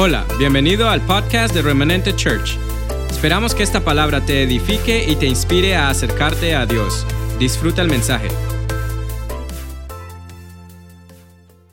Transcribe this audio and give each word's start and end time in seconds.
Hola, 0.00 0.24
bienvenido 0.38 0.88
al 0.88 1.04
podcast 1.04 1.52
de 1.52 1.60
Remanente 1.60 2.14
Church. 2.14 2.56
Esperamos 3.10 3.52
que 3.52 3.64
esta 3.64 3.80
palabra 3.80 4.24
te 4.24 4.44
edifique 4.44 5.04
y 5.08 5.16
te 5.16 5.26
inspire 5.26 5.74
a 5.74 5.90
acercarte 5.90 6.54
a 6.54 6.66
Dios. 6.66 7.04
Disfruta 7.40 7.82
el 7.82 7.88
mensaje. 7.88 8.28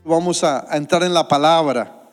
Vamos 0.04 0.44
a, 0.44 0.66
entrar 0.72 1.04
en 1.04 1.14
la 1.14 1.28
palabra, 1.28 2.10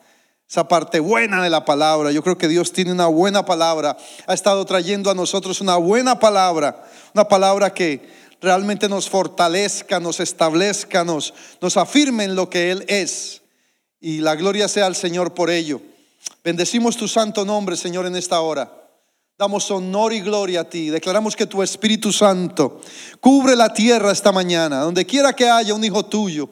esa 0.47 0.67
parte 0.67 0.99
buena 0.99 1.41
de 1.41 1.49
la 1.49 1.65
palabra. 1.65 2.11
Yo 2.11 2.21
creo 2.21 2.37
que 2.37 2.47
Dios 2.47 2.71
tiene 2.71 2.91
una 2.91 3.07
buena 3.07 3.43
palabra. 3.43 3.97
Ha 4.27 4.35
estado 4.35 4.63
trayendo 4.65 5.09
a 5.09 5.15
nosotros 5.15 5.61
una 5.61 5.77
buena 5.77 6.19
palabra, 6.19 6.83
una 7.15 7.27
palabra 7.27 7.73
que 7.73 8.07
realmente 8.39 8.87
nos 8.87 9.09
fortalezca, 9.09 9.99
nos 9.99 10.19
establezca, 10.19 11.03
nos, 11.03 11.33
nos 11.59 11.75
afirme 11.75 12.25
en 12.25 12.35
lo 12.35 12.51
que 12.51 12.69
Él 12.69 12.85
es. 12.87 13.41
Y 13.99 14.19
la 14.19 14.35
gloria 14.35 14.67
sea 14.67 14.85
al 14.85 14.95
Señor 14.95 15.33
por 15.33 15.49
ello. 15.49 15.81
Bendecimos 16.43 16.97
tu 16.97 17.07
santo 17.07 17.45
nombre, 17.45 17.75
Señor, 17.75 18.05
en 18.05 18.15
esta 18.15 18.41
hora. 18.41 18.71
Damos 19.37 19.69
honor 19.71 20.13
y 20.13 20.21
gloria 20.21 20.61
a 20.61 20.69
ti. 20.69 20.89
Declaramos 20.89 21.35
que 21.35 21.47
tu 21.47 21.63
Espíritu 21.63 22.11
Santo 22.11 22.81
cubre 23.19 23.55
la 23.55 23.73
tierra 23.73 24.11
esta 24.11 24.31
mañana. 24.31 24.81
Donde 24.81 25.05
quiera 25.05 25.33
que 25.33 25.49
haya 25.49 25.73
un 25.73 25.83
hijo 25.83 26.05
tuyo, 26.05 26.49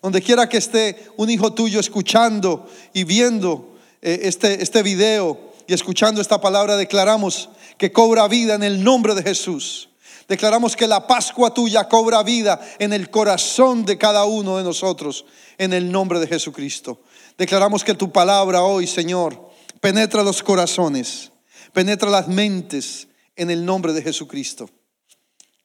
donde 0.00 0.22
quiera 0.22 0.48
que 0.48 0.56
esté 0.56 1.10
un 1.16 1.28
hijo 1.28 1.52
tuyo 1.52 1.78
escuchando 1.78 2.68
y 2.92 3.04
viendo 3.04 3.76
eh, 4.00 4.20
este, 4.22 4.62
este 4.62 4.82
video 4.82 5.52
y 5.66 5.74
escuchando 5.74 6.20
esta 6.20 6.40
palabra, 6.40 6.76
declaramos 6.76 7.50
que 7.78 7.92
cobra 7.92 8.26
vida 8.28 8.54
en 8.54 8.62
el 8.62 8.82
nombre 8.82 9.14
de 9.14 9.22
Jesús. 9.22 9.90
Declaramos 10.28 10.76
que 10.76 10.86
la 10.86 11.06
Pascua 11.06 11.52
tuya 11.52 11.88
cobra 11.88 12.22
vida 12.22 12.60
en 12.78 12.92
el 12.92 13.10
corazón 13.10 13.84
de 13.84 13.98
cada 13.98 14.24
uno 14.24 14.56
de 14.56 14.64
nosotros, 14.64 15.24
en 15.58 15.72
el 15.72 15.92
nombre 15.92 16.20
de 16.20 16.26
Jesucristo. 16.26 17.00
Declaramos 17.38 17.84
que 17.84 17.94
tu 17.94 18.12
palabra 18.12 18.62
hoy, 18.62 18.86
Señor, 18.86 19.50
penetra 19.80 20.22
los 20.22 20.42
corazones, 20.42 21.32
penetra 21.72 22.10
las 22.10 22.28
mentes 22.28 23.08
en 23.36 23.50
el 23.50 23.64
nombre 23.64 23.92
de 23.92 24.02
Jesucristo. 24.02 24.68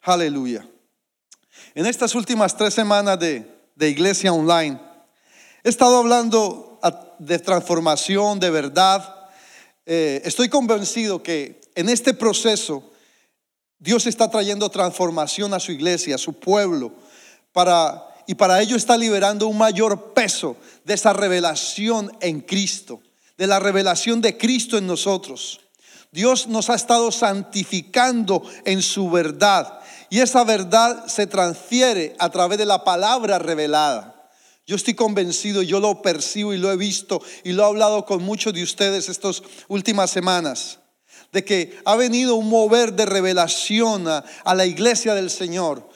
Aleluya. 0.02 0.68
En 1.76 1.86
estas 1.86 2.16
últimas 2.16 2.56
tres 2.56 2.74
semanas 2.74 3.20
de, 3.20 3.46
de 3.76 3.90
iglesia 3.90 4.32
online, 4.34 4.80
he 5.64 5.70
estado 5.70 5.98
hablando 5.98 6.68
de 7.20 7.40
transformación, 7.40 8.40
de 8.40 8.50
verdad. 8.50 9.30
Eh, 9.86 10.22
estoy 10.26 10.50
convencido 10.50 11.22
que 11.22 11.62
en 11.76 11.90
este 11.90 12.14
proceso 12.14 12.92
Dios 13.80 14.08
está 14.08 14.30
trayendo 14.30 14.70
transformación 14.70 15.54
a 15.54 15.60
su 15.60 15.72
iglesia, 15.72 16.16
a 16.16 16.20
su 16.20 16.34
pueblo, 16.34 16.94
para 17.52 18.07
y 18.28 18.36
para 18.36 18.62
ello 18.62 18.76
está 18.76 18.98
liberando 18.98 19.48
un 19.48 19.58
mayor 19.58 20.14
peso 20.14 20.58
de 20.84 20.94
esa 20.94 21.14
revelación 21.14 22.12
en 22.20 22.42
Cristo, 22.42 23.02
de 23.38 23.48
la 23.48 23.60
revelación 23.60 24.22
de 24.22 24.38
Cristo 24.38 24.78
en 24.78 24.86
nosotros. 24.86 25.62
Dios 26.12 26.48
nos 26.48 26.70
ha 26.70 26.76
estado 26.76 27.12
santificando 27.12 28.44
en 28.66 28.82
su 28.82 29.10
verdad 29.10 29.80
y 30.10 30.20
esa 30.20 30.44
verdad 30.44 31.08
se 31.08 31.26
transfiere 31.26 32.16
a 32.20 32.30
través 32.30 32.58
de 32.58 32.66
la 32.66 32.84
palabra 32.84 33.40
revelada. 33.40 34.30
Yo 34.66 34.76
estoy 34.76 34.94
convencido, 34.94 35.62
yo 35.62 35.80
lo 35.80 36.02
percibo 36.02 36.54
y 36.54 36.58
lo 36.58 36.70
he 36.70 36.76
visto 36.76 37.22
y 37.46 37.54
lo 37.54 37.64
he 37.64 37.68
hablado 37.68 38.06
con 38.06 38.24
muchos 38.24 38.54
de 38.54 38.64
ustedes 38.64 39.08
estas 39.08 39.42
últimas 39.70 40.12
semanas, 40.12 40.80
de 41.32 41.46
que 41.46 41.80
ha 41.86 41.96
venido 41.96 42.36
un 42.36 42.50
mover 42.50 42.92
de 42.92 43.06
revelación 43.06 44.10
a, 44.10 44.26
a 44.44 44.56
la 44.56 44.66
iglesia 44.66 45.14
del 45.14 45.30
Señor 45.30 45.88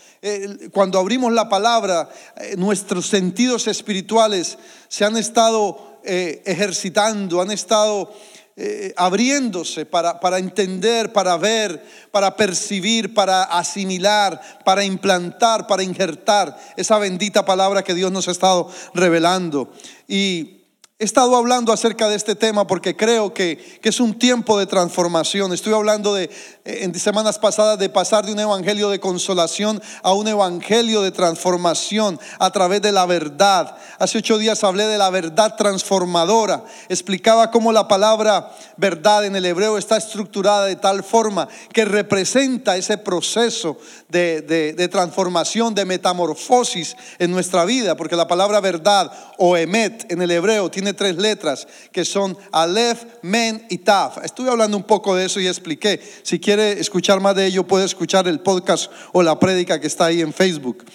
cuando 0.72 1.00
abrimos 1.00 1.33
la 1.33 1.50
palabra, 1.50 2.09
eh, 2.38 2.55
nuestros 2.55 3.08
sentidos 3.08 3.67
espirituales 3.67 4.58
se 4.88 5.03
han 5.03 5.17
estado 5.17 6.00
eh, 6.03 6.44
ejercitando, 6.45 7.41
han 7.41 7.50
estado 7.50 8.13
eh, 8.55 8.94
abriéndose 8.97 9.88
para, 9.88 10.19
para 10.19 10.38
entender, 10.38 11.11
para 11.11 11.38
ver, 11.38 11.83
para 12.11 12.36
percibir, 12.36 13.16
para 13.16 13.44
asimilar, 13.44 14.40
para 14.63 14.84
implantar, 14.84 15.66
para 15.66 15.81
injertar 15.81 16.56
esa 16.78 17.00
bendita 17.00 17.44
palabra 17.44 17.81
que 17.81 17.95
Dios 17.95 18.12
nos 18.12 18.28
ha 18.28 18.31
estado 18.31 18.69
revelando. 18.94 19.72
Y 20.07 20.60
He 21.01 21.03
estado 21.03 21.35
hablando 21.35 21.73
acerca 21.73 22.07
de 22.07 22.16
este 22.16 22.35
tema 22.35 22.67
porque 22.67 22.95
creo 22.95 23.34
que, 23.34 23.79
es 23.81 24.00
un 24.00 24.19
tiempo 24.19 24.59
de 24.59 24.67
transformación. 24.67 25.51
Estoy 25.51 25.73
hablando 25.73 26.13
de, 26.13 26.25
eh, 26.25 26.84
en 26.84 26.94
semanas 26.94 27.39
pasadas 27.39 27.79
de 27.79 27.89
pasar 27.89 28.23
de 28.23 28.34
un 28.34 28.39
evangelio 28.39 28.88
de 28.91 29.00
consolación 29.00 29.81
a 30.03 30.13
un 30.13 30.28
evangelio 30.28 31.01
de 31.01 31.09
transformación 31.09 32.19
a 32.38 32.51
través 32.51 32.84
de 32.84 32.91
la 32.91 33.07
verdad. 33.07 33.75
Hace 33.97 34.19
ocho 34.19 34.38
días 34.38 34.63
hablé 34.63 34.85
de 34.85 35.00
la 35.00 35.09
verdad 35.09 35.56
transformadora. 35.56 36.66
Explicaba 36.88 37.50
cómo 37.50 37.72
la 37.72 37.88
palabra 37.88 38.51
verdad 38.78 39.25
en 39.25 39.35
el 39.35 39.47
hebreo 39.47 39.79
está 39.79 39.97
estructurada 39.97 40.68
de 40.68 40.75
tal 40.75 41.03
forma 41.03 41.47
que 41.73 41.83
representa 41.83 42.78
ese 42.78 43.00
proceso 43.00 43.75
de, 44.07 44.44
de 44.44 44.88
transformación, 44.88 45.73
de 45.73 45.83
metamorfosis 45.85 46.95
en 47.18 47.31
nuestra 47.31 47.66
vida. 47.66 47.97
Porque 47.97 48.16
la 48.16 48.28
palabra 48.28 48.59
verdad 48.59 49.12
o 49.39 49.57
emet 49.57 50.06
en 50.12 50.22
el 50.22 50.29
hebreo 50.29 50.69
tiene 50.69 50.91
tres 50.94 51.18
letras 51.18 51.68
que 51.91 52.06
son 52.06 52.38
Aleph, 52.52 53.03
Men 53.22 53.66
y 53.69 53.79
Taf. 53.79 54.24
Estuve 54.24 54.50
hablando 54.50 54.78
un 54.78 54.84
poco 54.84 55.16
de 55.16 55.25
eso 55.25 55.40
y 55.40 55.47
expliqué. 55.47 56.02
Si 56.24 56.40
quiere 56.40 56.79
escuchar 56.79 57.19
más 57.19 57.35
de 57.35 57.46
ello, 57.46 57.68
puede 57.68 57.85
escuchar 57.85 58.28
el 58.28 58.40
podcast 58.40 58.91
o 59.13 59.24
la 59.24 59.40
prédica 59.40 59.80
que 59.80 59.88
está 59.88 60.06
ahí 60.06 60.22
en 60.22 60.34
Facebook. 60.34 60.85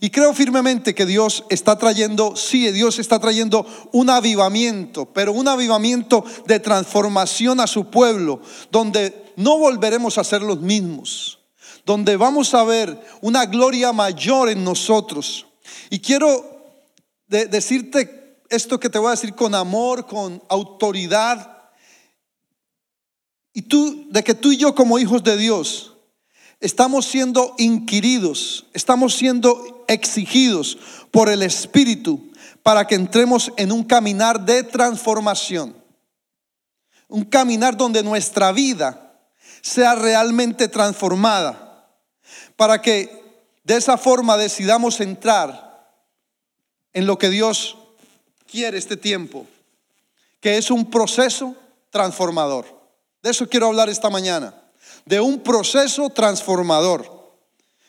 Y 0.00 0.10
creo 0.10 0.34
firmemente 0.34 0.94
que 0.94 1.06
Dios 1.06 1.44
está 1.48 1.78
trayendo, 1.78 2.36
sí, 2.36 2.70
Dios 2.70 2.98
está 2.98 3.18
trayendo 3.18 3.66
un 3.92 4.10
avivamiento, 4.10 5.06
pero 5.06 5.32
un 5.32 5.48
avivamiento 5.48 6.24
de 6.46 6.60
transformación 6.60 7.60
a 7.60 7.66
su 7.66 7.90
pueblo, 7.90 8.40
donde 8.70 9.32
no 9.36 9.58
volveremos 9.58 10.18
a 10.18 10.24
ser 10.24 10.42
los 10.42 10.60
mismos, 10.60 11.38
donde 11.84 12.16
vamos 12.16 12.52
a 12.54 12.64
ver 12.64 13.00
una 13.20 13.46
gloria 13.46 13.92
mayor 13.92 14.50
en 14.50 14.64
nosotros. 14.64 15.46
Y 15.88 16.00
quiero 16.00 16.44
decirte 17.28 18.25
esto 18.50 18.80
que 18.80 18.90
te 18.90 18.98
voy 18.98 19.08
a 19.08 19.12
decir 19.12 19.34
con 19.34 19.54
amor, 19.54 20.06
con 20.06 20.42
autoridad. 20.48 21.70
Y 23.52 23.62
tú, 23.62 24.06
de 24.10 24.22
que 24.22 24.34
tú 24.34 24.52
y 24.52 24.56
yo 24.56 24.74
como 24.74 24.98
hijos 24.98 25.22
de 25.24 25.36
Dios, 25.36 25.94
estamos 26.60 27.06
siendo 27.06 27.54
inquiridos, 27.58 28.66
estamos 28.72 29.14
siendo 29.14 29.84
exigidos 29.88 30.78
por 31.10 31.28
el 31.28 31.42
Espíritu 31.42 32.30
para 32.62 32.86
que 32.86 32.94
entremos 32.94 33.52
en 33.56 33.72
un 33.72 33.84
caminar 33.84 34.44
de 34.44 34.62
transformación. 34.62 35.76
Un 37.08 37.24
caminar 37.24 37.76
donde 37.76 38.02
nuestra 38.02 38.50
vida 38.52 39.20
sea 39.62 39.94
realmente 39.94 40.68
transformada. 40.68 41.88
Para 42.56 42.82
que 42.82 43.24
de 43.62 43.76
esa 43.76 43.96
forma 43.96 44.36
decidamos 44.36 45.00
entrar 45.00 45.66
en 46.92 47.06
lo 47.06 47.18
que 47.18 47.30
Dios 47.30 47.76
quiere 48.50 48.78
este 48.78 48.96
tiempo, 48.96 49.46
que 50.40 50.56
es 50.56 50.70
un 50.70 50.90
proceso 50.90 51.54
transformador. 51.90 52.66
De 53.22 53.30
eso 53.30 53.48
quiero 53.48 53.66
hablar 53.66 53.88
esta 53.88 54.10
mañana, 54.10 54.54
de 55.04 55.20
un 55.20 55.40
proceso 55.40 56.10
transformador. 56.10 57.34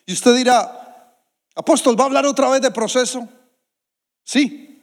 Y 0.05 0.13
usted 0.13 0.35
dirá, 0.35 1.13
apóstol, 1.55 1.99
¿va 1.99 2.03
a 2.03 2.07
hablar 2.07 2.25
otra 2.25 2.49
vez 2.49 2.61
de 2.61 2.71
proceso? 2.71 3.27
Sí, 4.23 4.81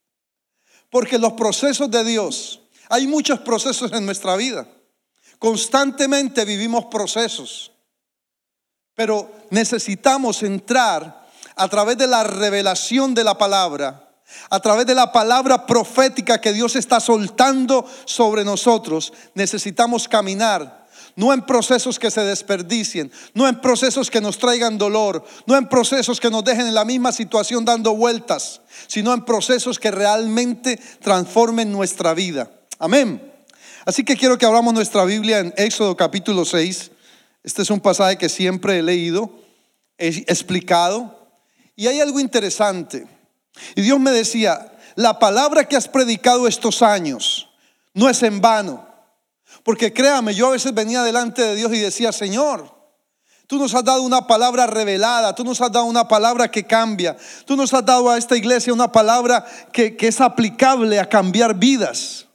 porque 0.90 1.18
los 1.18 1.32
procesos 1.34 1.90
de 1.90 2.04
Dios, 2.04 2.60
hay 2.88 3.06
muchos 3.06 3.40
procesos 3.40 3.92
en 3.92 4.04
nuestra 4.04 4.36
vida. 4.36 4.66
Constantemente 5.38 6.44
vivimos 6.44 6.86
procesos, 6.86 7.72
pero 8.94 9.32
necesitamos 9.50 10.42
entrar 10.42 11.26
a 11.56 11.68
través 11.68 11.96
de 11.96 12.06
la 12.06 12.24
revelación 12.24 13.14
de 13.14 13.24
la 13.24 13.38
palabra 13.38 14.09
a 14.48 14.60
través 14.60 14.86
de 14.86 14.94
la 14.94 15.12
palabra 15.12 15.66
profética 15.66 16.40
que 16.40 16.52
Dios 16.52 16.76
está 16.76 17.00
soltando 17.00 17.86
sobre 18.04 18.44
nosotros, 18.44 19.12
necesitamos 19.34 20.08
caminar. 20.08 20.80
No 21.16 21.32
en 21.32 21.42
procesos 21.42 21.98
que 21.98 22.10
se 22.10 22.20
desperdicien, 22.22 23.10
no 23.34 23.48
en 23.48 23.60
procesos 23.60 24.10
que 24.10 24.20
nos 24.20 24.38
traigan 24.38 24.78
dolor, 24.78 25.24
no 25.44 25.56
en 25.56 25.68
procesos 25.68 26.20
que 26.20 26.30
nos 26.30 26.44
dejen 26.44 26.66
en 26.66 26.74
la 26.74 26.84
misma 26.84 27.12
situación 27.12 27.64
dando 27.64 27.94
vueltas, 27.94 28.60
sino 28.86 29.12
en 29.12 29.24
procesos 29.24 29.78
que 29.78 29.90
realmente 29.90 30.80
transformen 31.02 31.72
nuestra 31.72 32.14
vida. 32.14 32.50
Amén. 32.78 33.30
Así 33.84 34.04
que 34.04 34.16
quiero 34.16 34.38
que 34.38 34.46
abramos 34.46 34.72
nuestra 34.72 35.04
Biblia 35.04 35.40
en 35.40 35.52
Éxodo 35.56 35.96
capítulo 35.96 36.44
6. 36.44 36.90
Este 37.42 37.62
es 37.62 37.70
un 37.70 37.80
pasaje 37.80 38.16
que 38.16 38.28
siempre 38.28 38.78
he 38.78 38.82
leído, 38.82 39.32
he 39.98 40.08
explicado, 40.28 41.34
y 41.74 41.86
hay 41.86 42.00
algo 42.00 42.20
interesante. 42.20 43.06
Y 43.74 43.82
Dios 43.82 43.98
me 44.00 44.10
decía, 44.10 44.72
la 44.96 45.18
palabra 45.18 45.64
que 45.64 45.76
has 45.76 45.88
predicado 45.88 46.46
estos 46.46 46.82
años 46.82 47.48
no 47.94 48.08
es 48.08 48.22
en 48.22 48.40
vano. 48.40 48.86
Porque 49.62 49.92
créame, 49.92 50.34
yo 50.34 50.48
a 50.48 50.52
veces 50.52 50.72
venía 50.74 51.02
delante 51.02 51.42
de 51.42 51.56
Dios 51.56 51.72
y 51.72 51.78
decía, 51.78 52.12
Señor, 52.12 52.74
tú 53.46 53.58
nos 53.58 53.74
has 53.74 53.84
dado 53.84 54.02
una 54.02 54.26
palabra 54.26 54.66
revelada, 54.66 55.34
tú 55.34 55.44
nos 55.44 55.60
has 55.60 55.72
dado 55.72 55.84
una 55.84 56.08
palabra 56.08 56.50
que 56.50 56.64
cambia, 56.64 57.16
tú 57.44 57.56
nos 57.56 57.74
has 57.74 57.84
dado 57.84 58.10
a 58.10 58.16
esta 58.16 58.36
iglesia 58.36 58.72
una 58.72 58.92
palabra 58.92 59.44
que, 59.72 59.96
es 59.98 60.20
aplicable 60.20 60.98
a 60.98 61.08
cambiar 61.08 61.54
vidas. 61.54 62.26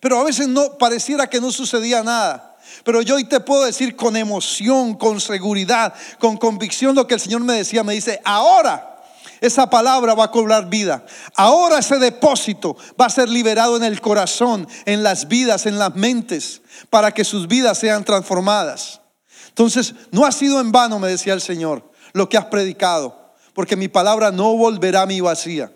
Pero 0.00 0.18
a 0.18 0.24
veces 0.24 0.48
no 0.48 0.76
pareciera 0.78 1.28
que 1.28 1.40
no 1.40 1.52
sucedía 1.52 2.02
nada. 2.02 2.56
Pero 2.84 3.00
yo 3.02 3.16
hoy 3.16 3.24
te 3.24 3.40
puedo 3.40 3.64
decir 3.64 3.96
con 3.96 4.16
emoción, 4.16 4.94
con 4.94 5.20
seguridad, 5.20 5.94
con 6.18 6.36
convicción 6.36 6.94
lo 6.94 7.06
que 7.06 7.14
el 7.14 7.20
Señor 7.20 7.42
me 7.42 7.54
decía. 7.54 7.82
Me 7.82 7.94
dice, 7.94 8.20
ahora 8.24 8.95
esa 9.40 9.68
palabra 9.68 10.14
va 10.14 10.24
a 10.24 10.30
cobrar 10.30 10.68
vida. 10.68 11.04
Ahora 11.34 11.78
ese 11.78 11.98
depósito 11.98 12.76
va 13.00 13.06
a 13.06 13.10
ser 13.10 13.28
liberado 13.28 13.76
en 13.76 13.84
el 13.84 14.00
corazón, 14.00 14.66
en 14.84 15.02
las 15.02 15.28
vidas, 15.28 15.66
en 15.66 15.78
las 15.78 15.94
mentes, 15.94 16.62
para 16.90 17.12
que 17.12 17.24
sus 17.24 17.48
vidas 17.48 17.78
sean 17.78 18.04
transformadas. 18.04 19.00
Entonces, 19.48 19.94
no 20.10 20.26
ha 20.26 20.32
sido 20.32 20.60
en 20.60 20.72
vano, 20.72 20.98
me 20.98 21.08
decía 21.08 21.32
el 21.32 21.40
Señor, 21.40 21.90
lo 22.12 22.28
que 22.28 22.36
has 22.36 22.46
predicado, 22.46 23.34
porque 23.54 23.76
mi 23.76 23.88
palabra 23.88 24.30
no 24.30 24.56
volverá 24.56 25.02
a 25.02 25.06
mi 25.06 25.20
vacía. 25.20 25.72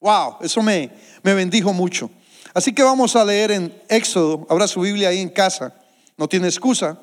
Wow, 0.00 0.38
eso 0.40 0.62
me, 0.62 0.90
me 1.22 1.34
bendijo 1.34 1.72
mucho. 1.72 2.10
Así 2.54 2.72
que 2.72 2.82
vamos 2.82 3.14
a 3.14 3.24
leer 3.24 3.52
en 3.52 3.82
Éxodo, 3.88 4.46
habrá 4.50 4.66
su 4.66 4.80
Biblia 4.80 5.10
ahí 5.10 5.20
en 5.20 5.28
casa, 5.28 5.74
no 6.16 6.28
tiene 6.28 6.48
excusa. 6.48 6.98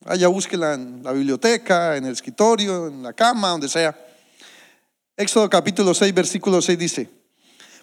Vaya, 0.00 0.28
búsquela 0.28 0.74
en 0.74 1.02
la 1.02 1.12
biblioteca, 1.12 1.96
en 1.96 2.06
el 2.06 2.12
escritorio, 2.12 2.86
en 2.86 3.02
la 3.02 3.12
cama, 3.12 3.48
donde 3.48 3.68
sea. 3.68 3.94
Éxodo 5.18 5.50
capítulo 5.50 5.94
6, 5.94 6.14
versículo 6.14 6.62
6 6.62 6.78
dice, 6.78 7.10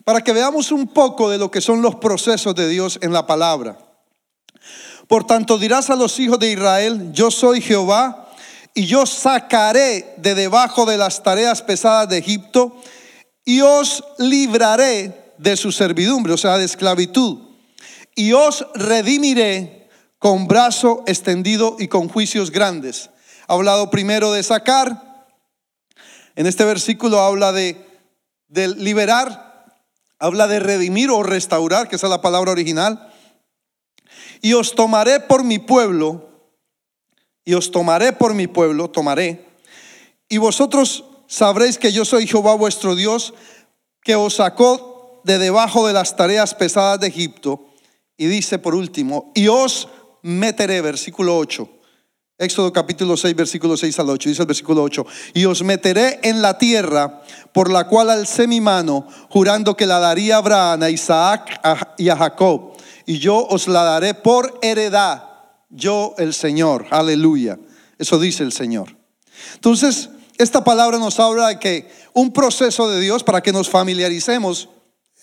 para 0.06 0.22
que 0.22 0.32
veamos 0.32 0.72
un 0.72 0.88
poco 0.88 1.30
de 1.30 1.38
lo 1.38 1.52
que 1.52 1.60
son 1.60 1.82
los 1.82 1.96
procesos 1.96 2.56
de 2.56 2.70
Dios 2.70 2.98
en 3.02 3.12
la 3.12 3.28
palabra. 3.28 3.78
Por 5.10 5.28
tanto 5.28 5.58
dirás 5.58 5.90
a 5.90 5.98
los 5.98 6.18
hijos 6.18 6.40
de 6.40 6.54
Israel, 6.54 7.12
yo 7.12 7.30
soy 7.32 7.60
Jehová, 7.60 8.32
y 8.74 8.86
yo 8.86 9.06
sacaré 9.06 10.16
de 10.16 10.34
debajo 10.34 10.86
de 10.86 10.98
las 10.98 11.24
tareas 11.24 11.62
pesadas 11.62 12.08
de 12.08 12.20
Egipto, 12.20 12.82
y 13.44 13.60
os 13.60 14.06
libraré 14.18 15.34
de 15.38 15.58
su 15.58 15.74
servidumbre, 15.74 16.32
o 16.32 16.38
sea, 16.38 16.58
de 16.58 16.64
esclavitud, 16.64 17.40
y 18.16 18.32
os 18.32 18.66
redimiré 18.76 19.90
con 20.20 20.48
brazo 20.48 21.04
extendido 21.06 21.76
y 21.80 21.90
con 21.90 22.08
juicios 22.08 22.50
grandes. 22.50 23.10
Ha 23.48 23.56
hablado 23.56 23.90
primero 23.90 24.32
de 24.32 24.42
sacar, 24.42 25.15
en 26.36 26.48
este 26.48 26.66
versículo 26.66 27.20
habla 27.20 27.52
de, 27.52 27.86
liberar, 28.78 29.66
habla 30.20 30.48
de 30.48 30.60
redimir 30.60 31.10
o 31.10 31.24
restaurar, 31.24 31.88
que 31.88 31.96
es 31.96 32.04
la 32.04 32.22
palabra 32.22 32.52
original. 32.52 33.12
Y 34.42 34.54
os 34.54 34.76
tomaré 34.76 35.20
por 35.22 35.44
mi 35.44 35.60
pueblo, 35.60 36.30
y 37.46 37.54
os 37.54 37.72
tomaré 37.72 38.14
por 38.14 38.34
mi 38.34 38.48
pueblo, 38.48 38.90
tomaré, 38.90 39.46
y 40.28 40.38
vosotros 40.38 41.06
sabréis 41.28 41.78
que 41.78 41.92
yo 41.92 42.06
soy 42.06 42.28
Jehová 42.28 42.56
vuestro 42.56 42.96
Dios, 42.96 43.34
que 44.04 44.16
os 44.16 44.36
sacó 44.36 45.22
de 45.24 45.38
debajo 45.38 45.88
de 45.88 45.94
las 45.94 46.16
tareas 46.16 46.54
pesadas 46.54 47.00
de 47.00 47.08
Egipto. 47.08 47.68
Y 48.18 48.28
dice 48.28 48.60
por 48.60 48.76
último, 48.76 49.32
y 49.36 49.48
os 49.48 49.90
meteré, 50.22 50.82
versículo 50.82 51.38
8, 51.38 51.70
Éxodo 52.38 52.74
capítulo 52.74 53.16
6, 53.16 53.34
versículo 53.34 53.78
6 53.78 53.98
al 54.00 54.10
8, 54.10 54.28
dice 54.28 54.42
el 54.42 54.48
versículo 54.48 54.84
8, 54.84 55.06
y 55.36 55.46
os 55.46 55.64
meteré 55.64 56.20
en 56.22 56.42
la 56.42 56.58
tierra 56.58 57.22
por 57.54 57.72
la 57.72 57.88
cual 57.88 58.10
alcé 58.10 58.46
mi 58.46 58.60
mano, 58.60 59.08
jurando 59.30 59.78
que 59.78 59.86
la 59.86 60.00
daría 60.00 60.36
a 60.36 60.40
Abraham, 60.40 60.84
a 60.84 60.90
Isaac 60.90 61.62
y 61.98 62.10
a 62.10 62.18
Jacob, 62.18 62.74
y 63.06 63.20
yo 63.20 63.38
os 63.48 63.70
la 63.70 63.84
daré 63.84 64.16
por 64.16 64.60
heredad, 64.62 65.24
yo 65.70 66.14
el 66.18 66.34
Señor, 66.34 66.88
aleluya. 66.90 67.58
Eso 67.98 68.20
dice 68.20 68.44
el 68.44 68.52
Señor. 68.52 68.98
Entonces, 69.54 70.10
esta 70.38 70.62
palabra 70.66 70.98
nos 70.98 71.18
habla 71.22 71.48
de 71.48 71.60
que 71.60 71.90
un 72.12 72.34
proceso 72.34 72.90
de 72.90 73.00
Dios 73.00 73.24
para 73.24 73.40
que 73.40 73.54
nos 73.54 73.70
familiaricemos, 73.70 74.68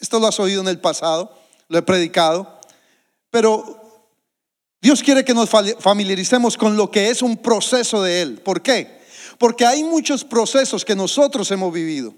esto 0.01 0.19
lo 0.19 0.29
has 0.29 0.41
oído 0.41 0.63
en 0.63 0.69
el 0.69 0.81
pasado, 0.81 1.37
lo 1.69 1.77
he 1.77 1.83
predicado, 1.83 2.59
pero 3.31 3.82
Dios 4.83 5.01
quiere 5.01 5.25
que 5.25 5.33
nos 5.33 5.49
familiaricemos 5.79 6.57
con 6.57 6.77
lo 6.77 6.91
que 6.91 7.09
es 7.09 7.23
un 7.23 7.37
proceso 7.37 8.03
de 8.03 8.21
Él. 8.21 8.41
¿Por 8.41 8.63
qué? 8.63 9.01
Porque 9.39 9.65
hay 9.65 9.85
muchos 9.85 10.25
procesos 10.25 10.85
que 10.85 10.97
nosotros 10.97 11.49
hemos 11.53 11.73
vivido, 11.73 12.15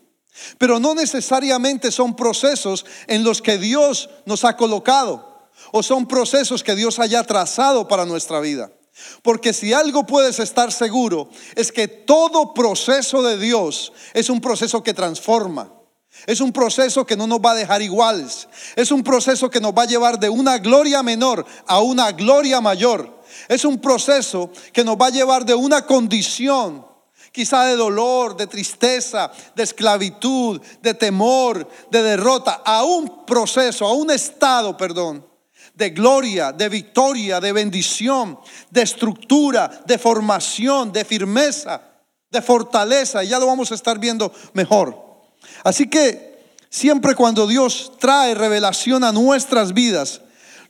pero 0.56 0.80
no 0.80 0.94
necesariamente 0.94 1.92
son 1.92 2.16
procesos 2.16 2.86
en 3.06 3.22
los 3.22 3.42
que 3.42 3.58
Dios 3.58 4.08
nos 4.24 4.44
ha 4.44 4.56
colocado 4.56 5.50
o 5.72 5.82
son 5.82 6.08
procesos 6.08 6.64
que 6.64 6.74
Dios 6.74 6.98
haya 6.98 7.22
trazado 7.24 7.86
para 7.86 8.06
nuestra 8.06 8.40
vida. 8.40 8.72
Porque 9.22 9.52
si 9.52 9.74
algo 9.74 10.06
puedes 10.06 10.38
estar 10.38 10.72
seguro 10.72 11.28
es 11.56 11.70
que 11.70 11.86
todo 11.86 12.54
proceso 12.54 13.22
de 13.22 13.36
Dios 13.36 13.92
es 14.14 14.30
un 14.30 14.40
proceso 14.40 14.82
que 14.82 14.94
transforma. 14.94 15.70
Es 16.26 16.40
un 16.40 16.52
proceso 16.52 17.04
que 17.04 17.16
no 17.16 17.26
nos 17.26 17.38
va 17.38 17.52
a 17.52 17.54
dejar 17.54 17.82
iguales. 17.82 18.48
Es 18.76 18.90
un 18.90 19.02
proceso 19.02 19.50
que 19.50 19.60
nos 19.60 19.72
va 19.72 19.82
a 19.82 19.86
llevar 19.86 20.18
de 20.18 20.28
una 20.28 20.58
gloria 20.58 21.02
menor 21.02 21.44
a 21.66 21.80
una 21.80 22.12
gloria 22.12 22.60
mayor. 22.60 23.22
Es 23.48 23.64
un 23.64 23.78
proceso 23.78 24.50
que 24.72 24.84
nos 24.84 24.96
va 24.96 25.08
a 25.08 25.10
llevar 25.10 25.44
de 25.44 25.54
una 25.54 25.84
condición, 25.84 26.86
quizá 27.30 27.64
de 27.64 27.76
dolor, 27.76 28.36
de 28.36 28.46
tristeza, 28.46 29.30
de 29.54 29.64
esclavitud, 29.64 30.60
de 30.80 30.94
temor, 30.94 31.68
de 31.90 32.02
derrota, 32.02 32.62
a 32.64 32.84
un 32.84 33.26
proceso, 33.26 33.86
a 33.86 33.92
un 33.92 34.10
estado, 34.10 34.76
perdón, 34.76 35.26
de 35.74 35.90
gloria, 35.90 36.52
de 36.52 36.68
victoria, 36.68 37.40
de 37.40 37.52
bendición, 37.52 38.38
de 38.70 38.82
estructura, 38.82 39.82
de 39.84 39.98
formación, 39.98 40.92
de 40.92 41.04
firmeza, 41.04 41.82
de 42.30 42.40
fortaleza. 42.40 43.22
Y 43.22 43.28
ya 43.28 43.38
lo 43.38 43.46
vamos 43.46 43.72
a 43.72 43.74
estar 43.74 43.98
viendo 43.98 44.32
mejor. 44.54 45.13
Así 45.62 45.88
que 45.88 46.38
siempre 46.70 47.14
cuando 47.14 47.46
Dios 47.46 47.92
trae 47.98 48.34
revelación 48.34 49.04
a 49.04 49.12
nuestras 49.12 49.74
vidas, 49.74 50.20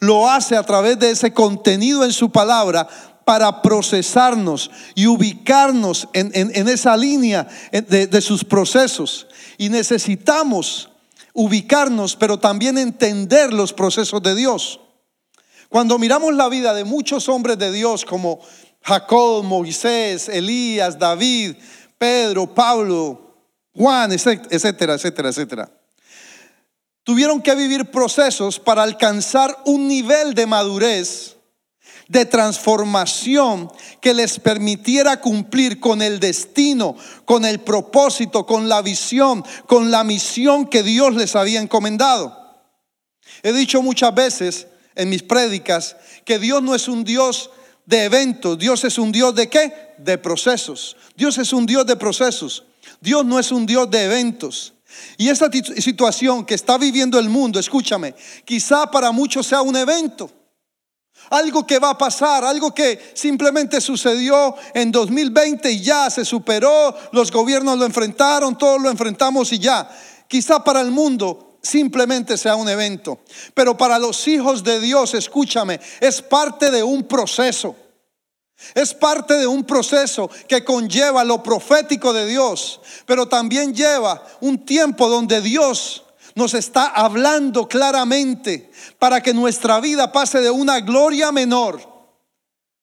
lo 0.00 0.29
hace 0.29 0.56
a 0.56 0.62
través 0.62 0.99
de 0.99 1.11
ese 1.11 1.32
contenido 1.32 2.05
en 2.05 2.12
su 2.12 2.31
palabra 2.31 2.87
para 3.25 3.62
procesarnos 3.62 4.71
y 4.94 5.06
ubicarnos 5.06 6.09
en, 6.12 6.69
esa 6.69 6.97
línea 6.97 7.49
de, 7.73 8.06
de 8.06 8.21
sus 8.21 8.44
procesos. 8.44 9.26
Y 9.56 9.71
necesitamos 9.71 10.91
ubicarnos, 11.32 12.17
pero 12.17 12.38
también 12.38 12.77
entender 12.79 13.53
los 13.53 13.73
procesos 13.73 14.23
de 14.23 14.35
Dios. 14.35 14.81
Cuando 15.69 15.99
miramos 15.99 16.35
la 16.35 16.49
vida 16.49 16.75
de 16.75 16.85
muchos 16.85 17.29
hombres 17.29 17.59
de 17.59 17.73
Dios 17.73 18.05
como 18.05 18.41
Jacob, 18.82 19.43
Moisés, 19.43 20.29
Elías, 20.29 20.99
David, 20.99 21.56
Pedro, 21.99 22.55
Pablo, 22.55 23.33
Juan, 23.75 24.12
etcétera, 24.12 24.94
etcétera, 24.94 25.29
etcétera. 25.29 25.71
Tuvieron 27.03 27.43
que 27.43 27.55
vivir 27.55 27.91
procesos 27.91 28.59
para 28.59 28.82
alcanzar 28.82 29.63
un 29.67 29.89
nivel 29.89 30.34
de 30.34 30.46
madurez, 30.46 31.37
de 32.08 32.25
transformación 32.25 33.70
que 34.01 34.15
les 34.15 34.39
permitiera 34.39 35.20
cumplir 35.20 35.81
con 35.81 36.03
el 36.03 36.20
destino, 36.20 36.96
con 37.25 37.44
el 37.44 37.60
propósito, 37.60 38.46
con 38.46 38.69
la 38.69 38.82
visión, 38.82 39.44
con 39.67 39.91
la 39.91 40.05
misión 40.05 40.67
que 40.67 40.82
Dios 40.82 41.15
les 41.15 41.34
había 41.34 41.60
encomendado. 41.60 42.41
He 43.43 43.53
dicho 43.53 43.82
muchas 43.82 44.15
veces 44.15 44.67
en 44.94 45.08
mis 45.08 45.22
prédicas 45.22 45.96
que 46.25 46.39
Dios 46.39 46.63
no 46.63 46.75
es 46.75 46.89
un 46.89 47.05
Dios 47.05 47.51
de 47.87 48.05
eventos, 48.05 48.58
Dios 48.58 48.84
es 48.84 48.98
un 48.98 49.13
Dios 49.13 49.34
de 49.34 49.48
qué? 49.48 49.94
De 49.98 50.17
procesos. 50.17 50.96
Dios 51.17 51.37
es 51.39 51.53
un 51.53 51.67
Dios 51.67 51.87
de 51.87 51.96
procesos. 51.96 52.65
Dios 53.00 53.24
no 53.24 53.38
es 53.38 53.53
un 53.53 53.67
Dios 53.67 53.91
de 53.91 54.05
eventos. 54.05 54.74
Y 55.17 55.29
esta 55.29 55.50
situación 55.50 56.44
que 56.44 56.55
está 56.55 56.79
viviendo 56.79 57.19
el 57.19 57.29
mundo, 57.29 57.58
escúchame, 57.58 58.14
quizá 58.44 58.91
para 58.91 59.12
muchos 59.12 59.46
sea 59.46 59.62
un 59.62 59.76
evento. 59.76 60.31
Algo 61.31 61.67
que 61.67 61.79
va 61.79 61.91
a 61.91 61.98
pasar, 61.98 62.44
algo 62.44 62.74
que 62.74 63.12
simplemente 63.14 63.81
sucedió 63.81 64.55
en 64.74 64.93
2020 64.93 65.70
y 65.70 65.81
ya 65.81 66.10
se 66.10 66.24
superó, 66.24 66.94
los 67.12 67.32
gobiernos 67.32 67.79
lo 67.79 67.86
enfrentaron, 67.86 68.58
todos 68.58 68.81
lo 68.81 68.91
enfrentamos 68.91 69.53
y 69.53 69.58
ya. 69.58 69.88
Quizá 70.29 70.62
para 70.62 70.81
el 70.81 70.91
mundo 70.91 71.58
simplemente 71.62 72.36
sea 72.36 72.56
un 72.56 72.69
evento, 72.69 73.20
pero 73.55 73.76
para 73.76 73.98
los 73.98 74.29
hijos 74.29 74.62
de 74.62 74.81
Dios, 74.81 75.14
escúchame, 75.14 75.81
es 76.00 76.20
parte 76.20 76.70
de 76.70 76.82
un 76.82 77.05
proceso. 77.05 77.74
Es 78.75 78.94
parte 78.94 79.35
de 79.35 79.47
un 79.47 79.65
proceso 79.65 80.31
que 80.49 80.65
conlleva 80.65 81.25
lo 81.25 81.43
profético 81.43 82.13
de 82.13 82.27
Dios, 82.27 82.81
pero 83.06 83.27
también 83.27 83.75
lleva 83.75 84.23
un 84.41 84.65
tiempo 84.65 85.09
donde 85.09 85.41
Dios 85.41 86.05
nos 86.35 86.55
está 86.55 86.87
hablando 86.87 87.69
claramente 87.69 88.71
para 88.99 89.23
que 89.23 89.35
nuestra 89.35 89.81
vida 89.81 90.11
pase 90.13 90.41
de 90.41 90.51
una 90.51 90.81
gloria 90.81 91.31
menor, 91.31 91.81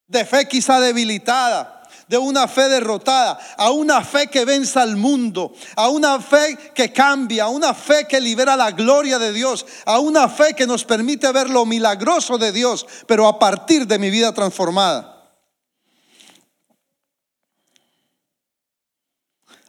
de 0.07 0.25
fe 0.25 0.47
quizá 0.47 0.79
debilitada, 0.79 1.81
de 2.07 2.17
una 2.17 2.47
fe 2.47 2.67
derrotada, 2.67 3.39
a 3.57 3.71
una 3.71 4.03
fe 4.03 4.27
que 4.27 4.43
venza 4.43 4.81
al 4.81 4.97
mundo, 4.97 5.53
a 5.75 5.87
una 5.87 6.19
fe 6.19 6.57
que 6.75 6.91
cambia, 6.91 7.45
a 7.45 7.49
una 7.49 7.73
fe 7.73 8.05
que 8.07 8.19
libera 8.19 8.57
la 8.57 8.71
gloria 8.71 9.17
de 9.17 9.31
Dios, 9.31 9.65
a 9.85 9.99
una 9.99 10.27
fe 10.27 10.53
que 10.53 10.67
nos 10.67 10.83
permite 10.83 11.31
ver 11.31 11.49
lo 11.49 11.65
milagroso 11.65 12.37
de 12.37 12.51
Dios, 12.51 12.85
pero 13.07 13.27
a 13.27 13.39
partir 13.39 13.87
de 13.87 13.97
mi 13.97 14.09
vida 14.09 14.33
transformada. 14.33 15.20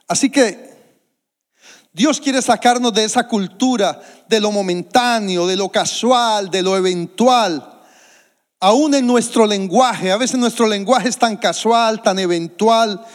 Así 0.07 0.29
que 0.29 0.73
Dios 1.91 2.19
quiere 2.19 2.41
sacarnos 2.41 2.93
de 2.93 3.03
esa 3.03 3.27
cultura 3.27 4.01
de 4.27 4.39
lo 4.39 4.51
momentáneo, 4.51 5.45
de 5.45 5.55
lo 5.55 5.69
casual, 5.69 6.49
de 6.49 6.63
lo 6.63 6.75
eventual. 6.75 7.81
Aún 8.59 8.95
en 8.95 9.05
nuestro 9.05 9.45
lenguaje, 9.45 10.11
a 10.11 10.17
veces 10.17 10.39
nuestro 10.39 10.67
lenguaje 10.67 11.09
es 11.09 11.17
tan 11.17 11.37
casual, 11.37 12.01
tan 12.01 12.17
eventual, 12.17 13.05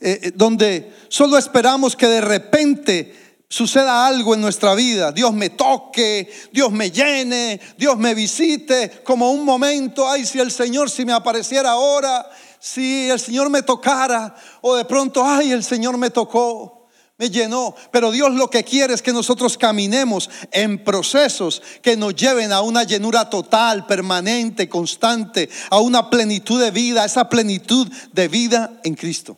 eh, 0.00 0.20
eh, 0.22 0.32
donde 0.34 0.92
solo 1.08 1.36
esperamos 1.36 1.96
que 1.96 2.06
de 2.06 2.20
repente 2.20 3.28
suceda 3.48 4.06
algo 4.06 4.34
en 4.34 4.40
nuestra 4.40 4.74
vida. 4.74 5.10
Dios 5.10 5.32
me 5.32 5.50
toque, 5.50 6.30
Dios 6.52 6.70
me 6.70 6.90
llene, 6.90 7.60
Dios 7.76 7.96
me 7.96 8.14
visite, 8.14 9.00
como 9.02 9.32
un 9.32 9.44
momento, 9.44 10.08
ay, 10.08 10.24
si 10.24 10.38
el 10.38 10.52
Señor, 10.52 10.90
si 10.90 11.04
me 11.04 11.12
apareciera 11.12 11.70
ahora, 11.70 12.28
si 12.60 13.10
el 13.10 13.20
Señor 13.20 13.50
me 13.50 13.62
tocara, 13.62 14.34
o 14.60 14.76
de 14.76 14.84
pronto, 14.84 15.24
ay, 15.24 15.52
el 15.52 15.64
Señor 15.64 15.98
me 15.98 16.10
tocó 16.10 16.78
me 17.18 17.30
llenó. 17.30 17.74
Pero 17.90 18.10
Dios 18.10 18.34
lo 18.34 18.48
que 18.48 18.64
quiere 18.64 18.94
es 18.94 19.02
que 19.02 19.12
nosotros 19.12 19.58
caminemos 19.58 20.30
en 20.52 20.82
procesos 20.82 21.60
que 21.82 21.96
nos 21.96 22.14
lleven 22.14 22.52
a 22.52 22.62
una 22.62 22.84
llenura 22.84 23.28
total, 23.28 23.86
permanente, 23.86 24.68
constante, 24.68 25.50
a 25.70 25.80
una 25.80 26.08
plenitud 26.08 26.62
de 26.62 26.70
vida, 26.70 27.04
esa 27.04 27.28
plenitud 27.28 27.88
de 28.12 28.28
vida 28.28 28.80
en 28.84 28.94
Cristo. 28.94 29.36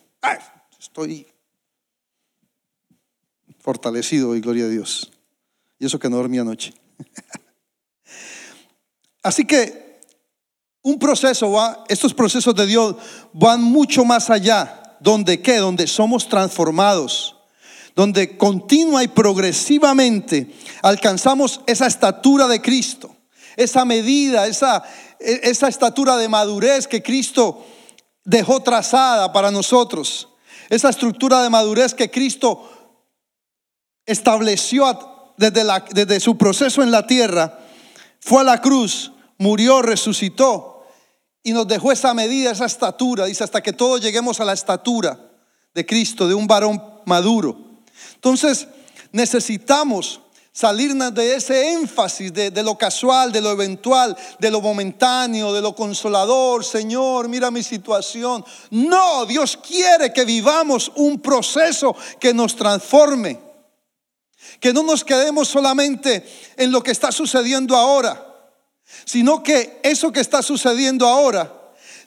estoy 0.79 1.27
fortalecido 3.59 4.35
y 4.35 4.41
gloria 4.41 4.65
a 4.65 4.69
Dios. 4.69 5.11
Y 5.79 5.87
eso 5.87 5.99
que 5.99 6.09
no 6.09 6.17
dormí 6.17 6.37
anoche. 6.37 6.73
Así 9.23 9.45
que 9.45 9.90
un 10.83 10.97
proceso 10.97 11.51
va, 11.51 11.83
estos 11.87 12.13
procesos 12.13 12.55
de 12.55 12.65
Dios 12.65 12.95
van 13.33 13.61
mucho 13.61 14.03
más 14.03 14.29
allá. 14.29 14.97
¿Donde 14.99 15.41
qué? 15.41 15.57
Donde 15.57 15.87
somos 15.87 16.27
transformados. 16.27 17.35
Donde 17.95 18.37
continua 18.37 19.03
y 19.03 19.07
progresivamente 19.07 20.53
alcanzamos 20.81 21.61
esa 21.67 21.87
estatura 21.87 22.47
de 22.47 22.61
Cristo, 22.61 23.13
esa 23.57 23.83
medida, 23.83 24.47
esa, 24.47 24.83
esa 25.19 25.67
estatura 25.67 26.15
de 26.17 26.29
madurez 26.29 26.87
que 26.87 27.03
Cristo 27.03 27.65
dejó 28.23 28.61
trazada 28.61 29.33
para 29.33 29.51
nosotros, 29.51 30.29
esa 30.69 30.89
estructura 30.89 31.43
de 31.43 31.49
madurez 31.49 31.93
que 31.93 32.09
Cristo 32.09 32.69
estableció 34.05 35.33
desde, 35.37 35.65
la, 35.65 35.83
desde 35.91 36.21
su 36.21 36.37
proceso 36.37 36.81
en 36.81 36.91
la 36.91 37.05
tierra, 37.05 37.59
fue 38.21 38.41
a 38.41 38.45
la 38.45 38.61
cruz, 38.61 39.11
murió, 39.37 39.81
resucitó 39.81 40.70
y 41.43 41.53
nos 41.53 41.67
dejó 41.67 41.91
esa 41.91 42.13
medida, 42.13 42.51
esa 42.51 42.65
estatura, 42.65 43.25
dice, 43.25 43.43
hasta 43.43 43.61
que 43.61 43.73
todos 43.73 44.01
lleguemos 44.01 44.39
a 44.39 44.45
la 44.45 44.53
estatura 44.53 45.19
de 45.73 45.85
Cristo, 45.85 46.27
de 46.27 46.33
un 46.33 46.47
varón 46.47 46.81
maduro. 47.05 47.57
Entonces, 48.15 48.67
necesitamos 49.11 50.21
salirnos 50.53 51.13
de 51.13 51.35
ese 51.35 51.71
énfasis 51.71 52.33
de, 52.33 52.63
lo 52.63 52.77
casual, 52.77 53.31
de 53.31 53.41
lo 53.41 53.51
eventual, 53.51 54.15
de 54.39 54.51
lo 54.51 54.61
momentáneo, 54.61 55.53
de 55.53 55.61
lo 55.61 55.73
consolador. 55.73 56.63
Señor, 56.63 57.29
mira 57.29 57.49
mi 57.51 57.63
situación. 57.63 58.43
No, 58.69 59.25
Dios 59.25 59.57
quiere 59.57 60.11
que 60.13 60.25
vivamos 60.25 60.91
un 60.95 61.19
proceso 61.19 61.95
que 62.19 62.33
nos 62.33 62.55
transforme. 62.55 63.39
Que 64.59 64.73
no 64.73 64.83
nos 64.83 65.03
quedemos 65.03 65.47
solamente 65.47 66.25
en 66.57 66.71
lo 66.71 66.83
que 66.83 66.91
está 66.91 67.11
sucediendo 67.11 67.75
ahora, 67.75 68.30
sino 69.05 69.43
que 69.43 69.79
eso 69.83 70.11
que 70.11 70.19
está 70.19 70.41
sucediendo 70.41 71.07
ahora 71.07 71.53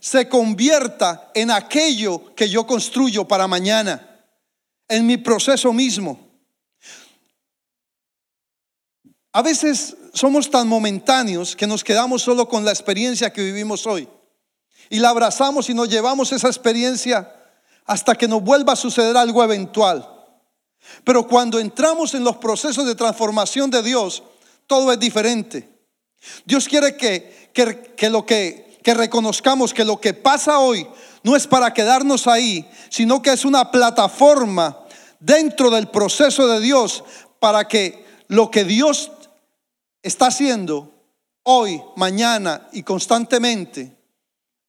se 0.01 0.29
convierta 0.29 1.31
en 1.35 1.51
aquello 1.51 2.35
que 2.35 2.49
yo 2.49 2.67
construyo 2.67 3.27
para 3.27 3.49
mañana 3.49 4.21
en 4.89 5.07
mi 5.07 5.17
proceso 5.17 5.73
mismo. 5.73 6.19
A 9.33 9.43
veces 9.43 9.97
somos 10.13 10.51
tan 10.51 10.69
momentáneos 10.69 11.57
que 11.57 11.67
nos 11.67 11.83
quedamos 11.83 12.23
solo 12.23 12.49
con 12.49 12.65
la 12.65 12.71
experiencia 12.71 13.33
que 13.33 13.43
vivimos 13.43 13.87
hoy. 13.87 14.09
Y 14.91 14.99
la 15.01 15.09
abrazamos 15.09 15.69
y 15.71 15.75
nos 15.75 15.89
llevamos 15.89 16.31
esa 16.33 16.49
experiencia 16.49 17.35
hasta 17.85 18.15
que 18.15 18.29
nos 18.29 18.43
vuelva 18.43 18.75
a 18.75 18.77
suceder 18.77 19.17
algo 19.17 19.43
eventual. 19.43 20.09
Pero 21.03 21.27
cuando 21.27 21.59
entramos 21.59 22.15
en 22.15 22.25
los 22.25 22.37
procesos 22.37 22.87
de 22.87 22.95
transformación 22.95 23.71
de 23.71 23.83
Dios, 23.83 24.23
todo 24.67 24.93
es 24.93 25.01
diferente. 25.01 25.74
Dios 26.45 26.69
quiere 26.69 26.97
que, 26.97 27.51
que, 27.53 28.11
lo 28.11 28.27
que, 28.27 28.79
que 28.83 28.95
reconozcamos 28.95 29.75
que 29.75 29.85
lo 29.85 30.01
que 30.01 30.15
pasa 30.15 30.59
hoy 30.59 30.87
no 31.23 31.37
es 31.37 31.47
para 31.47 31.73
quedarnos 31.73 32.27
ahí, 32.27 32.69
sino 32.91 33.23
que 33.23 33.33
es 33.33 33.45
una 33.45 33.71
plataforma 33.71 34.87
dentro 35.21 35.71
del 35.71 35.89
proceso 35.89 36.47
de 36.49 36.61
Dios 36.61 37.05
para 37.39 37.67
que 37.67 38.05
lo 38.29 38.51
que 38.51 38.65
Dios 38.65 39.11
está 40.03 40.27
haciendo 40.27 40.93
hoy, 41.45 41.83
mañana 41.97 42.69
y 42.73 42.83
constantemente 42.83 43.97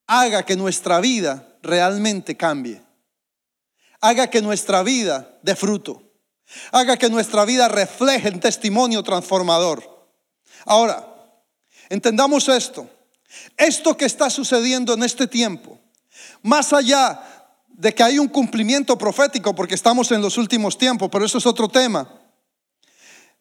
haga 0.07 0.43
que 0.43 0.55
nuestra 0.55 0.99
vida 0.99 1.57
realmente 1.61 2.37
cambie. 2.37 2.81
Haga 4.01 4.27
que 4.27 4.41
nuestra 4.41 4.83
vida 4.83 5.37
dé 5.41 5.55
fruto. 5.55 6.03
Haga 6.71 6.97
que 6.97 7.09
nuestra 7.09 7.43
vida 7.43 7.67
refleje 7.67 8.29
un 8.29 8.39
testimonio 8.39 9.01
transformador. 9.03 10.07
Ahora, 10.65 11.14
entendamos 11.89 12.47
esto. 12.49 12.89
Esto 13.57 13.97
que 13.97 14.05
está 14.05 14.29
sucediendo 14.29 14.93
en 14.93 15.03
este 15.03 15.27
tiempo, 15.27 15.79
más 16.41 16.73
allá 16.73 17.21
de 17.67 17.93
que 17.93 18.03
hay 18.03 18.19
un 18.19 18.27
cumplimiento 18.27 18.97
profético 18.97 19.53
porque 19.53 19.75
estamos 19.75 20.11
en 20.11 20.21
los 20.21 20.37
últimos 20.37 20.77
tiempos, 20.77 21.09
pero 21.11 21.25
eso 21.25 21.37
es 21.37 21.45
otro 21.45 21.67
tema. 21.67 22.09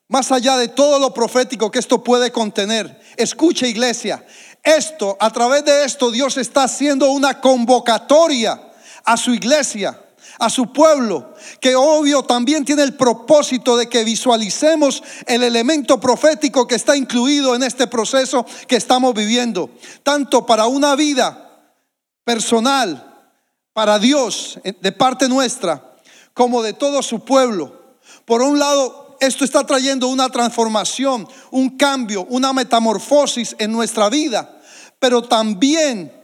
Más 0.09 0.33
allá 0.33 0.57
de 0.57 0.69
todo 0.69 0.99
lo 0.99 1.15
profético 1.15 1.71
que 1.71 1.79
esto 1.79 2.03
puede 2.03 2.31
contener, 2.31 3.01
escucha 3.17 3.67
iglesia, 3.67 4.25
esto, 4.63 5.17
a 5.21 5.31
través 5.31 5.65
de 5.65 5.85
esto 5.85 6.11
Dios 6.11 6.37
está 6.37 6.65
haciendo 6.65 7.11
una 7.11 7.41
convocatoria 7.41 8.61
a 9.05 9.17
su 9.17 9.33
iglesia, 9.35 10.04
a 10.39 10.51
su 10.51 10.73
pueblo, 10.73 11.35
que 11.61 11.77
obvio 11.77 12.23
también 12.23 12.65
tiene 12.65 12.83
el 12.83 12.95
propósito 12.95 13.77
de 13.77 13.89
que 13.89 14.05
visualicemos 14.05 15.03
el 15.27 15.43
elemento 15.43 16.01
profético 16.01 16.67
que 16.67 16.75
está 16.75 16.97
incluido 16.97 17.55
en 17.55 17.63
este 17.63 17.87
proceso 17.87 18.45
que 18.67 18.77
estamos 18.77 19.15
viviendo, 19.15 19.71
tanto 20.03 20.45
para 20.47 20.67
una 20.67 20.97
vida 20.97 21.69
personal, 22.25 23.13
para 23.73 23.99
Dios 23.99 24.59
eh, 24.65 24.73
de 24.81 24.93
parte 24.93 25.29
nuestra 25.29 25.95
como 26.33 26.63
de 26.63 26.73
todo 26.73 27.03
su 27.03 27.21
pueblo. 27.21 27.97
Por 28.25 28.43
un 28.43 28.59
lado, 28.59 29.17
esto 29.21 29.45
está 29.45 29.65
trayendo 29.65 30.09
una 30.09 30.29
transformación, 30.29 31.29
un 31.51 31.77
cambio, 31.77 32.27
una 32.29 32.53
metamorfosis 32.53 33.55
en 33.59 33.73
nuestra 33.73 34.09
vida, 34.09 34.61
pero 34.99 35.23
también 35.23 36.24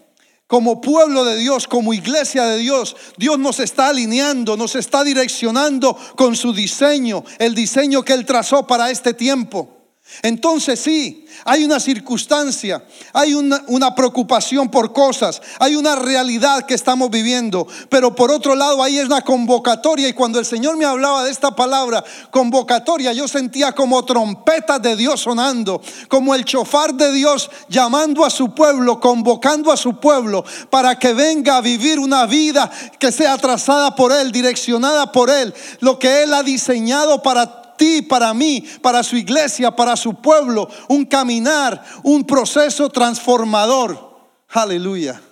como 0.50 0.80
pueblo 0.80 1.24
de 1.24 1.36
Dios, 1.36 1.68
como 1.68 1.94
iglesia 1.94 2.44
de 2.44 2.58
Dios, 2.58 2.96
Dios 3.16 3.38
nos 3.38 3.60
está 3.60 3.86
alineando, 3.86 4.56
nos 4.56 4.74
está 4.74 5.04
direccionando 5.04 5.96
con 6.16 6.34
su 6.34 6.52
diseño, 6.52 7.22
el 7.38 7.54
diseño 7.54 8.02
que 8.02 8.14
Él 8.14 8.26
trazó 8.26 8.66
para 8.66 8.90
este 8.90 9.14
tiempo. 9.14 9.79
Entonces 10.22 10.80
sí, 10.80 11.24
hay 11.44 11.64
una 11.64 11.80
circunstancia, 11.80 12.84
hay 13.12 13.34
una, 13.34 13.94
preocupación 13.94 14.68
por 14.68 14.92
cosas, 14.92 15.40
hay 15.58 15.76
una 15.76 15.96
realidad 15.96 16.66
que 16.66 16.74
estamos 16.74 17.10
viviendo, 17.10 17.66
pero 17.88 18.14
por 18.14 18.30
otro 18.30 18.54
lado 18.54 18.82
ahí 18.82 18.98
es 18.98 19.06
una 19.06 19.22
convocatoria 19.22 20.08
y 20.08 20.12
cuando 20.12 20.38
el 20.38 20.44
Señor 20.44 20.76
me 20.76 20.84
hablaba 20.84 21.24
de 21.24 21.30
esta 21.30 21.54
palabra, 21.54 22.04
convocatoria, 22.30 23.12
yo 23.12 23.26
sentía 23.28 23.72
como 23.72 24.04
trompetas 24.04 24.82
de 24.82 24.96
Dios 24.96 25.20
sonando, 25.20 25.80
como 26.08 26.34
el 26.34 26.44
chofar 26.44 26.94
de 26.94 27.12
Dios 27.12 27.50
llamando 27.68 28.24
a 28.24 28.30
su 28.30 28.54
pueblo, 28.54 29.00
convocando 29.00 29.72
a 29.72 29.76
su 29.76 29.98
pueblo 29.98 30.44
para 30.68 30.98
que 30.98 31.14
venga 31.14 31.56
a 31.56 31.60
vivir 31.60 31.98
una 31.98 32.26
vida 32.26 32.70
que 32.98 33.12
sea 33.12 33.38
trazada 33.38 33.94
por 33.94 34.12
Él, 34.12 34.32
direccionada 34.32 35.12
por 35.12 35.30
Él, 35.30 35.54
lo 35.80 35.98
que 35.98 36.22
Él 36.22 36.34
ha 36.34 36.42
diseñado 36.42 37.22
para 37.22 37.59
ti, 37.80 38.02
para 38.02 38.34
mí, 38.34 38.62
para 38.82 39.02
su 39.02 39.16
iglesia, 39.16 39.70
para 39.74 39.96
su 39.96 40.20
pueblo, 40.20 40.68
un 40.90 41.06
caminar, 41.06 41.82
un 42.02 42.24
proceso 42.24 42.90
transformador. 42.90 44.18
Aleluya. 44.48 45.22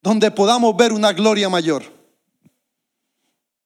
Donde 0.00 0.30
podamos 0.30 0.74
ver 0.74 0.94
una 0.94 1.12
gloria 1.12 1.50
mayor. 1.50 1.82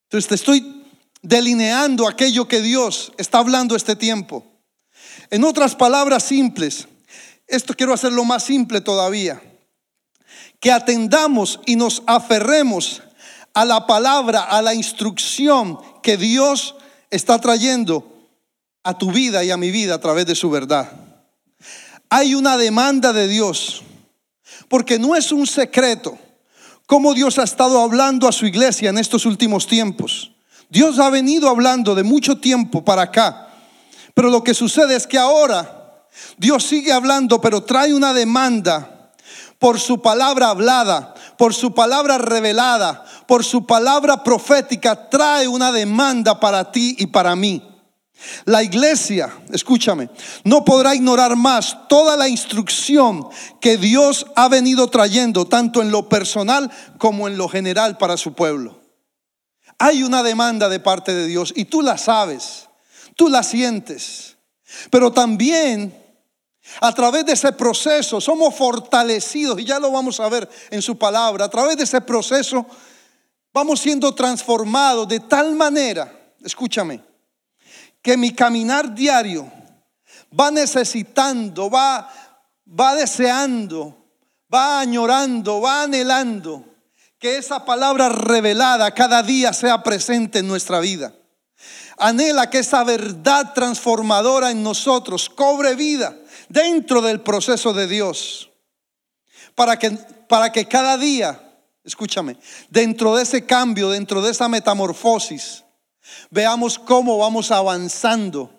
Entonces 0.02 0.28
te 0.28 0.34
estoy 0.34 0.84
delineando 1.22 2.08
aquello 2.08 2.48
que 2.48 2.60
Dios 2.60 3.12
está 3.18 3.38
hablando 3.38 3.76
este 3.76 3.94
tiempo. 3.94 4.44
En 5.30 5.44
otras 5.44 5.76
palabras 5.76 6.24
simples, 6.24 6.88
esto 7.46 7.74
quiero 7.74 7.94
hacerlo 7.94 8.24
más 8.24 8.42
simple 8.42 8.80
todavía. 8.80 9.40
Que 10.58 10.72
atendamos 10.72 11.60
y 11.66 11.76
nos 11.76 12.02
aferremos 12.08 13.00
a 13.54 13.64
la 13.64 13.86
palabra, 13.86 14.42
a 14.42 14.60
la 14.60 14.74
instrucción 14.74 15.78
que 16.02 16.16
Dios 16.16 16.74
está 17.10 17.38
trayendo 17.38 18.04
a 18.82 18.96
tu 18.96 19.10
vida 19.10 19.44
y 19.44 19.50
a 19.50 19.56
mi 19.56 19.70
vida 19.70 19.94
a 19.94 20.00
través 20.00 20.26
de 20.26 20.34
su 20.34 20.50
verdad. 20.50 20.90
Hay 22.08 22.34
una 22.34 22.56
demanda 22.56 23.12
de 23.12 23.28
Dios, 23.28 23.82
porque 24.68 24.98
no 24.98 25.14
es 25.14 25.32
un 25.32 25.46
secreto 25.46 26.18
cómo 26.86 27.14
Dios 27.14 27.38
ha 27.38 27.44
estado 27.44 27.80
hablando 27.80 28.26
a 28.26 28.32
su 28.32 28.46
iglesia 28.46 28.90
en 28.90 28.98
estos 28.98 29.26
últimos 29.26 29.66
tiempos. 29.66 30.32
Dios 30.68 30.98
ha 30.98 31.10
venido 31.10 31.48
hablando 31.48 31.94
de 31.94 32.02
mucho 32.02 32.38
tiempo 32.38 32.84
para 32.84 33.02
acá. 33.02 33.48
Pero 34.14 34.30
lo 34.30 34.42
que 34.42 34.54
sucede 34.54 34.96
es 34.96 35.06
que 35.06 35.18
ahora 35.18 36.06
Dios 36.36 36.64
sigue 36.64 36.92
hablando, 36.92 37.40
pero 37.40 37.62
trae 37.62 37.94
una 37.94 38.12
demanda 38.12 39.12
por 39.58 39.78
su 39.78 40.00
palabra 40.00 40.50
hablada, 40.50 41.14
por 41.40 41.54
su 41.54 41.72
palabra 41.72 42.18
revelada, 42.18 43.02
por 43.26 43.46
su 43.46 43.64
palabra 43.64 44.22
profética, 44.22 45.08
trae 45.08 45.48
una 45.48 45.72
demanda 45.72 46.38
para 46.38 46.70
ti 46.70 46.96
y 46.98 47.06
para 47.06 47.34
mí. 47.34 47.66
La 48.44 48.62
iglesia, 48.62 49.32
escúchame, 49.50 50.10
no 50.44 50.66
podrá 50.66 50.94
ignorar 50.94 51.36
más 51.36 51.88
toda 51.88 52.14
la 52.18 52.28
instrucción 52.28 53.26
que 53.58 53.78
Dios 53.78 54.26
ha 54.36 54.50
venido 54.50 54.88
trayendo, 54.88 55.46
tanto 55.46 55.80
en 55.80 55.90
lo 55.90 56.10
personal 56.10 56.70
como 56.98 57.26
en 57.26 57.38
lo 57.38 57.48
general 57.48 57.96
para 57.96 58.18
su 58.18 58.34
pueblo. 58.34 58.78
Hay 59.78 60.02
una 60.02 60.22
demanda 60.22 60.68
de 60.68 60.78
parte 60.78 61.14
de 61.14 61.26
Dios 61.26 61.54
y 61.56 61.64
tú 61.64 61.80
la 61.80 61.96
sabes, 61.96 62.68
tú 63.16 63.30
la 63.30 63.42
sientes, 63.42 64.36
pero 64.90 65.10
también 65.10 65.99
a 66.80 66.92
través 66.92 67.24
de 67.26 67.32
ese 67.32 67.52
proceso 67.52 68.20
somos 68.20 68.54
fortalecidos, 68.54 69.60
y 69.60 69.64
ya 69.64 69.78
lo 69.78 69.90
vamos 69.90 70.20
a 70.20 70.28
ver 70.28 70.48
en 70.70 70.82
su 70.82 70.96
palabra, 70.96 71.46
a 71.46 71.50
través 71.50 71.76
de 71.76 71.84
ese 71.84 72.00
proceso 72.00 72.66
vamos 73.52 73.80
siendo 73.80 74.14
transformados 74.14 75.08
de 75.08 75.20
tal 75.20 75.54
manera, 75.54 76.12
escúchame, 76.44 77.02
que 78.02 78.16
mi 78.16 78.32
caminar 78.32 78.94
diario 78.94 79.50
va 80.38 80.50
necesitando, 80.50 81.68
va, 81.68 82.10
va 82.66 82.94
deseando, 82.94 83.96
va 84.52 84.80
añorando, 84.80 85.60
va 85.60 85.82
anhelando 85.82 86.64
que 87.18 87.36
esa 87.36 87.64
palabra 87.64 88.08
revelada 88.08 88.92
cada 88.94 89.22
día 89.22 89.52
sea 89.52 89.82
presente 89.82 90.38
en 90.38 90.48
nuestra 90.48 90.80
vida. 90.80 91.12
Anhela 91.98 92.48
que 92.48 92.60
esa 92.60 92.82
verdad 92.82 93.52
transformadora 93.52 94.50
en 94.50 94.62
nosotros 94.62 95.28
cobre 95.28 95.74
vida 95.74 96.16
dentro 96.50 97.00
del 97.00 97.22
proceso 97.22 97.72
de 97.72 97.86
Dios. 97.86 98.50
Para 99.54 99.78
que, 99.78 99.90
para 100.28 100.52
que 100.52 100.66
cada 100.66 100.98
día, 100.98 101.40
escúchame, 101.84 102.36
dentro 102.68 103.16
de 103.16 103.22
ese 103.22 103.46
cambio, 103.46 103.88
dentro 103.88 104.20
de 104.20 104.30
esa 104.30 104.48
metamorfosis, 104.48 105.64
veamos 106.30 106.78
cómo 106.78 107.16
vamos 107.16 107.50
avanzando 107.50 108.52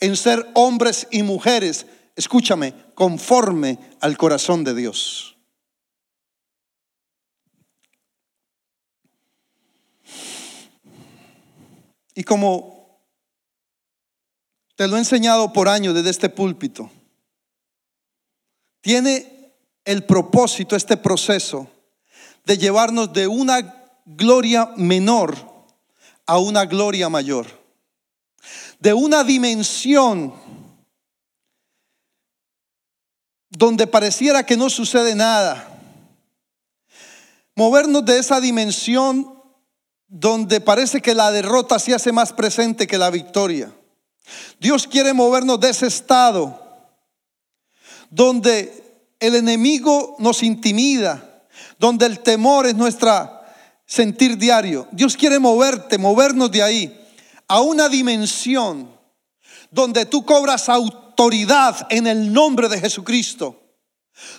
en 0.00 0.16
ser 0.16 0.46
hombres 0.54 1.06
y 1.10 1.22
mujeres, 1.22 1.86
escúchame, 2.16 2.74
conforme 2.94 3.78
al 4.00 4.16
corazón 4.16 4.64
de 4.64 4.74
Dios. 4.74 5.36
Y 12.14 12.24
como 12.24 13.02
te 14.74 14.88
lo 14.88 14.96
he 14.96 14.98
enseñado 14.98 15.52
por 15.52 15.68
años 15.68 15.94
desde 15.94 16.10
este 16.10 16.30
púlpito, 16.30 16.90
tiene 18.86 19.52
el 19.84 20.04
propósito, 20.04 20.76
este 20.76 20.96
proceso, 20.96 21.68
de 22.44 22.56
llevarnos 22.56 23.12
de 23.12 23.26
una 23.26 23.90
gloria 24.04 24.70
menor 24.76 25.36
a 26.24 26.38
una 26.38 26.66
gloria 26.66 27.08
mayor. 27.08 27.48
De 28.78 28.94
una 28.94 29.24
dimensión 29.24 30.32
donde 33.50 33.88
pareciera 33.88 34.46
que 34.46 34.56
no 34.56 34.70
sucede 34.70 35.16
nada. 35.16 35.68
Movernos 37.56 38.04
de 38.04 38.20
esa 38.20 38.40
dimensión 38.40 39.42
donde 40.06 40.60
parece 40.60 41.02
que 41.02 41.12
la 41.12 41.32
derrota 41.32 41.80
se 41.80 41.92
hace 41.92 42.12
más 42.12 42.32
presente 42.32 42.86
que 42.86 42.98
la 42.98 43.10
victoria. 43.10 43.74
Dios 44.60 44.86
quiere 44.86 45.12
movernos 45.12 45.58
de 45.58 45.70
ese 45.70 45.88
estado 45.88 46.65
donde 48.10 48.84
el 49.20 49.34
enemigo 49.34 50.16
nos 50.18 50.42
intimida, 50.42 51.44
donde 51.78 52.06
el 52.06 52.20
temor 52.20 52.66
es 52.66 52.74
nuestra 52.74 53.36
sentir 53.86 54.36
diario. 54.36 54.88
Dios 54.92 55.16
quiere 55.16 55.38
moverte, 55.38 55.98
movernos 55.98 56.50
de 56.50 56.62
ahí 56.62 57.06
a 57.48 57.60
una 57.60 57.88
dimensión 57.88 58.90
donde 59.70 60.06
tú 60.06 60.24
cobras 60.24 60.68
autoridad 60.68 61.86
en 61.90 62.06
el 62.06 62.32
nombre 62.32 62.68
de 62.68 62.80
Jesucristo, 62.80 63.62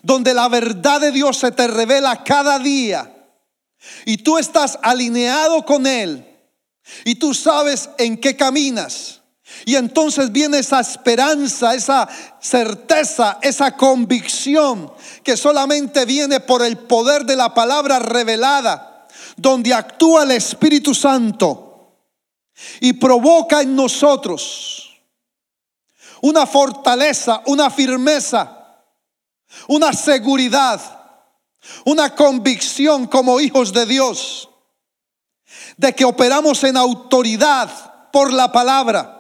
donde 0.04 0.34
la 0.34 0.48
verdad 0.50 1.02
de 1.02 1.12
Dios 1.12 1.38
se 1.38 1.52
te 1.52 1.68
revela 1.68 2.24
cada 2.24 2.60
día 2.60 3.14
y 4.06 4.18
tú 4.18 4.38
estás 4.38 4.78
alineado 4.82 5.66
con 5.66 5.86
Él 5.88 6.26
y 7.06 7.16
tú 7.16 7.34
sabes 7.34 7.90
en 7.98 8.18
qué 8.18 8.36
caminas. 8.36 9.22
Y 9.66 9.76
entonces 9.76 10.32
viene 10.32 10.60
esa 10.60 10.80
esperanza, 10.80 11.74
esa 11.76 12.08
certeza, 12.40 13.40
esa 13.42 13.76
convicción 13.76 14.92
que 15.24 15.38
solamente 15.38 16.06
viene 16.06 16.40
por 16.40 16.64
el 16.64 16.78
poder 16.78 17.26
de 17.26 17.36
la 17.36 17.54
palabra 17.54 18.00
revelada 18.00 18.98
donde 19.38 19.74
actúa 19.74 20.24
el 20.24 20.32
Espíritu 20.32 20.94
Santo 20.94 21.94
y 22.82 22.94
provoca 22.94 23.62
en 23.62 23.76
nosotros 23.76 25.00
una 26.22 26.48
fortaleza, 26.48 27.44
una 27.46 27.70
firmeza, 27.70 28.82
una 29.68 29.94
seguridad, 29.94 30.82
una 31.86 32.16
convicción 32.16 33.06
como 33.06 33.40
hijos 33.40 33.72
de 33.72 33.86
Dios, 33.86 34.50
de 35.78 35.94
que 35.94 36.04
operamos 36.04 36.64
en 36.64 36.76
autoridad 36.76 38.12
por 38.12 38.34
la 38.34 38.52
palabra. 38.52 39.17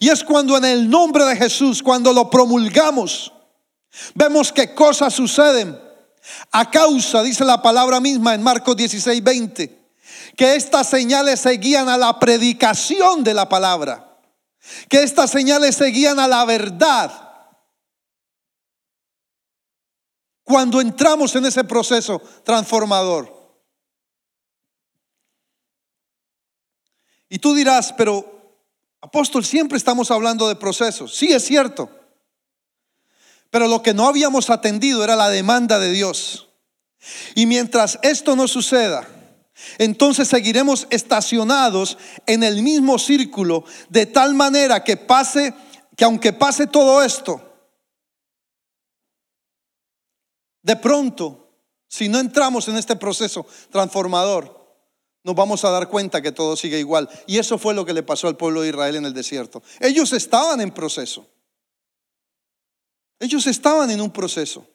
Y 0.00 0.08
es 0.08 0.22
cuando 0.22 0.56
en 0.56 0.64
el 0.64 0.88
nombre 0.88 1.24
de 1.24 1.36
Jesús, 1.36 1.82
cuando 1.82 2.12
lo 2.12 2.30
promulgamos, 2.30 3.32
vemos 4.14 4.52
que 4.52 4.74
cosas 4.74 5.14
suceden 5.14 5.78
a 6.52 6.70
causa, 6.70 7.22
dice 7.22 7.44
la 7.44 7.60
palabra 7.60 8.00
misma 8.00 8.34
en 8.34 8.42
Marcos 8.42 8.76
16, 8.76 9.22
20, 9.22 9.92
que 10.36 10.54
estas 10.54 10.88
señales 10.88 11.40
seguían 11.40 11.88
a 11.88 11.98
la 11.98 12.18
predicación 12.18 13.24
de 13.24 13.34
la 13.34 13.48
palabra, 13.48 14.18
que 14.88 15.02
estas 15.02 15.30
señales 15.30 15.76
seguían 15.76 16.18
a 16.18 16.28
la 16.28 16.44
verdad. 16.44 17.20
Cuando 20.44 20.80
entramos 20.80 21.34
en 21.36 21.46
ese 21.46 21.64
proceso 21.64 22.20
transformador. 22.44 23.32
Y 27.30 27.38
tú 27.38 27.54
dirás, 27.54 27.92
pero 27.96 28.33
apóstol, 29.04 29.44
siempre 29.44 29.76
estamos 29.76 30.10
hablando 30.10 30.48
de 30.48 30.56
procesos. 30.56 31.14
Sí, 31.14 31.30
es 31.30 31.44
cierto. 31.44 31.90
Pero 33.50 33.68
lo 33.68 33.82
que 33.82 33.92
no 33.92 34.08
habíamos 34.08 34.48
atendido 34.48 35.04
era 35.04 35.14
la 35.14 35.28
demanda 35.28 35.78
de 35.78 35.92
Dios. 35.92 36.48
Y 37.34 37.44
mientras 37.44 37.98
esto 38.02 38.34
no 38.34 38.48
suceda, 38.48 39.06
entonces 39.76 40.26
seguiremos 40.28 40.86
estacionados 40.88 41.98
en 42.24 42.42
el 42.42 42.62
mismo 42.62 42.98
círculo 42.98 43.64
de 43.90 44.06
tal 44.06 44.32
manera 44.32 44.82
que 44.82 44.96
pase, 44.96 45.52
que 45.96 46.04
aunque 46.04 46.32
pase 46.32 46.66
todo 46.66 47.02
esto, 47.02 47.42
de 50.62 50.76
pronto, 50.76 51.50
si 51.88 52.08
no 52.08 52.18
entramos 52.18 52.68
en 52.68 52.78
este 52.78 52.96
proceso 52.96 53.46
transformador, 53.70 54.63
nos 55.24 55.34
vamos 55.34 55.64
a 55.64 55.70
dar 55.70 55.88
cuenta 55.88 56.20
que 56.20 56.32
todo 56.32 56.54
sigue 56.54 56.78
igual. 56.78 57.08
Y 57.26 57.38
eso 57.38 57.56
fue 57.56 57.72
lo 57.72 57.86
que 57.86 57.94
le 57.94 58.02
pasó 58.02 58.28
al 58.28 58.36
pueblo 58.36 58.60
de 58.60 58.68
Israel 58.68 58.96
en 58.96 59.06
el 59.06 59.14
desierto. 59.14 59.62
Ellos 59.80 60.12
estaban 60.12 60.60
en 60.60 60.70
proceso. 60.70 61.26
Ellos 63.18 63.46
estaban 63.46 63.90
en 63.90 64.02
un 64.02 64.10
proceso. 64.10 64.66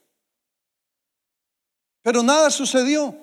Pero 2.01 2.23
nada 2.23 2.49
sucedió. 2.49 3.15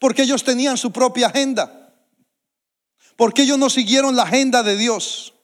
Porque 0.00 0.22
ellos 0.22 0.42
tenían 0.42 0.78
su 0.78 0.90
propia 0.90 1.26
agenda. 1.26 1.94
Porque 3.16 3.42
ellos 3.42 3.58
no 3.58 3.68
siguieron 3.68 4.16
la 4.16 4.22
agenda 4.22 4.62
de 4.62 4.78
Dios. 4.78 5.34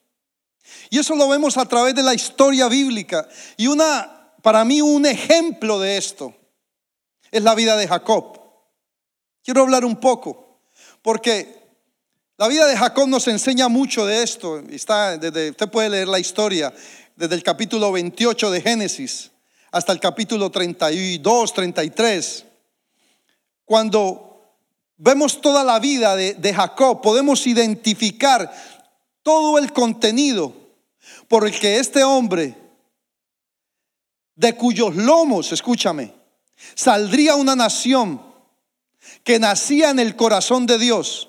Y 0.89 0.99
eso 0.99 1.15
lo 1.15 1.29
vemos 1.29 1.59
a 1.59 1.67
través 1.67 1.95
de 1.95 2.03
la 2.03 2.15
historia 2.15 2.69
bíblica. 2.69 3.29
Y 3.59 3.67
una, 3.67 4.35
para 4.41 4.65
mí, 4.65 4.81
un 4.81 5.05
ejemplo 5.05 5.79
de 5.79 5.99
esto 5.99 6.35
es 7.31 7.43
la 7.43 7.55
vida 7.55 7.77
de 7.77 7.87
Jacob. 7.87 8.41
Quiero 9.45 9.61
hablar 9.61 9.85
un 9.85 10.01
poco. 10.01 10.50
Porque 11.03 11.61
la 12.37 12.49
vida 12.49 12.67
de 12.67 12.77
Jacob 12.77 13.09
nos 13.09 13.27
enseña 13.29 13.69
mucho 13.69 14.07
de 14.07 14.23
esto. 14.23 14.59
Está, 14.71 15.17
desde, 15.17 15.51
usted 15.51 15.69
puede 15.71 15.91
leer 15.91 16.09
la 16.09 16.19
historia 16.19 16.73
desde 17.17 17.35
el 17.35 17.43
capítulo 17.43 17.93
28 17.93 18.51
de 18.51 18.61
Génesis 18.61 19.31
hasta 19.71 19.93
el 19.93 20.01
capítulo 20.01 20.51
32, 20.51 21.53
33. 21.53 22.45
Cuando 23.65 24.57
vemos 24.97 25.41
toda 25.41 25.65
la 25.65 25.79
vida 25.79 26.17
de, 26.17 26.35
de 26.35 26.55
Jacob, 26.55 27.01
podemos 27.01 27.47
identificar 27.47 28.53
todo 29.23 29.59
el 29.59 29.73
contenido 29.73 30.55
por 31.29 31.47
el 31.47 31.59
que 31.59 31.79
este 31.79 32.03
hombre, 32.03 32.57
de 34.35 34.57
cuyos 34.57 34.97
lomos, 34.97 35.53
escúchame, 35.53 36.13
saldría 36.75 37.37
una 37.37 37.55
nación 37.55 38.30
que 39.31 39.39
nacía 39.39 39.91
en 39.91 40.01
el 40.01 40.17
corazón 40.17 40.67
de 40.67 40.77
Dios, 40.77 41.29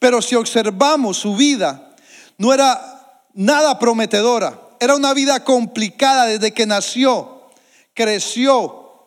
Pero 0.00 0.20
si 0.20 0.34
observamos 0.34 1.18
su 1.18 1.36
vida, 1.36 1.94
no 2.36 2.52
era 2.52 3.24
nada 3.32 3.78
prometedora. 3.78 4.60
Era 4.80 4.96
una 4.96 5.14
vida 5.14 5.44
complicada 5.44 6.26
desde 6.26 6.52
que 6.52 6.66
nació, 6.66 7.48
creció, 7.94 9.06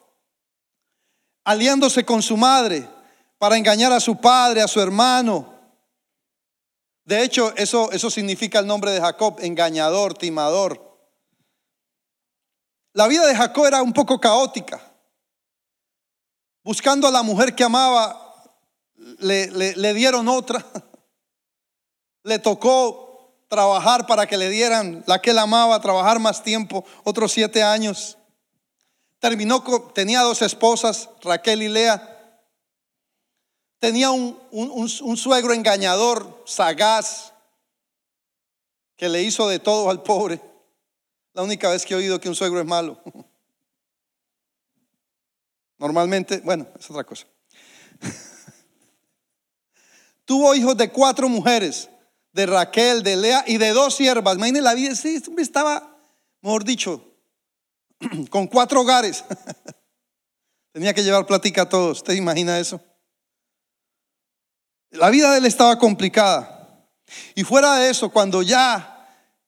aliándose 1.43 2.05
con 2.05 2.21
su 2.21 2.37
madre 2.37 2.87
para 3.37 3.57
engañar 3.57 3.91
a 3.91 3.99
su 3.99 4.15
padre, 4.15 4.61
a 4.61 4.69
su 4.69 4.79
hermano. 4.79 5.53
De 7.03 7.21
hecho, 7.21 7.53
eso, 7.57 7.91
eso 7.91 8.09
significa 8.09 8.59
el 8.59 8.65
nombre 8.65 8.91
de 8.91 9.01
Jacob, 9.01 9.39
engañador, 9.41 10.13
timador. 10.13 10.81
La 12.93 13.07
vida 13.07 13.27
de 13.27 13.35
Jacob 13.35 13.65
era 13.65 13.81
un 13.81 13.91
poco 13.91 14.21
caótica. 14.21 14.94
Buscando 16.65 17.07
a 17.07 17.11
la 17.11 17.21
mujer 17.21 17.53
que 17.53 17.63
amaba, 17.63 18.19
le, 19.19 19.93
dieron 19.93 20.27
otra. 20.27 20.65
Le 22.23 22.39
tocó 22.39 23.45
trabajar 23.47 24.07
para 24.07 24.25
que 24.25 24.35
le 24.35 24.49
dieran 24.49 25.03
la 25.05 25.21
que 25.21 25.29
él 25.29 25.37
amaba, 25.37 25.79
trabajar 25.79 26.17
más 26.17 26.41
tiempo, 26.41 26.83
otros 27.03 27.33
siete 27.33 27.61
años. 27.61 28.17
Terminó, 29.19 29.61
tenía 29.93 30.21
dos 30.21 30.41
esposas, 30.41 31.07
Raquel 31.21 31.61
y 31.61 31.67
Lea. 31.67 32.41
Tenía 33.77 34.09
un, 34.09 34.35
un, 34.49 35.17
suegro 35.17 35.53
engañador, 35.53 36.45
sagaz, 36.47 37.31
que 38.97 39.07
le 39.07 39.21
hizo 39.21 39.47
de 39.47 39.59
todo 39.59 39.91
al 39.91 40.01
pobre. 40.01 40.41
La 41.33 41.43
única 41.43 41.69
vez 41.69 41.85
que 41.85 41.93
he 41.93 41.97
oído 41.97 42.19
que 42.19 42.27
un 42.27 42.33
suegro 42.33 42.59
es 42.59 42.65
malo. 42.65 42.99
Normalmente, 45.77 46.39
bueno, 46.39 46.67
es 46.79 46.89
otra 46.89 47.03
cosa. 47.03 47.27
Tuvo 50.25 50.55
hijos 50.55 50.75
de 50.77 50.91
cuatro 50.91 51.29
mujeres, 51.29 51.89
de 52.31 52.45
Raquel, 52.45 53.03
de 53.03 53.15
Lea 53.15 53.43
y 53.47 53.57
de 53.57 53.71
dos 53.71 53.95
siervas. 53.95 54.35
Imagínense 54.35 54.63
la 54.63 54.73
vida, 54.73 54.95
sí, 54.95 55.21
estaba, 55.37 55.97
mejor 56.41 56.63
dicho, 56.63 57.13
con 58.29 58.47
cuatro 58.47 58.81
hogares. 58.81 59.23
Tenía 60.71 60.93
que 60.93 61.03
llevar 61.03 61.25
plática 61.25 61.61
a 61.61 61.69
todos. 61.69 61.99
¿Usted 61.99 62.13
imagina 62.13 62.59
eso? 62.59 62.81
La 64.91 65.09
vida 65.09 65.31
de 65.31 65.37
él 65.39 65.45
estaba 65.45 65.79
complicada. 65.79 66.85
Y 67.35 67.43
fuera 67.43 67.75
de 67.75 67.89
eso, 67.89 68.09
cuando 68.09 68.41
ya 68.41 68.91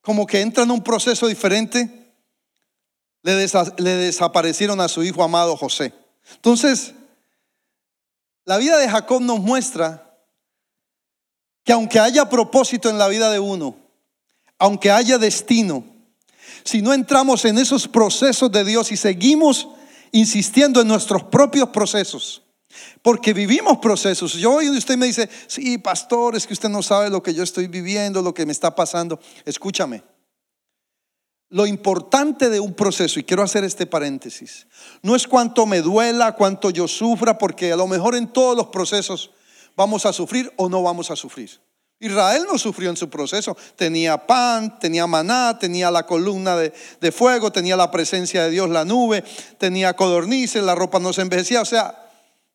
como 0.01 0.25
que 0.25 0.39
entra 0.39 0.63
en 0.63 0.71
un 0.71 0.81
proceso 0.81 1.27
diferente, 1.27 2.15
le, 3.23 3.35
desaparecieron 3.35 4.79
a 4.79 4.87
su 4.87 5.03
hijo 5.03 5.21
amado 5.21 5.57
José. 5.57 5.93
Entonces, 6.35 6.93
la 8.45 8.57
vida 8.57 8.77
de 8.77 8.89
Jacob 8.89 9.21
nos 9.21 9.39
muestra 9.39 10.03
que 11.63 11.73
aunque 11.73 11.99
haya 11.99 12.29
propósito 12.29 12.89
en 12.89 12.97
la 12.97 13.07
vida 13.07 13.29
de 13.29 13.39
uno, 13.39 13.75
aunque 14.57 14.89
haya 14.89 15.17
destino, 15.17 15.83
si 16.63 16.81
no 16.81 16.93
entramos 16.93 17.45
en 17.45 17.57
esos 17.57 17.87
procesos 17.87 18.51
de 18.51 18.63
Dios 18.63 18.91
y 18.91 18.97
seguimos 18.97 19.67
insistiendo 20.11 20.81
en 20.81 20.87
nuestros 20.87 21.23
propios 21.23 21.69
procesos, 21.69 22.41
porque 23.01 23.33
vivimos 23.33 23.77
procesos. 23.79 24.33
Yo 24.33 24.53
hoy 24.53 24.69
usted 24.69 24.97
me 24.97 25.07
dice, 25.07 25.29
sí, 25.47 25.77
pastor, 25.77 26.35
es 26.35 26.47
que 26.47 26.53
usted 26.53 26.69
no 26.69 26.83
sabe 26.83 27.09
lo 27.09 27.21
que 27.21 27.33
yo 27.33 27.43
estoy 27.43 27.67
viviendo, 27.67 28.21
lo 28.21 28.33
que 28.33 28.45
me 28.45 28.51
está 28.51 28.75
pasando. 28.75 29.19
Escúchame. 29.45 30.03
Lo 31.49 31.65
importante 31.65 32.49
de 32.49 32.60
un 32.60 32.73
proceso, 32.73 33.19
y 33.19 33.23
quiero 33.23 33.43
hacer 33.43 33.63
este 33.63 33.86
paréntesis, 33.86 34.67
no 35.01 35.15
es 35.15 35.27
cuánto 35.27 35.65
me 35.65 35.81
duela, 35.81 36.33
cuánto 36.33 36.69
yo 36.69 36.88
sufra, 36.88 37.38
porque 37.38 37.71
a 37.71 37.77
lo 37.77 37.88
mejor 37.88 38.15
en 38.15 38.27
todos 38.27 38.55
los 38.57 38.67
procesos 38.67 39.31
vamos 39.75 40.05
a 40.05 40.13
sufrir 40.13 40.51
o 40.57 40.67
no 40.67 40.83
vamos 40.83 41.10
a 41.12 41.15
sufrir. 41.15 41.62
Israel 41.99 42.45
no 42.47 42.60
sufrió 42.60 42.91
en 42.91 42.97
su 42.97 43.10
proceso. 43.10 43.57
Tenía 43.75 44.27
pan, 44.27 44.77
tenía 44.77 45.07
maná, 45.07 45.57
tenía 45.57 45.89
la 45.89 46.05
columna 46.05 46.55
de, 46.55 46.71
de, 47.01 47.12
fuego, 47.12 47.51
tenía 47.51 47.75
la 47.75 47.89
presencia 47.89 48.43
de 48.43 48.51
Dios, 48.51 48.69
la 48.69 48.86
nube, 48.86 49.23
tenía 49.57 49.95
codornices, 49.95 50.62
la 50.62 50.75
ropa 50.75 50.99
no 50.99 51.12
se 51.12 51.21
envejecía. 51.21 51.62
O 51.62 51.65
sea, 51.65 52.07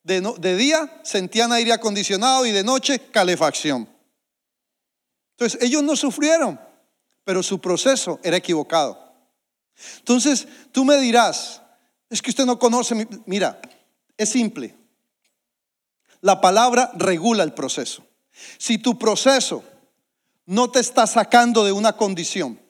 de, 0.05 0.57
día 0.57 1.01
sentían 1.05 1.53
aire 1.53 1.73
acondicionado 1.73 2.47
y 2.47 2.53
de 2.53 2.65
noche 2.65 2.99
calefacción. 3.11 3.89
Entonces 5.37 5.61
ellos 5.63 5.83
no 5.83 5.97
sufrieron, 5.97 6.61
pero 7.25 7.43
su 7.43 7.61
proceso 7.61 8.21
era 8.23 8.37
equivocado. 8.37 9.13
Entonces 9.99 10.47
tú 10.71 10.85
me 10.85 10.97
dirás, 10.99 11.63
es 12.11 12.21
que 12.21 12.31
usted 12.31 12.45
no 12.45 12.59
conoce, 12.59 13.07
mira, 13.27 13.61
es 14.17 14.29
simple. 14.29 14.77
La 16.21 16.41
palabra 16.41 16.93
regula 16.95 17.43
el 17.43 17.53
proceso. 17.53 18.05
Si 18.59 18.79
tu 18.79 18.99
proceso 18.99 19.65
no 20.47 20.71
te 20.71 20.81
está 20.81 21.07
sacando 21.07 21.65
de 21.65 21.73
una 21.73 21.97
condición, 21.97 22.61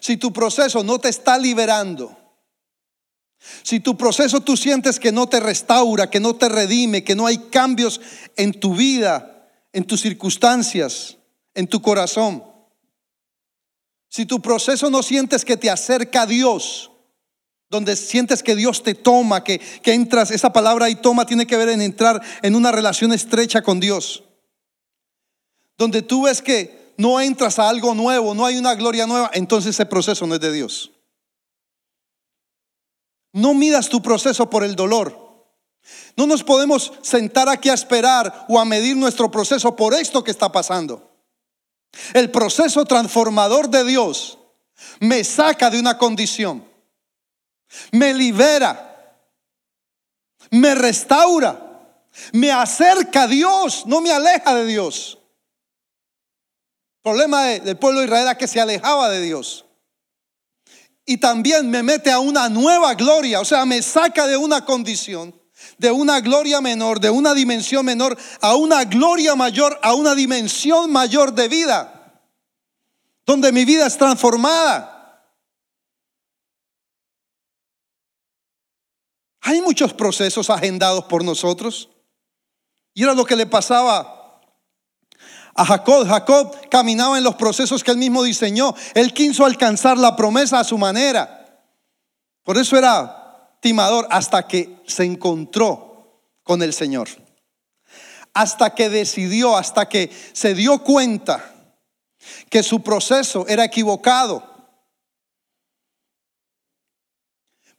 si 0.00 0.16
tu 0.16 0.32
proceso 0.32 0.82
no 0.84 0.98
te 0.98 1.08
está 1.08 1.38
liberando, 1.38 2.16
si 3.62 3.80
tu 3.80 3.96
proceso 3.96 4.40
tú 4.40 4.56
sientes 4.56 5.00
que 5.00 5.12
no 5.12 5.26
te 5.26 5.40
restaura, 5.40 6.10
que 6.10 6.20
no 6.20 6.36
te 6.36 6.48
redime, 6.48 7.04
que 7.04 7.14
no 7.14 7.26
hay 7.26 7.38
cambios 7.38 8.00
en 8.36 8.58
tu 8.58 8.74
vida, 8.74 9.48
en 9.72 9.84
tus 9.84 10.02
circunstancias, 10.02 11.16
en 11.54 11.66
tu 11.66 11.80
corazón. 11.80 12.44
Si 14.10 14.26
tu 14.26 14.42
proceso 14.42 14.90
no 14.90 15.02
sientes 15.02 15.44
que 15.44 15.56
te 15.56 15.70
acerca 15.70 16.22
a 16.22 16.26
Dios, 16.26 16.90
donde 17.70 17.94
sientes 17.94 18.42
que 18.42 18.56
Dios 18.56 18.82
te 18.82 18.94
toma, 18.94 19.44
que, 19.44 19.60
que 19.60 19.94
entras, 19.94 20.32
esa 20.32 20.52
palabra 20.52 20.90
y 20.90 20.96
toma 20.96 21.24
tiene 21.24 21.46
que 21.46 21.56
ver 21.56 21.68
en 21.68 21.80
entrar 21.80 22.20
en 22.42 22.56
una 22.56 22.72
relación 22.72 23.12
estrecha 23.12 23.62
con 23.62 23.78
Dios. 23.78 24.24
Donde 25.78 26.02
tú 26.02 26.24
ves 26.24 26.42
que 26.42 26.92
no 26.96 27.20
entras 27.20 27.60
a 27.60 27.68
algo 27.68 27.94
nuevo, 27.94 28.34
no 28.34 28.44
hay 28.44 28.58
una 28.58 28.74
gloria 28.74 29.06
nueva, 29.06 29.30
entonces 29.32 29.76
ese 29.76 29.86
proceso 29.86 30.26
no 30.26 30.34
es 30.34 30.40
de 30.40 30.52
Dios. 30.52 30.90
No 33.32 33.54
midas 33.54 33.88
tu 33.88 34.02
proceso 34.02 34.50
por 34.50 34.64
el 34.64 34.74
dolor. 34.74 35.30
No 36.16 36.26
nos 36.26 36.42
podemos 36.42 36.92
sentar 37.02 37.48
aquí 37.48 37.68
a 37.68 37.74
esperar 37.74 38.44
o 38.48 38.58
a 38.58 38.64
medir 38.64 38.96
nuestro 38.96 39.30
proceso 39.30 39.76
por 39.76 39.94
esto 39.94 40.24
que 40.24 40.32
está 40.32 40.50
pasando. 40.50 41.09
El 42.14 42.30
proceso 42.30 42.84
transformador 42.84 43.68
de 43.68 43.84
Dios 43.84 44.38
me 45.00 45.24
saca 45.24 45.70
de 45.70 45.78
una 45.78 45.98
condición, 45.98 46.64
me 47.92 48.14
libera, 48.14 49.18
me 50.50 50.74
restaura, 50.74 51.60
me 52.32 52.50
acerca 52.50 53.22
a 53.22 53.26
Dios, 53.26 53.84
no 53.86 54.00
me 54.00 54.12
aleja 54.12 54.54
de 54.54 54.66
Dios. 54.66 55.18
El 56.96 57.02
problema 57.02 57.44
del 57.44 57.78
pueblo 57.78 58.00
de 58.00 58.06
Israel 58.06 58.24
era 58.24 58.38
que 58.38 58.46
se 58.46 58.60
alejaba 58.60 59.08
de 59.08 59.20
Dios 59.22 59.64
y 61.10 61.16
también 61.16 61.68
me 61.68 61.82
mete 61.82 62.12
a 62.12 62.20
una 62.20 62.48
nueva 62.48 62.94
gloria, 62.94 63.40
o 63.40 63.44
sea, 63.44 63.64
me 63.64 63.82
saca 63.82 64.28
de 64.28 64.36
una 64.36 64.64
condición, 64.64 65.34
de 65.80 65.90
una 65.90 66.20
gloria 66.20 66.60
menor, 66.60 67.00
de 67.00 67.08
una 67.08 67.32
dimensión 67.32 67.86
menor, 67.86 68.14
a 68.42 68.54
una 68.54 68.84
gloria 68.84 69.34
mayor, 69.34 69.78
a 69.82 69.94
una 69.94 70.14
dimensión 70.14 70.92
mayor 70.92 71.32
de 71.32 71.48
vida, 71.48 72.22
donde 73.24 73.50
mi 73.50 73.64
vida 73.64 73.86
es 73.86 73.96
transformada. 73.96 75.24
Hay 79.40 79.62
muchos 79.62 79.94
procesos 79.94 80.50
agendados 80.50 81.04
por 81.04 81.24
nosotros. 81.24 81.88
Y 82.92 83.02
era 83.02 83.14
lo 83.14 83.24
que 83.24 83.34
le 83.34 83.46
pasaba 83.46 84.38
a 85.54 85.64
Jacob. 85.64 86.06
Jacob 86.06 86.68
caminaba 86.68 87.16
en 87.16 87.24
los 87.24 87.36
procesos 87.36 87.82
que 87.82 87.90
él 87.90 87.96
mismo 87.96 88.22
diseñó. 88.22 88.74
Él 88.92 89.14
quiso 89.14 89.46
alcanzar 89.46 89.96
la 89.96 90.14
promesa 90.14 90.60
a 90.60 90.64
su 90.64 90.76
manera. 90.76 91.64
Por 92.44 92.58
eso 92.58 92.76
era 92.76 93.19
timador 93.60 94.06
hasta 94.10 94.46
que 94.46 94.76
se 94.86 95.04
encontró 95.04 96.20
con 96.42 96.62
el 96.62 96.72
Señor. 96.72 97.08
Hasta 98.34 98.74
que 98.74 98.88
decidió, 98.88 99.56
hasta 99.56 99.88
que 99.88 100.10
se 100.32 100.54
dio 100.54 100.82
cuenta 100.82 101.74
que 102.48 102.62
su 102.62 102.82
proceso 102.82 103.46
era 103.48 103.64
equivocado. 103.64 104.48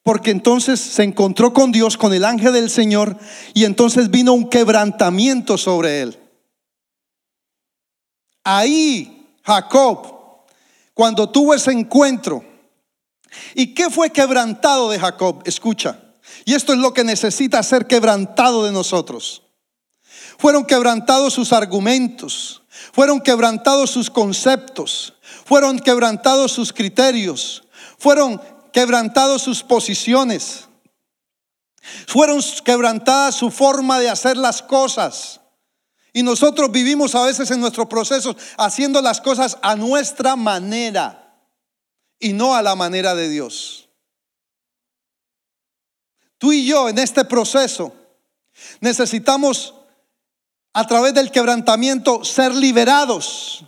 Porque 0.04 0.32
entonces 0.32 0.80
se 0.80 1.04
encontró 1.04 1.54
con 1.54 1.72
Dios, 1.72 1.96
con 1.96 2.14
el 2.14 2.26
ángel 2.26 2.54
del 2.54 2.70
Señor, 2.70 3.18
y 3.54 3.66
entonces 3.66 4.10
vino 4.10 4.34
un 4.34 4.50
quebrantamiento 4.50 5.58
sobre 5.58 6.02
él. 6.02 6.20
Ahí 8.44 9.38
Jacob, 9.44 10.46
cuando 10.94 11.30
tuvo 11.30 11.54
ese 11.54 11.72
encuentro, 11.72 12.44
¿y 13.56 13.74
qué 13.74 13.90
fue 13.90 14.12
quebrantado 14.12 14.90
de 14.90 15.00
Jacob? 15.00 15.42
Escucha, 15.46 16.00
y 16.46 16.54
esto 16.54 16.74
es 16.74 16.80
lo 16.80 16.94
que 16.94 17.04
necesita 17.04 17.62
ser 17.64 17.88
quebrantado 17.88 18.66
de 18.66 18.72
nosotros. 18.72 19.44
Fueron 20.38 20.66
quebrantados 20.66 21.34
sus 21.34 21.54
argumentos, 21.54 22.64
fueron 22.94 23.22
quebrantados 23.22 23.92
sus 23.92 24.10
conceptos, 24.10 25.14
fueron 25.46 25.80
quebrantados 25.80 26.52
sus 26.52 26.74
criterios, 26.74 27.64
fueron 27.98 28.42
quebrantados 28.74 29.44
sus 29.44 29.62
posiciones, 29.62 30.68
fueron 32.08 32.42
quebrantadas 32.64 33.36
su 33.36 33.52
forma 33.52 34.00
de 34.00 34.10
hacer 34.10 34.38
las 34.38 34.62
cosas. 34.62 35.42
Y 36.14 36.24
nosotros 36.24 36.72
vivimos 36.72 37.16
a 37.16 37.24
veces 37.24 37.52
en 37.52 37.62
nuestros 37.62 37.88
procesos 37.88 38.36
haciendo 38.58 39.02
las 39.02 39.22
cosas 39.22 39.58
a 39.62 39.76
nuestra 39.76 40.36
manera 40.36 41.21
y 42.22 42.34
no 42.34 42.56
a 42.56 42.62
la 42.62 42.76
manera 42.76 43.16
de 43.16 43.28
Dios. 43.28 43.90
Tú 46.38 46.54
y 46.54 46.66
yo 46.66 46.88
en 46.88 46.98
este 46.98 47.26
proceso 47.26 47.94
necesitamos 48.80 49.74
a 50.74 50.88
través 50.88 51.14
del 51.14 51.32
quebrantamiento 51.32 52.24
ser 52.24 52.56
liberados 52.56 53.66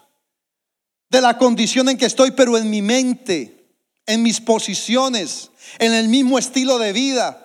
de 1.09 1.21
la 1.21 1.37
condición 1.37 1.89
en 1.89 1.97
que 1.97 2.05
estoy, 2.05 2.31
pero 2.31 2.57
en 2.57 2.69
mi 2.69 2.81
mente, 2.81 3.75
en 4.05 4.23
mis 4.23 4.41
posiciones, 4.41 5.51
en 5.79 5.93
el 5.93 6.07
mismo 6.07 6.39
estilo 6.39 6.79
de 6.79 6.93
vida. 6.93 7.39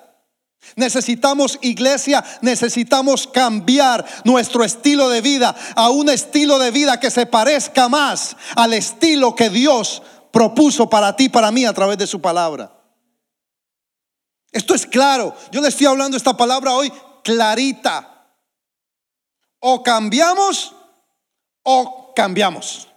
Necesitamos 0.77 1.59
iglesia, 1.63 2.25
necesitamos 2.41 3.27
cambiar 3.27 4.07
nuestro 4.25 4.65
estilo 4.65 5.09
de 5.09 5.21
vida 5.21 5.55
a 5.75 5.91
un 5.91 6.09
estilo 6.09 6.59
de 6.59 6.71
vida 6.71 7.01
que 7.01 7.11
se 7.11 7.27
parezca 7.27 7.89
más 7.89 8.37
al 8.55 8.75
estilo 8.75 9.35
que 9.35 9.51
Dios 9.51 10.03
propuso 10.31 10.89
para 10.89 11.15
ti, 11.15 11.29
para 11.29 11.51
mí 11.51 11.65
a 11.65 11.73
través 11.73 11.99
de 11.99 12.07
su 12.07 12.21
palabra. 12.21 12.73
Esto 14.53 14.75
es 14.75 14.87
claro. 14.87 15.35
Yo 15.51 15.61
le 15.61 15.69
estoy 15.69 15.87
hablando 15.87 16.17
esta 16.17 16.37
palabra 16.37 16.73
hoy 16.73 16.93
clarita. 17.23 18.33
O 19.61 19.83
cambiamos 19.83 20.75
o 21.63 22.13
cambiamos. 22.15 22.89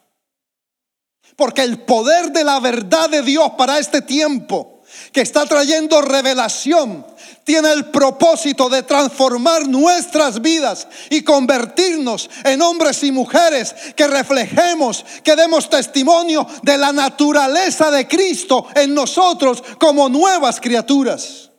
Porque 1.35 1.63
el 1.63 1.81
poder 1.81 2.31
de 2.31 2.43
la 2.43 2.59
verdad 2.59 3.09
de 3.09 3.21
Dios 3.21 3.51
para 3.57 3.79
este 3.79 4.01
tiempo, 4.01 4.80
que 5.11 5.21
está 5.21 5.45
trayendo 5.45 6.01
revelación, 6.01 7.05
tiene 7.43 7.71
el 7.71 7.85
propósito 7.85 8.69
de 8.69 8.83
transformar 8.83 9.67
nuestras 9.67 10.41
vidas 10.41 10.87
y 11.09 11.23
convertirnos 11.23 12.29
en 12.43 12.61
hombres 12.61 13.03
y 13.03 13.11
mujeres 13.11 13.73
que 13.95 14.07
reflejemos, 14.07 15.03
que 15.23 15.35
demos 15.35 15.69
testimonio 15.69 16.47
de 16.63 16.77
la 16.77 16.91
naturaleza 16.91 17.91
de 17.91 18.07
Cristo 18.07 18.67
en 18.75 18.93
nosotros 18.93 19.63
como 19.79 20.07
nuevas 20.07 20.59
criaturas. 20.59 21.51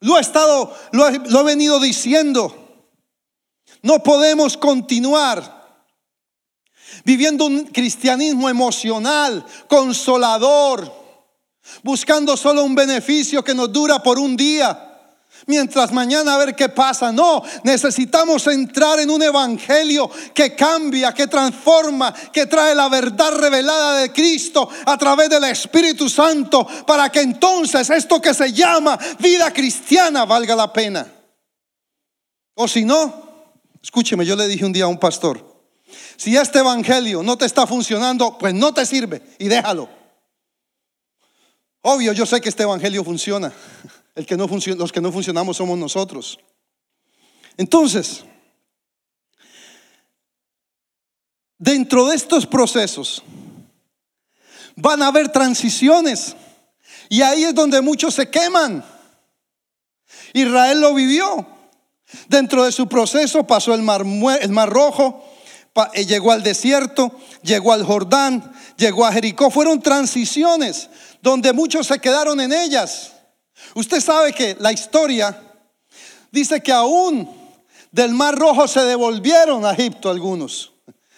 Lo 0.00 0.18
he 0.18 0.20
estado, 0.20 0.74
lo 0.92 1.08
he, 1.08 1.44
venido 1.44 1.80
diciendo. 1.80 2.60
No 3.82 4.02
podemos 4.02 4.56
continuar 4.56 5.64
viviendo 7.04 7.46
un 7.46 7.64
cristianismo 7.66 8.48
emocional, 8.48 9.44
consolador, 9.66 11.03
buscando 11.82 12.36
solo 12.36 12.64
un 12.64 12.74
beneficio 12.74 13.42
que 13.42 13.54
nos 13.54 13.72
dura 13.72 14.02
por 14.02 14.18
un 14.18 14.36
día 14.36 14.90
mientras 15.46 15.92
mañana 15.92 16.34
a 16.34 16.38
ver 16.38 16.54
qué 16.54 16.68
pasa. 16.68 17.12
No, 17.12 17.42
necesitamos 17.62 18.46
entrar 18.46 19.00
en 19.00 19.10
un 19.10 19.22
evangelio 19.22 20.10
que 20.32 20.54
cambia, 20.54 21.12
que 21.12 21.26
transforma, 21.26 22.14
que 22.32 22.46
trae 22.46 22.74
la 22.74 22.88
verdad 22.88 23.32
revelada 23.32 23.98
de 23.98 24.12
Cristo 24.12 24.68
a 24.86 24.96
través 24.96 25.28
del 25.30 25.44
Espíritu 25.44 26.08
Santo, 26.08 26.66
para 26.86 27.10
que 27.10 27.20
entonces 27.20 27.88
esto 27.90 28.20
que 28.20 28.34
se 28.34 28.52
llama 28.52 28.98
vida 29.18 29.52
cristiana 29.52 30.24
valga 30.24 30.56
la 30.56 30.72
pena. 30.72 31.06
O 32.54 32.68
si 32.68 32.84
no, 32.84 33.48
escúcheme, 33.82 34.24
yo 34.24 34.36
le 34.36 34.48
dije 34.48 34.64
un 34.64 34.72
día 34.72 34.84
a 34.84 34.88
un 34.88 34.98
pastor, 34.98 35.52
si 36.16 36.36
este 36.36 36.60
evangelio 36.60 37.22
no 37.22 37.36
te 37.36 37.44
está 37.44 37.66
funcionando, 37.66 38.38
pues 38.38 38.54
no 38.54 38.72
te 38.72 38.86
sirve 38.86 39.22
y 39.38 39.48
déjalo. 39.48 39.88
Obvio, 41.86 42.14
yo 42.14 42.24
sé 42.24 42.40
que 42.40 42.48
este 42.48 42.62
evangelio 42.62 43.04
funciona. 43.04 43.52
El 44.14 44.24
que 44.24 44.38
no 44.38 44.48
funciona, 44.48 44.80
los 44.80 44.90
que 44.90 45.02
no 45.02 45.12
funcionamos 45.12 45.58
somos 45.58 45.76
nosotros. 45.76 46.38
Entonces, 47.58 48.24
dentro 51.58 52.06
de 52.06 52.16
estos 52.16 52.46
procesos 52.46 53.22
van 54.76 55.02
a 55.02 55.08
haber 55.08 55.28
transiciones 55.28 56.34
y 57.10 57.20
ahí 57.20 57.44
es 57.44 57.54
donde 57.54 57.82
muchos 57.82 58.14
se 58.14 58.30
queman. 58.30 58.82
Israel 60.32 60.80
lo 60.80 60.94
vivió. 60.94 61.46
Dentro 62.28 62.64
de 62.64 62.72
su 62.72 62.88
proceso 62.88 63.46
pasó 63.46 63.74
el 63.74 63.82
mar, 63.82 64.06
el 64.40 64.50
mar 64.52 64.70
rojo, 64.70 65.22
eh, 65.92 66.06
llegó 66.06 66.32
al 66.32 66.42
desierto, 66.42 67.12
llegó 67.42 67.74
al 67.74 67.84
Jordán, 67.84 68.54
llegó 68.78 69.04
a 69.04 69.12
Jericó. 69.12 69.50
Fueron 69.50 69.82
transiciones 69.82 70.88
donde 71.24 71.54
muchos 71.54 71.86
se 71.86 71.98
quedaron 71.98 72.38
en 72.38 72.52
ellas. 72.52 73.12
Usted 73.74 73.98
sabe 74.02 74.34
que 74.34 74.58
la 74.60 74.72
historia 74.72 75.42
dice 76.30 76.62
que 76.62 76.70
aún 76.70 77.34
del 77.90 78.12
Mar 78.12 78.36
Rojo 78.36 78.68
se 78.68 78.84
devolvieron 78.84 79.64
a 79.64 79.72
Egipto 79.72 80.10
algunos. 80.10 80.74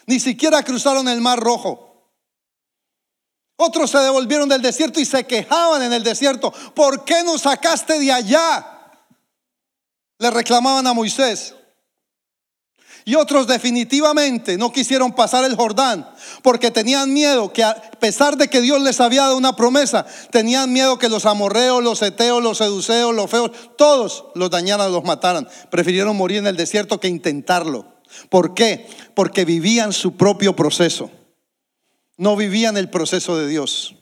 Ni 0.06 0.20
siquiera 0.20 0.62
cruzaron 0.62 1.08
el 1.08 1.20
Mar 1.20 1.40
Rojo. 1.40 2.12
Otros 3.56 3.90
se 3.90 3.98
devolvieron 3.98 4.48
del 4.48 4.62
desierto 4.62 5.00
y 5.00 5.04
se 5.04 5.26
quejaban 5.26 5.82
en 5.82 5.92
el 5.92 6.04
desierto. 6.04 6.52
¿Por 6.72 7.04
qué 7.04 7.24
nos 7.24 7.42
sacaste 7.42 7.98
de 7.98 8.12
allá? 8.12 8.64
Le 10.18 10.30
reclamaban 10.30 10.86
a 10.86 10.92
Moisés. 10.92 11.52
Y 13.08 13.14
otros 13.14 13.46
definitivamente 13.46 14.58
no 14.58 14.72
quisieron 14.72 15.12
pasar 15.12 15.44
el 15.44 15.54
Jordán 15.54 16.10
porque 16.42 16.72
tenían 16.72 17.12
miedo 17.12 17.52
que 17.52 17.62
a 17.62 17.80
pesar 18.00 18.36
de 18.36 18.48
que 18.48 18.60
Dios 18.60 18.82
les 18.82 19.00
había 19.00 19.22
dado 19.22 19.36
una 19.36 19.54
promesa, 19.54 20.04
tenían 20.32 20.72
miedo 20.72 20.98
que 20.98 21.08
los 21.08 21.24
amorreos, 21.24 21.84
los 21.84 22.02
eteos, 22.02 22.42
los 22.42 22.58
seduceos, 22.58 23.14
los 23.14 23.30
feos, 23.30 23.52
todos 23.78 24.24
los 24.34 24.50
dañaran, 24.50 24.90
los 24.90 25.04
mataran. 25.04 25.46
Prefirieron 25.70 26.16
morir 26.16 26.38
en 26.38 26.48
el 26.48 26.56
desierto 26.56 26.98
que 26.98 27.06
intentarlo. 27.06 27.86
¿Por 28.28 28.54
qué? 28.54 28.88
Porque 29.14 29.44
vivían 29.44 29.92
su 29.92 30.16
propio 30.16 30.56
proceso. 30.56 31.08
No 32.16 32.34
vivían 32.34 32.76
el 32.76 32.90
proceso 32.90 33.38
de 33.38 33.46
Dios. 33.46 33.94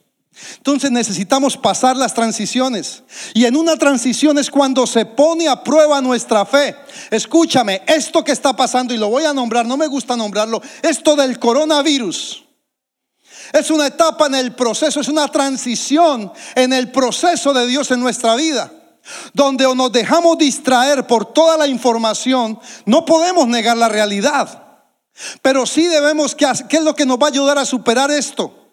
Entonces 0.57 0.91
necesitamos 0.91 1.57
pasar 1.57 1.97
las 1.97 2.13
transiciones. 2.13 3.05
Y 3.35 3.45
en 3.45 3.57
una 3.57 3.77
transición 3.77 4.39
es 4.39 4.51
cuando 4.51 4.87
se 4.87 5.07
pone 5.07 5.49
a 5.49 5.63
prueba 5.63 6.01
nuestra 6.01 6.45
fe. 6.45 6.75
Escúchame, 7.11 7.83
esto 7.87 8.25
que 8.25 8.33
está 8.33 8.55
pasando, 8.55 8.93
y 8.93 8.99
lo 8.99 9.09
voy 9.09 9.25
a 9.25 9.33
nombrar, 9.33 9.65
no 9.65 9.77
me 9.77 9.87
gusta 9.87 10.17
nombrarlo, 10.17 10.61
esto 10.83 11.15
del 11.15 11.39
coronavirus. 11.39 12.45
Es 13.53 13.71
una 13.71 13.87
etapa 13.87 14.27
en 14.27 14.35
el 14.35 14.55
proceso, 14.55 15.01
es 15.01 15.09
una 15.09 15.29
transición 15.29 16.33
en 16.55 16.73
el 16.73 16.91
proceso 16.91 17.53
de 17.53 17.67
Dios 17.67 17.91
en 17.91 18.01
nuestra 18.01 18.35
vida. 18.35 18.73
Donde 19.35 19.67
o 19.67 19.75
nos 19.75 19.93
dejamos 19.93 20.39
distraer 20.39 21.07
por 21.07 21.33
toda 21.33 21.59
la 21.59 21.69
información, 21.69 22.59
no 22.87 23.05
podemos 23.05 23.47
negar 23.47 23.77
la 23.77 23.89
realidad. 23.89 24.63
Pero 25.43 25.67
sí 25.67 25.87
debemos, 25.87 26.35
¿qué 26.35 26.47
es 26.77 26.83
lo 26.83 26.97
que 26.97 27.07
nos 27.07 27.19
va 27.19 27.27
a 27.27 27.31
ayudar 27.31 27.59
a 27.59 27.67
superar 27.67 28.11
esto? 28.11 28.64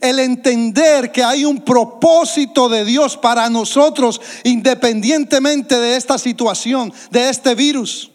El 0.00 0.18
entender 0.18 1.12
que 1.12 1.24
hay 1.24 1.44
un 1.44 1.62
propósito 1.62 2.68
de 2.68 2.84
Dios 2.84 3.16
para 3.16 3.48
nosotros 3.50 4.20
independientemente 4.44 5.78
de 5.78 5.96
esta 5.96 6.18
situación, 6.18 6.92
de 7.10 7.28
este 7.28 7.54
virus. 7.54 8.10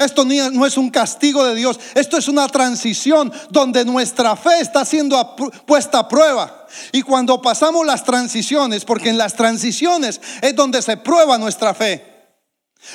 Esto 0.00 0.24
no 0.24 0.64
es 0.64 0.78
un 0.78 0.88
castigo 0.88 1.44
de 1.44 1.54
Dios, 1.54 1.78
esto 1.94 2.16
es 2.16 2.26
una 2.26 2.48
transición 2.48 3.30
donde 3.50 3.84
nuestra 3.84 4.34
fe 4.34 4.60
está 4.60 4.82
siendo 4.86 5.36
puesta 5.66 5.98
a 5.98 6.08
prueba. 6.08 6.66
Y 6.90 7.02
cuando 7.02 7.42
pasamos 7.42 7.84
las 7.84 8.02
transiciones, 8.02 8.86
porque 8.86 9.10
en 9.10 9.18
las 9.18 9.34
transiciones 9.34 10.18
es 10.40 10.56
donde 10.56 10.80
se 10.80 10.96
prueba 10.96 11.36
nuestra 11.36 11.74
fe. 11.74 12.09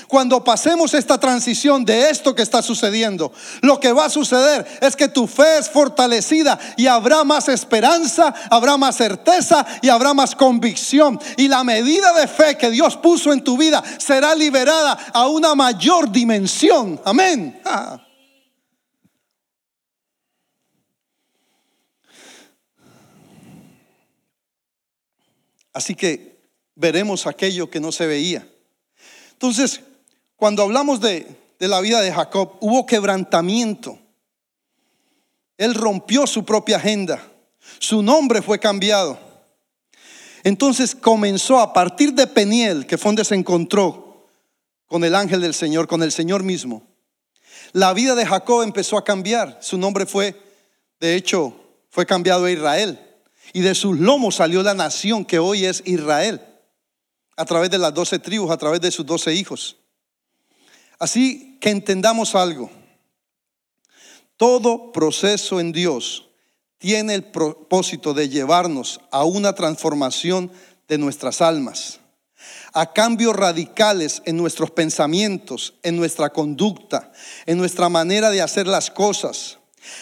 Cuando 0.08 0.43
pasemos 0.43 0.93
esta 0.93 1.19
transición 1.19 1.86
de 1.86 2.10
esto 2.10 2.34
que 2.34 2.41
está 2.41 2.62
sucediendo, 2.62 3.32
lo 3.62 3.80
que 3.80 3.91
va 3.91 4.06
a 4.06 4.10
suceder 4.10 4.65
es 4.82 4.95
que 4.95 5.08
tu 5.08 5.28
fe 5.28 5.60
es 5.60 5.69
fortalecida 5.69 6.60
y 6.76 6.88
habrá 6.88 7.24
más 7.24 7.50
esperanza, 7.50 8.34
habrá 8.50 8.78
más 8.78 8.98
certeza 8.98 9.65
y 9.82 9.89
habrá 9.89 10.13
más 10.13 10.36
convicción. 10.36 11.19
Y 11.38 11.48
la 11.48 11.63
medida 11.63 12.13
de 12.13 12.28
fe 12.28 12.58
que 12.58 12.71
Dios 12.71 12.98
puso 12.98 13.32
en 13.32 13.43
tu 13.43 13.58
vida 13.58 13.84
será 14.00 14.34
liberada 14.34 14.93
a 15.13 15.28
una 15.28 15.54
mayor 15.54 16.12
dimensión. 16.12 17.00
Amén. 17.06 17.62
Ah. 17.63 18.02
Así 25.74 25.93
que 25.93 26.39
veremos 26.74 27.28
aquello 27.28 27.69
que 27.69 27.80
no 27.80 27.91
se 27.91 28.08
veía. 28.08 28.48
Entonces, 29.36 29.82
cuando 30.38 30.63
hablamos 30.63 31.02
de, 31.02 31.28
la 31.60 31.82
vida 31.82 32.00
de 32.00 32.12
Jacob, 32.12 32.54
hubo 32.62 32.86
quebrantamiento. 32.86 34.00
Él 35.58 35.74
rompió 35.74 36.26
su 36.26 36.45
propia 36.45 36.78
agenda. 36.78 37.21
Su 37.80 38.02
nombre 38.02 38.41
fue 38.41 38.60
cambiado. 38.60 39.19
Entonces 40.43 40.95
comenzó 40.95 41.60
a 41.60 41.74
partir 41.74 42.13
de 42.13 42.28
Peniel, 42.28 42.86
que 42.86 42.98
fue 42.98 43.10
donde 43.10 43.26
se 43.26 43.36
encontró 43.36 44.30
con 44.86 45.04
el 45.04 45.15
ángel 45.15 45.41
del 45.41 45.54
Señor, 45.54 45.88
con 45.88 46.02
el 46.02 46.13
Señor 46.13 46.43
mismo. 46.43 46.84
La 47.74 47.93
vida 47.93 48.15
de 48.15 48.26
Jacob 48.26 48.62
empezó 48.62 48.98
a 48.98 49.04
cambiar. 49.04 49.58
Su 49.62 49.78
nombre 49.78 50.06
fue, 50.06 50.39
de 51.02 51.15
hecho, 51.15 51.54
fue 51.89 52.06
cambiado 52.06 52.45
a 52.45 52.52
Israel. 52.52 53.02
Y 53.52 53.62
de 53.62 53.76
sus 53.76 54.00
lomos 54.00 54.36
salió 54.36 54.63
la 54.63 54.74
nación 54.74 55.26
que 55.26 55.39
hoy 55.39 55.65
es 55.65 55.82
Israel 55.86 56.39
a 57.36 57.45
través 57.45 57.69
de 57.69 57.78
las 57.78 57.93
doce 57.93 58.19
tribus, 58.19 58.52
a 58.52 58.58
través 58.58 58.82
de 58.82 58.91
sus 58.91 59.06
doce 59.06 59.34
hijos. 59.34 59.78
Así 61.00 61.58
que 61.60 61.69
entendamos 61.69 62.36
algo. 62.36 62.69
Todo 64.38 64.91
proceso 64.91 65.60
en 65.60 65.71
Dios 65.71 66.30
tiene 66.78 67.15
el 67.15 67.24
propósito 67.24 68.13
de 68.13 68.30
llevarnos 68.30 69.00
a 69.12 69.24
una 69.24 69.54
transformación 69.54 70.52
de 70.88 70.98
nuestras 70.98 71.41
almas, 71.41 72.00
a 72.74 72.91
cambios 72.93 73.36
radicales 73.36 74.21
en 74.26 74.38
nuestros 74.38 74.71
pensamientos, 74.71 75.74
en 75.84 75.95
nuestra 75.95 76.32
conducta, 76.32 77.12
en 77.45 77.58
nuestra 77.58 77.89
manera 77.89 78.30
de 78.30 78.41
hacer 78.41 78.67
las 78.67 78.91
cosas. 78.91 79.58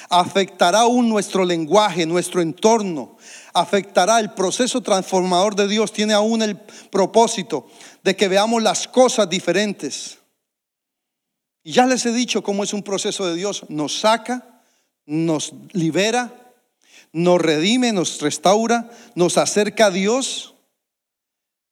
Afectará 0.09 0.81
aún 0.81 1.09
nuestro 1.09 1.45
lenguaje, 1.45 2.05
nuestro 2.05 2.41
entorno, 2.41 3.17
afectará 3.53 4.19
el 4.19 4.31
proceso 4.33 4.81
transformador 4.81 5.55
de 5.55 5.67
Dios, 5.67 5.93
tiene 5.93 6.13
aún 6.13 6.41
el 6.41 6.57
propósito 6.91 7.67
de 8.03 8.15
que 8.15 8.27
veamos 8.27 8.61
las 8.61 8.87
cosas 8.87 9.29
diferentes. 9.29 10.19
Y 11.63 11.71
ya 11.71 11.85
les 11.85 12.05
he 12.05 12.11
dicho 12.11 12.43
cómo 12.43 12.63
es 12.63 12.73
un 12.73 12.83
proceso 12.83 13.25
de 13.25 13.35
Dios. 13.35 13.65
Nos 13.69 13.99
saca, 13.99 14.61
nos 15.05 15.53
libera, 15.71 16.53
nos 17.13 17.41
redime, 17.41 17.93
nos 17.93 18.21
restaura, 18.21 18.89
nos 19.15 19.37
acerca 19.37 19.85
a 19.85 19.91
Dios 19.91 20.55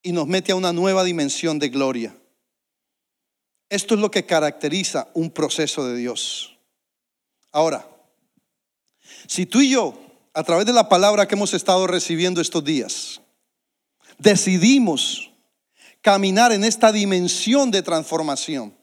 y 0.01 0.13
nos 0.13 0.27
mete 0.27 0.51
a 0.51 0.55
una 0.55 0.71
nueva 0.73 1.03
dimensión 1.03 1.59
de 1.59 1.69
gloria. 1.69 2.15
Esto 3.69 3.95
es 3.95 4.01
lo 4.01 4.11
que 4.11 4.25
caracteriza 4.25 5.09
un 5.13 5.31
proceso 5.31 5.85
de 5.85 5.95
Dios. 5.95 6.57
Ahora, 7.51 7.87
si 9.31 9.45
tú 9.45 9.61
y 9.61 9.69
yo, 9.69 9.93
a 10.33 10.43
través 10.43 10.65
de 10.65 10.73
la 10.73 10.89
palabra 10.89 11.25
que 11.25 11.35
hemos 11.35 11.53
estado 11.53 11.87
recibiendo 11.87 12.41
estos 12.41 12.65
días, 12.65 13.21
decidimos 14.17 15.31
caminar 16.01 16.51
en 16.51 16.65
esta 16.65 16.91
dimensión 16.91 17.71
de 17.71 17.81
transformación, 17.81 18.75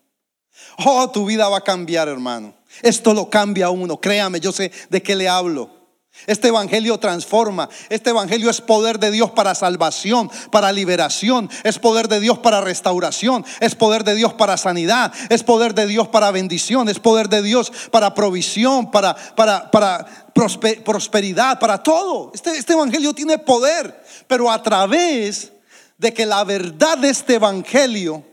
Oh, 0.79 1.11
tu 1.11 1.27
vida 1.27 1.51
va 1.51 1.59
a 1.59 1.65
cambiar, 1.65 2.09
hermano. 2.09 2.55
Esto 2.83 3.13
lo 3.13 3.29
cambia 3.29 3.69
uno. 3.69 4.01
Créame, 4.01 4.41
yo 4.41 4.51
sé 4.51 4.73
de 4.89 5.03
qué 5.03 5.15
le 5.15 5.29
hablo. 5.29 5.78
Este 6.27 6.49
evangelio 6.49 6.99
transforma. 6.99 7.69
Este 7.89 8.11
evangelio 8.11 8.51
es 8.51 8.61
poder 8.61 8.99
de 8.99 9.11
Dios 9.11 9.31
para 9.31 9.55
salvación, 9.55 10.31
para 10.51 10.73
liberación. 10.73 11.49
Es 11.65 11.79
poder 11.79 12.09
de 12.09 12.21
Dios 12.21 12.39
para 12.39 12.61
restauración. 12.61 13.45
Es 13.61 13.75
poder 13.75 14.05
de 14.05 14.15
Dios 14.15 14.35
para 14.35 14.57
sanidad. 14.57 15.13
Es 15.31 15.43
poder 15.43 15.75
de 15.75 15.87
Dios 15.87 16.09
para 16.09 16.31
bendición. 16.31 16.89
Es 16.89 16.99
poder 16.99 17.29
de 17.29 17.43
Dios 17.43 17.73
para 17.91 18.15
provisión, 18.15 18.91
para, 18.91 19.15
para, 19.15 19.71
para 19.71 20.07
prosperidad, 20.85 21.59
para 21.59 21.83
todo. 21.83 22.31
Este, 22.35 22.57
este 22.57 22.73
evangelio 22.73 23.15
tiene 23.15 23.39
poder. 23.39 24.03
Pero 24.27 24.51
a 24.51 24.63
través 24.63 25.53
de 25.97 26.15
que 26.15 26.27
la 26.27 26.45
verdad 26.45 26.99
de 26.99 27.11
este 27.11 27.35
evangelio 27.35 28.25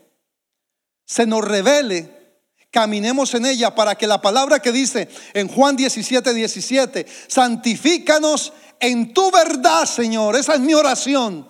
se 1.05 1.25
nos 1.25 1.43
revele 1.43 2.14
caminemos 2.75 3.33
en 3.35 3.45
ella 3.45 3.73
para 3.73 3.95
que 3.95 4.05
la 4.05 4.19
palabra 4.19 4.59
que 4.59 4.73
dice 4.73 5.07
en 5.33 5.47
Juan 5.47 5.77
17, 5.77 6.33
17, 6.33 7.05
santifícanos 7.25 8.51
en 8.81 9.13
tu 9.13 9.31
verdad, 9.31 9.85
Señor. 9.85 10.35
Esa 10.35 10.55
es 10.55 10.59
mi 10.59 10.73
oración. 10.73 11.47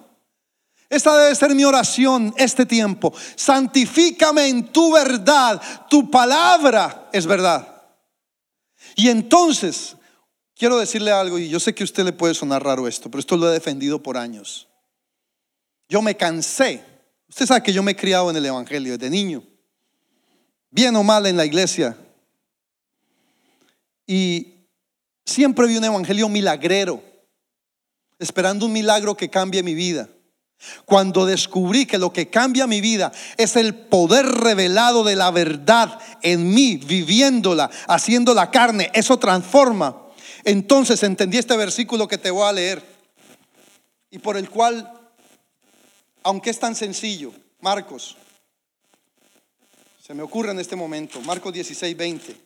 Esa 0.88 1.18
debe 1.18 1.34
ser 1.34 1.56
mi 1.56 1.66
oración 1.66 2.32
este 2.38 2.68
tiempo. 2.68 3.12
Santifícame 3.36 4.50
en 4.50 4.72
tu 4.72 4.94
verdad. 4.94 5.60
Tu 5.90 6.12
palabra 6.12 7.10
es 7.12 7.26
verdad. 7.26 7.82
Y 8.96 9.10
entonces, 9.10 9.96
quiero 10.56 10.78
decirle 10.78 11.10
algo, 11.12 11.40
y 11.40 11.50
yo 11.50 11.60
sé 11.60 11.74
que 11.74 11.82
a 11.82 11.86
usted 11.86 12.06
le 12.06 12.14
puede 12.14 12.36
sonar 12.36 12.64
raro 12.64 12.88
esto, 12.88 13.10
pero 13.10 13.20
esto 13.20 13.36
lo 13.36 13.50
he 13.50 13.54
defendido 13.54 14.04
por 14.04 14.16
años. 14.16 14.68
Yo 15.90 16.04
me 16.04 16.16
cansé. 16.16 16.84
Usted 17.28 17.48
sabe 17.48 17.64
que 17.64 17.74
yo 17.74 17.82
me 17.82 17.94
he 17.94 17.96
criado 17.96 18.30
en 18.30 18.36
el 18.36 18.46
Evangelio 18.46 18.96
desde 18.96 19.10
niño 19.10 19.55
bien 20.70 20.96
o 20.96 21.04
mal 21.04 21.26
en 21.26 21.38
la 21.38 21.46
iglesia. 21.46 21.98
Y 24.08 24.54
siempre 25.26 25.68
vi 25.68 25.78
un 25.78 25.84
evangelio 25.84 26.30
milagrero, 26.30 27.02
esperando 28.20 28.66
un 28.66 28.74
milagro 28.74 29.16
que 29.16 29.30
cambie 29.30 29.64
mi 29.64 29.74
vida. 29.74 30.10
Cuando 30.86 31.26
descubrí 31.26 31.86
que 31.86 31.98
lo 31.98 32.14
que 32.14 32.30
cambia 32.30 32.66
mi 32.66 32.82
vida 32.82 33.12
es 33.38 33.56
el 33.56 33.76
poder 33.76 34.26
revelado 34.26 35.04
de 35.04 35.16
la 35.16 35.30
verdad 35.32 36.00
en 36.22 36.54
mí, 36.54 36.78
viviéndola, 36.78 37.70
haciendo 37.88 38.34
la 38.34 38.52
carne, 38.52 38.90
eso 38.94 39.18
transforma. 39.18 40.02
Entonces 40.44 41.04
entendí 41.04 41.38
este 41.38 41.58
versículo 41.58 42.08
que 42.08 42.18
te 42.18 42.32
voy 42.32 42.48
a 42.48 42.54
leer 42.54 42.84
y 44.10 44.20
por 44.20 44.38
el 44.38 44.50
cual, 44.50 44.92
aunque 46.24 46.52
es 46.52 46.60
tan 46.60 46.76
sencillo, 46.76 47.34
Marcos 47.60 48.16
se 50.06 50.14
me 50.14 50.22
ocurre 50.22 50.52
en 50.52 50.60
este 50.60 50.76
momento, 50.76 51.20
Marcos 51.22 51.52
16, 51.52 51.98
20. 51.98 52.38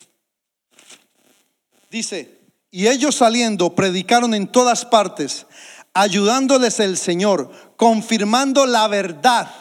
Dice, 1.91 2.39
y 2.71 2.87
ellos 2.87 3.15
saliendo 3.15 3.75
predicaron 3.75 4.33
en 4.33 4.47
todas 4.47 4.85
partes, 4.85 5.45
ayudándoles 5.93 6.79
el 6.79 6.95
Señor, 6.95 7.51
confirmando 7.75 8.65
la 8.65 8.87
verdad, 8.87 9.51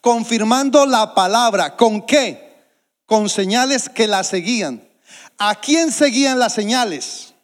confirmando 0.00 0.86
la 0.86 1.14
palabra. 1.14 1.76
¿Con 1.76 2.06
qué? 2.06 2.56
Con 3.04 3.28
señales 3.28 3.90
que 3.90 4.06
la 4.06 4.24
seguían. 4.24 4.88
¿A 5.36 5.60
quién 5.60 5.92
seguían 5.92 6.38
las 6.38 6.54
señales? 6.54 7.34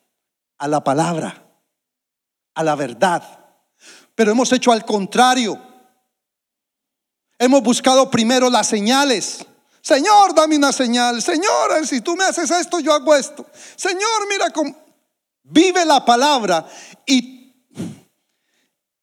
A 0.56 0.68
la 0.68 0.82
palabra, 0.82 1.44
a 2.54 2.64
la 2.64 2.76
verdad. 2.76 3.22
Pero 4.14 4.32
hemos 4.32 4.50
hecho 4.54 4.72
al 4.72 4.86
contrario. 4.86 5.60
Hemos 7.38 7.62
buscado 7.62 8.10
primero 8.10 8.48
las 8.48 8.66
señales 8.66 9.46
Señor, 9.82 10.34
dame 10.34 10.56
una 10.56 10.72
señal. 10.72 11.22
Señor, 11.22 11.86
si 11.86 12.00
tú 12.00 12.16
me 12.16 12.24
haces 12.24 12.50
esto, 12.50 12.80
yo 12.80 12.92
hago 12.92 13.14
esto. 13.14 13.46
Señor, 13.76 14.28
mira 14.28 14.50
cómo 14.50 14.74
vive 15.50 15.84
la 15.84 16.04
palabra 16.04 16.66
y, 17.06 17.54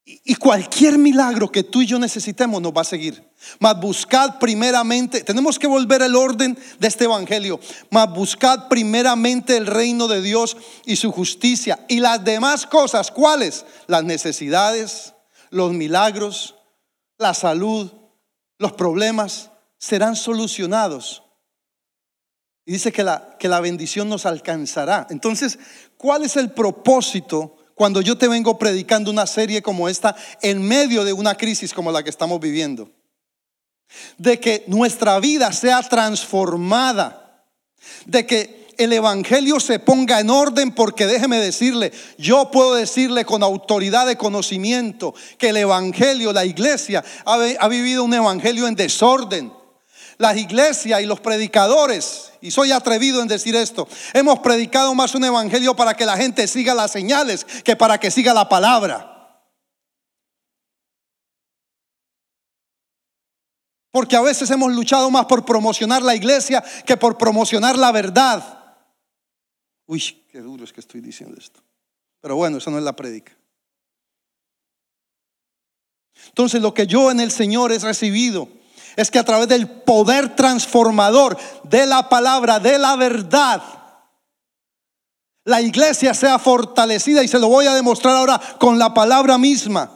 y 0.05 0.35
cualquier 0.35 0.97
milagro 0.97 1.51
que 1.51 1.63
tú 1.63 1.81
y 1.81 1.87
yo 1.87 1.99
necesitemos 1.99 2.61
nos 2.61 2.71
va 2.71 2.81
a 2.81 2.85
seguir. 2.85 3.27
Mas 3.59 3.79
buscad 3.79 4.39
primeramente, 4.39 5.21
tenemos 5.21 5.59
que 5.59 5.67
volver 5.67 6.01
el 6.01 6.15
orden 6.15 6.57
de 6.79 6.87
este 6.87 7.05
evangelio. 7.05 7.59
Mas 7.89 8.11
buscad 8.13 8.67
primeramente 8.67 9.57
el 9.57 9.67
reino 9.67 10.07
de 10.07 10.21
Dios 10.21 10.57
y 10.85 10.95
su 10.95 11.11
justicia. 11.11 11.85
Y 11.87 11.99
las 11.99 12.23
demás 12.23 12.65
cosas, 12.65 13.11
¿cuáles? 13.11 13.65
Las 13.87 14.03
necesidades, 14.03 15.13
los 15.49 15.71
milagros, 15.73 16.55
la 17.17 17.33
salud, 17.33 17.91
los 18.57 18.73
problemas 18.73 19.51
serán 19.77 20.15
solucionados. 20.15 21.23
Y 22.65 22.73
dice 22.73 22.91
que 22.91 23.03
la, 23.03 23.37
que 23.39 23.47
la 23.47 23.61
bendición 23.61 24.09
nos 24.09 24.25
alcanzará. 24.25 25.07
Entonces, 25.09 25.57
¿cuál 25.97 26.23
es 26.23 26.35
el 26.35 26.51
propósito 26.51 27.55
cuando 27.75 28.01
yo 28.01 28.17
te 28.17 28.27
vengo 28.27 28.57
predicando 28.57 29.09
una 29.09 29.25
serie 29.25 29.61
como 29.61 29.87
esta 29.87 30.15
en 30.41 30.61
medio 30.61 31.05
de 31.05 31.13
una 31.13 31.35
crisis 31.35 31.73
como 31.73 31.91
la 31.91 32.03
que 32.03 32.09
estamos 32.09 32.39
viviendo? 32.41 32.91
De 34.17 34.39
que 34.39 34.65
nuestra 34.67 35.17
vida 35.19 35.53
sea 35.53 35.81
transformada. 35.81 37.45
De 38.05 38.25
que 38.25 38.67
el 38.77 38.91
Evangelio 38.91 39.61
se 39.61 39.79
ponga 39.79 40.19
en 40.19 40.29
orden 40.29 40.71
porque 40.71 41.07
déjeme 41.07 41.37
decirle, 41.39 41.93
yo 42.17 42.51
puedo 42.51 42.75
decirle 42.75 43.23
con 43.23 43.43
autoridad 43.43 44.05
de 44.05 44.17
conocimiento 44.17 45.15
que 45.37 45.49
el 45.49 45.57
Evangelio, 45.57 46.33
la 46.33 46.45
iglesia, 46.45 47.03
ha, 47.25 47.39
ha 47.59 47.67
vivido 47.69 48.03
un 48.03 48.13
Evangelio 48.13 48.67
en 48.67 48.75
desorden 48.75 49.56
las 50.17 50.38
iglesias 50.38 51.01
y 51.01 51.06
los 51.06 51.19
predicadores, 51.19 52.34
y 52.41 52.51
soy 52.51 52.71
atrevido 52.71 53.21
en 53.21 53.27
decir 53.27 53.56
esto, 53.56 53.88
hemos 54.13 54.39
predicado 54.39 54.93
más 54.95 55.13
un 55.15 55.25
evangelio 55.25 55.75
para 55.75 55.93
que 55.93 56.06
la 56.06 56.17
gente 56.17 56.47
siga 56.47 56.73
las 56.73 56.91
señales 56.91 57.45
que 57.63 57.75
para 57.75 57.99
que 57.99 58.12
siga 58.12 58.34
la 58.34 58.49
palabra. 58.49 59.13
Porque 63.91 64.15
a 64.15 64.21
veces 64.21 64.49
hemos 64.51 64.73
luchado 64.73 65.10
más 65.10 65.25
por 65.25 65.45
promocionar 65.45 66.04
la 66.04 66.15
iglesia 66.15 66.63
que 66.85 66.98
por 66.98 67.17
promocionar 67.17 67.77
la 67.77 67.91
verdad. 67.91 68.77
Uy, 69.87 70.23
qué 70.31 70.39
duro 70.39 70.63
es 70.63 70.73
que 70.73 70.81
estoy 70.81 71.02
diciendo 71.02 71.35
esto. 71.39 71.62
Pero 72.21 72.35
bueno, 72.35 72.58
eso 72.58 72.69
no 72.69 72.77
es 72.77 72.83
la 72.83 72.96
predica. 72.96 73.35
Entonces 76.27 76.62
lo 76.62 76.73
que 76.73 76.85
yo 76.85 77.10
en 77.10 77.19
el 77.19 77.31
Señor 77.31 77.71
he 77.71 77.79
recibido 77.79 78.50
es 78.98 79.12
que 79.12 79.19
a 79.19 79.23
través 79.23 79.48
del 79.48 79.69
poder 79.69 80.35
transformador 80.35 81.37
de 81.63 81.85
la 81.85 82.10
palabra, 82.10 82.60
de 82.60 82.79
la 82.79 82.95
verdad, 82.95 83.62
la 85.45 85.62
iglesia 85.62 86.15
sea 86.15 86.39
fortalecida 86.39 87.23
y 87.23 87.27
se 87.27 87.39
lo 87.39 87.48
voy 87.48 87.67
a 87.67 87.75
demostrar 87.75 88.17
ahora 88.17 88.41
con 88.60 88.79
la 88.79 88.93
palabra 88.95 89.37
misma. 89.37 89.91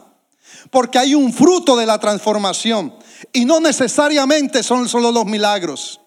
Porque 0.70 0.98
hay 0.98 1.16
un 1.16 1.32
fruto 1.32 1.76
de 1.76 1.84
la 1.84 1.98
transformación 1.98 2.94
y 3.32 3.44
no 3.44 3.58
necesariamente 3.60 4.62
son 4.62 4.88
solo 4.88 5.10
los 5.10 5.26
milagros. 5.26 6.00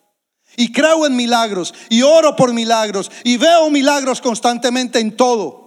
Y 0.55 0.71
creo 0.71 1.05
en 1.05 1.17
milagros 1.17 1.73
y 1.89 2.01
oro 2.01 2.37
por 2.37 2.53
milagros 2.53 3.11
y 3.25 3.35
veo 3.35 3.69
milagros 3.69 4.21
constantemente 4.21 4.99
en 4.99 5.17
todo. 5.17 5.64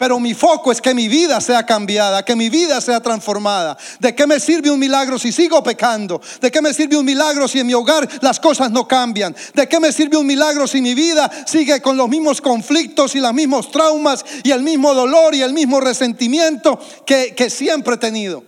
Pero 0.00 0.18
mi 0.18 0.32
foco 0.32 0.72
es 0.72 0.80
que 0.80 0.94
mi 0.94 1.08
vida 1.08 1.42
sea 1.42 1.66
cambiada, 1.66 2.24
que 2.24 2.34
mi 2.34 2.48
vida 2.48 2.80
sea 2.80 3.00
transformada. 3.00 3.76
¿De 3.98 4.14
qué 4.14 4.26
me 4.26 4.40
sirve 4.40 4.70
un 4.70 4.78
milagro 4.78 5.18
si 5.18 5.30
sigo 5.30 5.62
pecando? 5.62 6.22
¿De 6.40 6.50
qué 6.50 6.62
me 6.62 6.72
sirve 6.72 6.96
un 6.96 7.04
milagro 7.04 7.46
si 7.46 7.60
en 7.60 7.66
mi 7.66 7.74
hogar 7.74 8.08
las 8.22 8.40
cosas 8.40 8.70
no 8.70 8.88
cambian? 8.88 9.36
¿De 9.52 9.68
qué 9.68 9.78
me 9.78 9.92
sirve 9.92 10.16
un 10.16 10.26
milagro 10.26 10.66
si 10.66 10.80
mi 10.80 10.94
vida 10.94 11.30
sigue 11.46 11.82
con 11.82 11.98
los 11.98 12.08
mismos 12.08 12.40
conflictos 12.40 13.14
y 13.14 13.20
los 13.20 13.34
mismos 13.34 13.70
traumas 13.70 14.24
y 14.42 14.50
el 14.52 14.62
mismo 14.62 14.94
dolor 14.94 15.34
y 15.34 15.42
el 15.42 15.52
mismo 15.52 15.82
resentimiento 15.82 16.80
que, 17.04 17.50
siempre 17.50 17.96
he 17.96 17.98
tenido? 17.98 18.42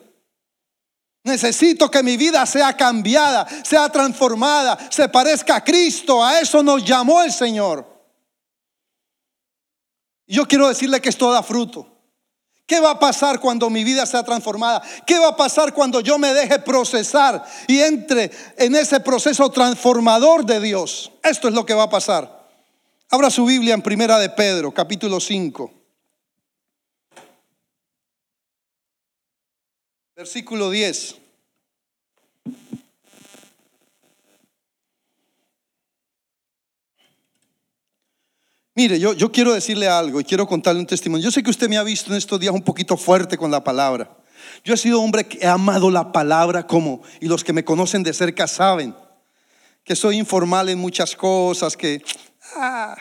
Necesito 1.23 1.91
que 1.91 2.03
mi 2.03 2.17
vida 2.17 2.47
sea 2.47 2.75
cambiada, 2.75 3.47
sea 3.63 3.91
transformada, 3.91 4.79
se 4.89 5.07
parezca 5.11 5.57
a 5.57 5.63
Cristo. 5.63 6.25
A 6.25 6.41
eso 6.41 6.63
nos 6.63 6.83
llamó 6.83 7.23
el 7.23 7.31
Señor. 7.31 7.92
Yo 10.33 10.49
quiero 10.49 10.67
decirle 10.67 11.03
que 11.03 11.11
esto 11.11 11.31
da 11.31 11.43
fruto. 11.43 11.87
¿Qué 12.65 12.81
va 12.81 12.93
a 12.93 12.99
pasar 12.99 13.39
cuando 13.39 13.69
mi 13.69 13.85
vida 13.85 14.07
sea 14.07 14.23
transformada? 14.23 14.83
¿Qué 15.07 15.19
va 15.19 15.29
a 15.29 15.37
pasar 15.37 15.75
cuando 15.75 16.01
yo 16.01 16.19
me 16.19 16.33
deje 16.33 16.59
procesar 16.61 17.45
y 17.69 17.81
entre 17.81 18.31
en 18.57 18.75
ese 18.75 18.99
proceso 19.01 19.51
transformador 19.51 20.47
de 20.47 20.59
Dios? 20.59 21.13
Esto 21.23 21.49
es 21.49 21.55
lo 21.55 21.67
que 21.67 21.75
va 21.75 21.83
a 21.83 21.91
pasar. 21.91 22.49
Abra 23.11 23.29
su 23.29 23.45
Biblia 23.45 23.75
en 23.75 23.83
Primera 23.83 24.19
de 24.19 24.31
Pedro, 24.31 24.73
capítulo 24.73 25.21
5. 25.21 25.71
Versículo 30.17 30.71
10. 30.71 31.17
Mire, 38.75 38.99
yo, 38.99 39.13
yo 39.13 39.31
quiero 39.31 39.53
decirle 39.53 39.87
algo 39.87 40.19
y 40.19 40.25
quiero 40.25 40.47
contarle 40.47 40.81
un 40.81 40.87
testimonio. 40.87 41.25
Yo 41.25 41.31
sé 41.31 41.43
que 41.43 41.51
usted 41.51 41.69
me 41.69 41.77
ha 41.77 41.83
visto 41.83 42.11
en 42.11 42.17
estos 42.17 42.41
días 42.41 42.55
un 42.55 42.63
poquito 42.63 42.97
fuerte 42.97 43.37
con 43.37 43.51
la 43.51 43.63
palabra. 43.63 44.17
Yo 44.65 44.73
he 44.73 44.79
sido 44.79 45.01
hombre 45.03 45.27
que 45.27 45.39
he 45.39 45.47
amado 45.47 45.91
la 45.91 46.11
palabra 46.11 46.67
como, 46.67 47.03
y 47.21 47.27
los 47.27 47.45
que 47.45 47.53
me 47.53 47.65
conocen 47.65 48.03
de 48.03 48.15
cerca 48.15 48.47
saben, 48.47 48.97
que 49.85 49.95
soy 49.95 50.17
informal 50.17 50.71
en 50.71 50.79
muchas 50.79 51.15
cosas, 51.15 51.77
que 51.77 52.03
ah, 52.57 52.97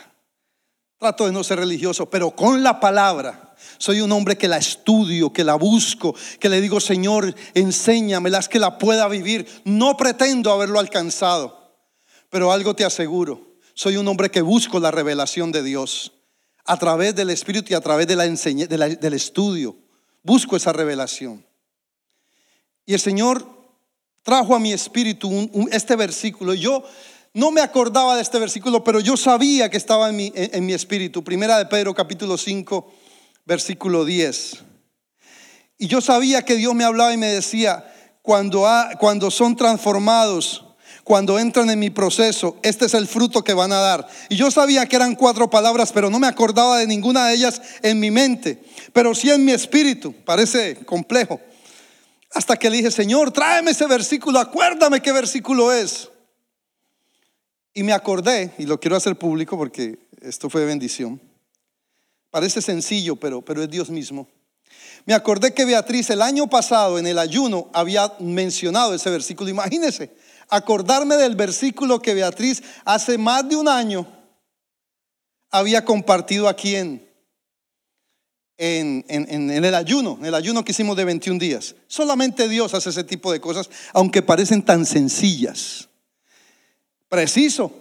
trato 0.97 1.25
de 1.25 1.31
no 1.31 1.43
ser 1.43 1.59
religioso, 1.59 2.09
pero 2.09 2.31
con 2.31 2.63
la 2.63 2.79
palabra 2.79 3.55
soy 3.77 4.01
un 4.01 4.11
hombre 4.11 4.37
que 4.37 4.49
la 4.49 4.57
estudio, 4.57 5.31
que 5.31 5.45
la 5.45 5.55
busco, 5.55 6.13
que 6.39 6.49
le 6.49 6.59
digo, 6.59 6.81
Señor, 6.81 7.33
enséñamela, 7.53 8.39
es 8.39 8.49
que 8.49 8.59
la 8.59 8.77
pueda 8.77 9.07
vivir. 9.07 9.47
No 9.63 9.95
pretendo 9.95 10.51
haberlo 10.51 10.79
alcanzado, 10.79 11.77
pero 12.29 12.51
algo 12.51 12.75
te 12.75 12.83
aseguro 12.83 13.50
soy 13.73 13.97
un 13.97 14.07
hombre 14.07 14.29
que 14.29 14.41
busco 14.41 14.79
la 14.79 14.91
revelación 14.91 15.51
de 15.51 15.63
Dios 15.63 16.11
a 16.65 16.77
través 16.77 17.15
del 17.15 17.29
Espíritu 17.29 17.73
y 17.73 17.75
a 17.75 17.81
través 17.81 18.07
de 18.07 18.15
la 18.15 18.89
del 18.89 19.13
estudio. 19.13 19.75
Busco 20.23 20.55
esa 20.55 20.71
revelación. 20.71 21.45
Y 22.85 22.93
el 22.93 22.99
Señor 22.99 23.47
trajo 24.23 24.55
a 24.55 24.59
mi 24.59 24.71
espíritu 24.71 25.49
este 25.71 25.95
versículo. 25.95 26.53
Yo 26.53 26.83
no 27.33 27.51
me 27.51 27.61
acordaba 27.61 28.15
de 28.15 28.21
este 28.21 28.39
versículo, 28.39 28.83
pero 28.83 28.99
yo 28.99 29.17
sabía 29.17 29.69
que 29.69 29.77
estaba 29.77 30.09
en 30.09 30.15
mi, 30.15 30.31
en, 30.35 30.65
mi 30.65 30.73
espíritu. 30.73 31.23
Primera 31.23 31.57
de 31.57 31.65
Pedro 31.65 31.93
capítulo 31.93 32.37
5, 32.37 32.93
versículo 33.45 34.05
10. 34.05 34.63
Y 35.77 35.87
yo 35.87 36.01
sabía 36.01 36.43
que 36.43 36.55
Dios 36.55 36.75
me 36.75 36.83
hablaba 36.83 37.13
y 37.13 37.17
me 37.17 37.27
decía, 37.27 37.85
cuando, 38.21 38.67
cuando 38.99 39.31
son 39.31 39.55
transformados, 39.55 40.65
cuando 41.11 41.37
entran 41.37 41.69
en 41.69 41.77
mi 41.77 41.89
proceso, 41.89 42.57
este 42.63 42.85
es 42.85 42.93
el 42.93 43.05
fruto 43.05 43.43
que 43.43 43.53
van 43.53 43.73
a 43.73 43.81
dar. 43.81 44.07
Y 44.29 44.37
yo 44.37 44.49
sabía 44.49 44.85
que 44.85 44.95
eran 44.95 45.17
cuatro 45.17 45.49
palabras, 45.49 45.91
pero 45.91 46.09
no 46.09 46.19
me 46.19 46.27
acordaba 46.27 46.77
de 46.77 46.87
ninguna 46.87 47.27
de 47.27 47.33
ellas 47.33 47.61
en 47.81 47.99
mi 47.99 48.09
mente, 48.09 48.63
pero 48.93 49.13
sí 49.13 49.29
en 49.29 49.43
mi 49.43 49.51
espíritu. 49.51 50.13
Parece 50.23 50.77
complejo. 50.85 51.41
Hasta 52.31 52.55
que 52.55 52.69
le 52.69 52.77
dije, 52.77 52.91
Señor, 52.91 53.29
tráeme 53.33 53.71
ese 53.71 53.87
versículo, 53.87 54.39
acuérdame 54.39 55.01
qué 55.01 55.11
versículo 55.11 55.73
es. 55.73 56.07
Y 57.73 57.83
me 57.83 57.91
acordé, 57.91 58.53
y 58.57 58.65
lo 58.65 58.79
quiero 58.79 58.95
hacer 58.95 59.17
público 59.17 59.57
porque 59.57 59.99
esto 60.21 60.49
fue 60.49 60.63
bendición. 60.63 61.19
Parece 62.29 62.61
sencillo, 62.61 63.17
pero, 63.17 63.41
pero 63.41 63.61
es 63.61 63.69
Dios 63.69 63.89
mismo. 63.89 64.29
Me 65.05 65.13
acordé 65.13 65.53
que 65.53 65.65
Beatriz 65.65 66.09
el 66.09 66.21
año 66.21 66.47
pasado 66.47 66.97
en 66.97 67.05
el 67.05 67.19
ayuno 67.19 67.69
había 67.73 68.13
mencionado 68.19 68.93
ese 68.93 69.09
versículo. 69.09 69.49
Imagínese, 69.49 70.20
acordarme 70.51 71.15
del 71.15 71.35
versículo 71.35 72.01
que 72.01 72.13
Beatriz 72.13 72.61
hace 72.85 73.17
más 73.17 73.47
de 73.47 73.55
un 73.55 73.67
año 73.67 74.05
había 75.49 75.83
compartido 75.83 76.47
aquí 76.47 76.75
en, 76.75 77.07
en, 78.57 79.05
en, 79.07 79.49
el 79.49 79.73
ayuno, 79.73 80.17
en 80.19 80.25
el 80.25 80.35
ayuno 80.35 80.63
que 80.63 80.73
hicimos 80.73 80.95
de 80.97 81.05
21 81.05 81.39
días. 81.39 81.75
Solamente 81.87 82.47
Dios 82.47 82.73
hace 82.73 82.89
ese 82.89 83.03
tipo 83.03 83.31
de 83.31 83.41
cosas, 83.41 83.69
aunque 83.93 84.21
parecen 84.21 84.61
tan 84.61 84.85
sencillas. 84.85 85.89
Preciso. 87.09 87.71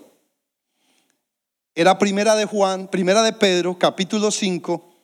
Era 1.75 1.99
primera 1.99 2.35
de 2.35 2.47
Juan, 2.47 2.89
primera 2.89 3.23
de 3.23 3.33
Pedro, 3.33 3.79
capítulo 3.79 4.31
5, 4.31 4.95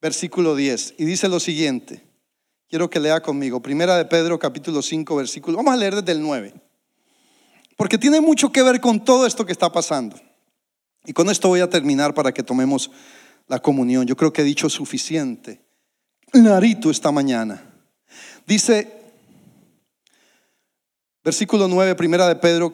versículo 0.00 0.54
10. 0.54 0.94
Y 0.98 1.04
dice 1.04 1.28
lo 1.28 1.40
siguiente. 1.40 2.04
Quiero 2.68 2.90
que 2.90 3.00
lea 3.00 3.20
conmigo. 3.20 3.60
Primera 3.60 3.96
de 3.96 4.04
Pedro, 4.06 4.38
capítulo 4.38 4.82
5, 4.82 5.16
versículo. 5.16 5.56
Vamos 5.56 5.74
a 5.74 5.76
leer 5.76 5.96
desde 5.96 6.12
el 6.12 6.22
9. 6.22 6.71
Porque 7.82 7.98
tiene 7.98 8.20
mucho 8.20 8.52
que 8.52 8.62
ver 8.62 8.80
con 8.80 9.04
todo 9.04 9.26
esto 9.26 9.44
que 9.44 9.50
está 9.50 9.72
pasando. 9.72 10.14
Y 11.04 11.12
con 11.12 11.28
esto 11.28 11.48
voy 11.48 11.58
a 11.58 11.68
terminar 11.68 12.14
para 12.14 12.32
que 12.32 12.44
tomemos 12.44 12.92
la 13.48 13.58
comunión. 13.58 14.06
Yo 14.06 14.16
creo 14.16 14.32
que 14.32 14.42
he 14.42 14.44
dicho 14.44 14.70
suficiente. 14.70 15.60
Clarito 16.30 16.92
esta 16.92 17.10
mañana. 17.10 17.60
Dice, 18.46 19.02
versículo 21.24 21.66
9, 21.66 21.96
primera 21.96 22.28
de 22.28 22.36
Pedro, 22.36 22.72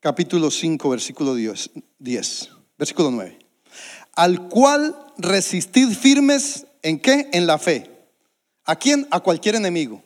capítulo 0.00 0.50
5, 0.50 0.88
versículo 0.88 1.34
10. 1.34 1.72
10 1.98 2.50
versículo 2.78 3.10
9. 3.10 3.38
Al 4.14 4.48
cual 4.48 4.96
resistid 5.18 5.90
firmes 5.90 6.66
en 6.80 6.98
qué? 6.98 7.28
En 7.34 7.46
la 7.46 7.58
fe. 7.58 7.90
¿A 8.64 8.74
quién? 8.76 9.06
A 9.10 9.20
cualquier 9.20 9.56
enemigo. 9.56 10.02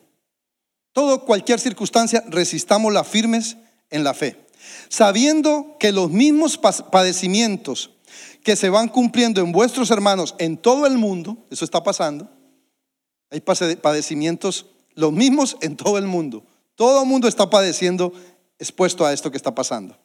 Todo, 0.91 1.23
cualquier 1.23 1.61
circunstancia, 1.61 2.21
resistamos 2.27 2.91
las 2.91 3.07
firmes 3.07 3.55
en 3.91 4.03
la 4.03 4.13
fe, 4.13 4.43
sabiendo 4.89 5.77
que 5.79 5.91
los 5.91 6.09
mismos 6.09 6.57
padecimientos 6.57 7.91
que 8.43 8.55
se 8.55 8.69
van 8.69 8.87
cumpliendo 8.87 9.41
en 9.41 9.51
vuestros 9.51 9.91
hermanos 9.91 10.35
en 10.39 10.57
todo 10.57 10.87
el 10.87 10.97
mundo, 10.97 11.37
eso 11.51 11.63
está 11.63 11.83
pasando, 11.83 12.27
hay 13.29 13.41
padecimientos 13.41 14.65
los 14.95 15.11
mismos 15.11 15.57
en 15.61 15.77
todo 15.77 15.97
el 15.97 16.05
mundo. 16.05 16.43
Todo 16.75 17.03
el 17.03 17.07
mundo 17.07 17.27
está 17.27 17.49
padeciendo 17.49 18.13
expuesto 18.59 19.05
a 19.05 19.13
esto 19.13 19.31
que 19.31 19.37
está 19.37 19.53
pasando. 19.53 19.97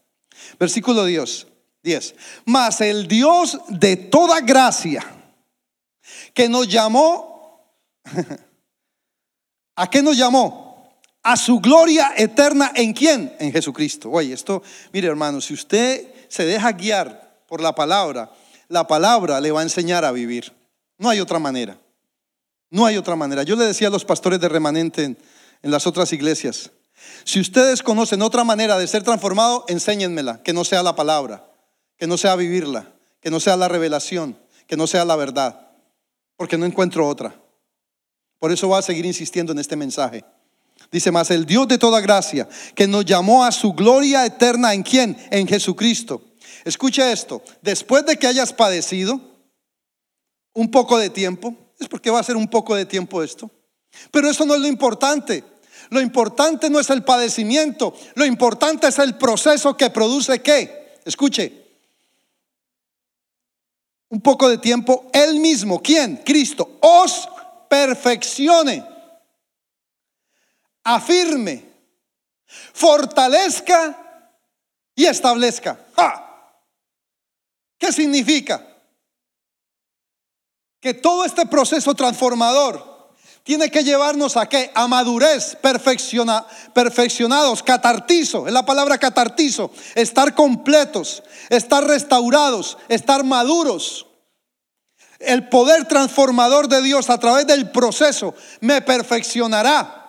Versículo 0.58 1.04
10. 1.04 1.46
10. 1.82 2.14
Mas 2.44 2.80
el 2.80 3.08
Dios 3.08 3.58
de 3.68 3.96
toda 3.96 4.40
gracia, 4.40 5.04
que 6.34 6.48
nos 6.48 6.68
llamó, 6.68 7.72
¿a 9.76 9.90
qué 9.90 10.02
nos 10.02 10.16
llamó? 10.16 10.65
A 11.26 11.36
su 11.36 11.58
gloria 11.58 12.12
eterna 12.16 12.70
en 12.76 12.92
quién? 12.92 13.34
En 13.40 13.50
Jesucristo. 13.50 14.08
Oye, 14.12 14.32
esto, 14.32 14.62
mire 14.92 15.08
hermano, 15.08 15.40
si 15.40 15.54
usted 15.54 16.06
se 16.28 16.44
deja 16.44 16.70
guiar 16.70 17.42
por 17.48 17.60
la 17.60 17.74
palabra, 17.74 18.30
la 18.68 18.86
palabra 18.86 19.40
le 19.40 19.50
va 19.50 19.58
a 19.58 19.64
enseñar 19.64 20.04
a 20.04 20.12
vivir. 20.12 20.52
No 20.98 21.10
hay 21.10 21.18
otra 21.18 21.40
manera. 21.40 21.80
No 22.70 22.86
hay 22.86 22.96
otra 22.96 23.16
manera. 23.16 23.42
Yo 23.42 23.56
le 23.56 23.64
decía 23.64 23.88
a 23.88 23.90
los 23.90 24.04
pastores 24.04 24.38
de 24.38 24.48
remanente 24.48 25.02
en, 25.02 25.18
las 25.62 25.88
otras 25.88 26.12
iglesias, 26.12 26.70
si 27.24 27.40
ustedes 27.40 27.82
conocen 27.82 28.22
otra 28.22 28.44
manera 28.44 28.78
de 28.78 28.86
ser 28.86 29.02
transformado, 29.02 29.64
enséñenmela, 29.66 30.44
que 30.44 30.52
no 30.52 30.64
sea 30.64 30.84
la 30.84 30.94
palabra, 30.94 31.44
que 31.96 32.06
no 32.06 32.16
sea 32.16 32.36
vivirla, 32.36 32.92
que 33.20 33.32
no 33.32 33.40
sea 33.40 33.56
la 33.56 33.66
revelación, 33.66 34.38
que 34.68 34.76
no 34.76 34.86
sea 34.86 35.04
la 35.04 35.16
verdad, 35.16 35.72
porque 36.36 36.56
no 36.56 36.66
encuentro 36.66 37.08
otra. 37.08 37.34
Por 38.38 38.52
eso 38.52 38.68
voy 38.68 38.78
a 38.78 38.82
seguir 38.82 39.06
insistiendo 39.06 39.50
en 39.50 39.58
este 39.58 39.74
mensaje. 39.74 40.24
Dice 40.90 41.10
más, 41.10 41.30
el 41.30 41.44
Dios 41.44 41.66
de 41.68 41.78
toda 41.78 42.00
gracia, 42.00 42.48
que 42.74 42.86
nos 42.86 43.04
llamó 43.04 43.44
a 43.44 43.52
su 43.52 43.72
gloria 43.72 44.24
eterna 44.24 44.72
en 44.72 44.82
quién? 44.82 45.16
En 45.30 45.46
Jesucristo. 45.46 46.22
Escucha 46.64 47.12
esto, 47.12 47.42
después 47.62 48.04
de 48.06 48.16
que 48.16 48.26
hayas 48.26 48.52
padecido 48.52 49.20
un 50.52 50.70
poco 50.70 50.98
de 50.98 51.10
tiempo, 51.10 51.54
es 51.78 51.88
porque 51.88 52.10
va 52.10 52.20
a 52.20 52.24
ser 52.24 52.36
un 52.36 52.48
poco 52.48 52.74
de 52.74 52.86
tiempo 52.86 53.22
esto, 53.22 53.50
pero 54.10 54.30
eso 54.30 54.44
no 54.44 54.54
es 54.54 54.60
lo 54.60 54.66
importante. 54.66 55.44
Lo 55.90 56.00
importante 56.00 56.68
no 56.68 56.80
es 56.80 56.90
el 56.90 57.04
padecimiento, 57.04 57.94
lo 58.14 58.24
importante 58.24 58.88
es 58.88 58.98
el 58.98 59.16
proceso 59.16 59.76
que 59.76 59.90
produce 59.90 60.40
qué. 60.40 60.98
Escuche, 61.04 61.64
un 64.08 64.20
poco 64.20 64.48
de 64.48 64.58
tiempo, 64.58 65.08
Él 65.12 65.38
mismo, 65.38 65.80
¿quién? 65.80 66.22
Cristo, 66.24 66.78
os 66.80 67.28
perfeccione 67.68 68.95
afirme, 70.86 71.64
fortalezca 72.72 73.96
y 74.94 75.04
establezca. 75.06 75.78
¿Qué 77.78 77.92
significa? 77.92 78.66
que 80.86 80.94
todo 80.94 81.24
este 81.24 81.46
proceso 81.46 81.96
transformador 81.96 83.10
tiene 83.42 83.72
que 83.72 83.82
llevarnos 83.82 84.36
a 84.36 84.48
qué? 84.48 84.70
A 84.72 84.86
madurez, 84.86 85.56
perfecciona, 85.60 86.46
perfeccionados, 86.72 87.64
catartizo, 87.64 88.46
es 88.46 88.52
la 88.52 88.64
palabra 88.64 88.96
catartizo, 88.96 89.72
estar 89.96 90.32
completos, 90.36 91.24
estar 91.48 91.84
restaurados, 91.84 92.78
estar 92.88 93.24
maduros. 93.24 94.06
El 95.18 95.48
poder 95.48 95.88
transformador 95.88 96.68
de 96.68 96.80
Dios 96.82 97.10
a 97.10 97.18
través 97.18 97.48
del 97.48 97.72
proceso 97.72 98.32
me 98.60 98.80
perfeccionará. 98.80 100.05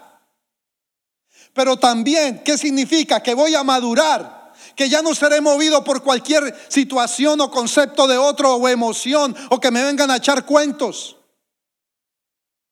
Pero 1.57 1.75
también, 1.75 2.43
¿qué 2.45 2.55
significa? 2.55 3.23
Que 3.23 3.33
voy 3.33 3.55
a 3.55 3.63
madurar, 3.63 4.53
que 4.75 4.89
ya 4.89 5.01
no 5.01 5.15
seré 5.15 5.41
movido 5.41 5.83
por 5.83 6.03
cualquier 6.03 6.55
situación 6.67 7.41
o 7.41 7.49
concepto 7.49 8.05
de 8.05 8.15
otro 8.15 8.53
o 8.53 8.67
emoción 8.69 9.35
o 9.49 9.59
que 9.59 9.71
me 9.71 9.83
vengan 9.83 10.11
a 10.11 10.17
echar 10.17 10.45
cuentos. 10.45 11.17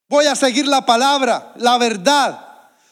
Voy 0.08 0.26
a 0.26 0.36
seguir 0.36 0.68
la 0.68 0.86
palabra, 0.86 1.52
la 1.56 1.78
verdad. 1.78 2.46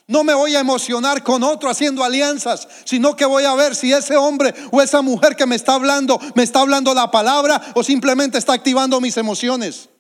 No 0.09 0.24
me 0.24 0.34
voy 0.34 0.57
a 0.57 0.61
emocionar 0.61 1.22
con 1.22 1.45
otro 1.45 1.70
haciendo 1.70 2.03
alianzas, 2.03 2.66
sino 2.84 3.14
que 3.14 3.24
voy 3.24 3.45
a 3.45 3.55
ver 3.55 3.76
si 3.76 3.92
ese 3.92 4.16
hombre 4.16 4.53
o 4.72 4.82
esa 4.82 5.01
mujer 5.01 5.36
que 5.36 5.47
me 5.47 5.55
está 5.55 5.74
hablando 5.74 6.18
me 6.34 6.42
está 6.42 6.59
hablando 6.59 6.92
la 6.92 7.12
palabra 7.12 7.62
o 7.76 7.84
simplemente 7.84 8.36
está 8.36 8.55
activando 8.55 9.01
mis 9.01 9.16
emociones. 9.16 9.90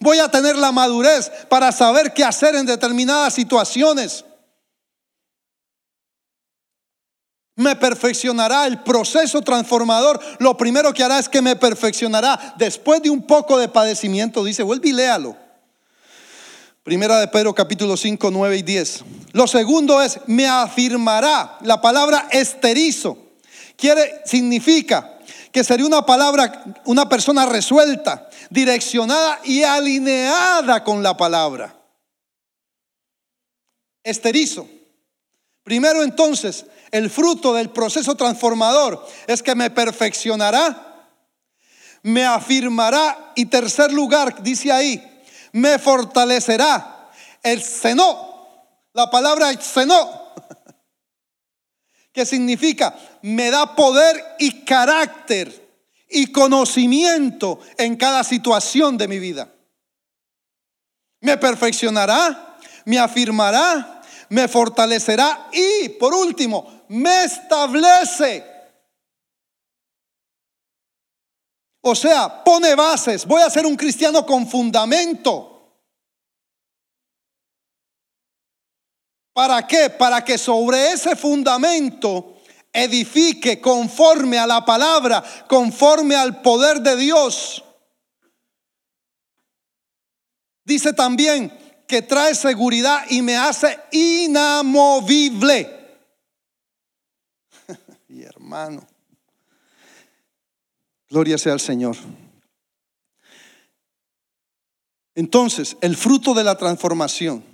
Voy 0.00 0.20
a 0.20 0.30
tener 0.30 0.56
la 0.56 0.72
madurez 0.72 1.30
para 1.50 1.70
saber 1.70 2.14
qué 2.14 2.24
hacer 2.24 2.54
en 2.54 2.64
determinadas 2.64 3.34
situaciones. 3.34 4.24
Me 7.56 7.76
perfeccionará 7.76 8.66
el 8.66 8.82
proceso 8.82 9.40
transformador. 9.42 10.20
Lo 10.38 10.56
primero 10.56 10.92
que 10.92 11.04
hará 11.04 11.18
es 11.18 11.28
que 11.28 11.40
me 11.40 11.54
perfeccionará 11.54 12.54
después 12.58 13.00
de 13.02 13.10
un 13.10 13.22
poco 13.22 13.58
de 13.58 13.68
padecimiento. 13.68 14.42
Dice, 14.44 14.62
vuelve 14.62 14.88
y 14.88 14.92
léalo. 14.92 15.36
Primera 16.82 17.18
de 17.20 17.28
Pedro 17.28 17.54
capítulo 17.54 17.96
5, 17.96 18.30
9 18.30 18.56
y 18.58 18.62
10. 18.62 19.04
Lo 19.32 19.46
segundo 19.46 20.02
es, 20.02 20.18
me 20.26 20.46
afirmará. 20.46 21.58
La 21.62 21.80
palabra 21.80 22.28
esterizo 22.30 23.16
quiere, 23.76 24.22
significa 24.24 25.18
que 25.52 25.64
sería 25.64 25.86
una 25.86 26.04
palabra, 26.04 26.64
una 26.84 27.08
persona 27.08 27.46
resuelta, 27.46 28.28
direccionada 28.50 29.40
y 29.44 29.62
alineada 29.62 30.82
con 30.82 31.02
la 31.02 31.16
palabra. 31.16 31.74
Esterizo. 34.02 34.68
Primero 35.62 36.02
entonces, 36.02 36.66
el 36.94 37.10
fruto 37.10 37.52
del 37.52 37.70
proceso 37.70 38.14
transformador 38.14 39.04
es 39.26 39.42
que 39.42 39.56
me 39.56 39.68
perfeccionará, 39.68 41.10
me 42.04 42.24
afirmará 42.24 43.32
y 43.34 43.46
tercer 43.46 43.92
lugar, 43.92 44.40
dice 44.44 44.70
ahí, 44.70 45.04
me 45.50 45.80
fortalecerá. 45.80 47.10
El 47.42 47.60
seno, 47.64 48.68
la 48.92 49.10
palabra 49.10 49.52
seno, 49.60 50.34
que 52.12 52.24
significa 52.24 52.94
me 53.22 53.50
da 53.50 53.74
poder 53.74 54.36
y 54.38 54.64
carácter 54.64 55.68
y 56.08 56.30
conocimiento 56.30 57.58
en 57.76 57.96
cada 57.96 58.22
situación 58.22 58.96
de 58.96 59.08
mi 59.08 59.18
vida. 59.18 59.52
Me 61.22 61.38
perfeccionará, 61.38 62.56
me 62.84 63.00
afirmará, 63.00 63.94
me 64.28 64.48
fortalecerá 64.48 65.48
y, 65.52 65.88
por 65.90 66.14
último, 66.14 66.73
me 66.88 67.24
establece. 67.24 68.44
O 71.82 71.94
sea, 71.94 72.42
pone 72.42 72.74
bases. 72.74 73.26
Voy 73.26 73.42
a 73.42 73.50
ser 73.50 73.66
un 73.66 73.76
cristiano 73.76 74.24
con 74.24 74.48
fundamento. 74.48 75.50
¿Para 79.34 79.66
qué? 79.66 79.90
Para 79.90 80.24
que 80.24 80.38
sobre 80.38 80.92
ese 80.92 81.16
fundamento 81.16 82.36
edifique 82.72 83.60
conforme 83.60 84.38
a 84.38 84.46
la 84.46 84.64
palabra, 84.64 85.22
conforme 85.48 86.16
al 86.16 86.40
poder 86.40 86.80
de 86.80 86.96
Dios. 86.96 87.62
Dice 90.64 90.92
también 90.92 91.52
que 91.86 92.00
trae 92.00 92.34
seguridad 92.34 93.04
y 93.10 93.20
me 93.20 93.36
hace 93.36 93.78
inamovible 93.90 95.73
Gloria 101.10 101.38
sea 101.38 101.52
al 101.52 101.60
Señor. 101.60 101.96
Entonces, 105.14 105.76
el 105.80 105.96
fruto 105.96 106.34
de 106.34 106.44
la 106.44 106.56
transformación, 106.56 107.44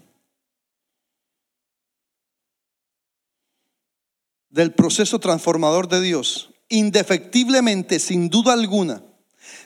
del 4.49 4.73
proceso 4.73 5.19
transformador 5.19 5.89
de 5.89 6.01
Dios, 6.01 6.51
indefectiblemente, 6.69 7.99
sin 7.99 8.29
duda 8.29 8.53
alguna, 8.53 9.03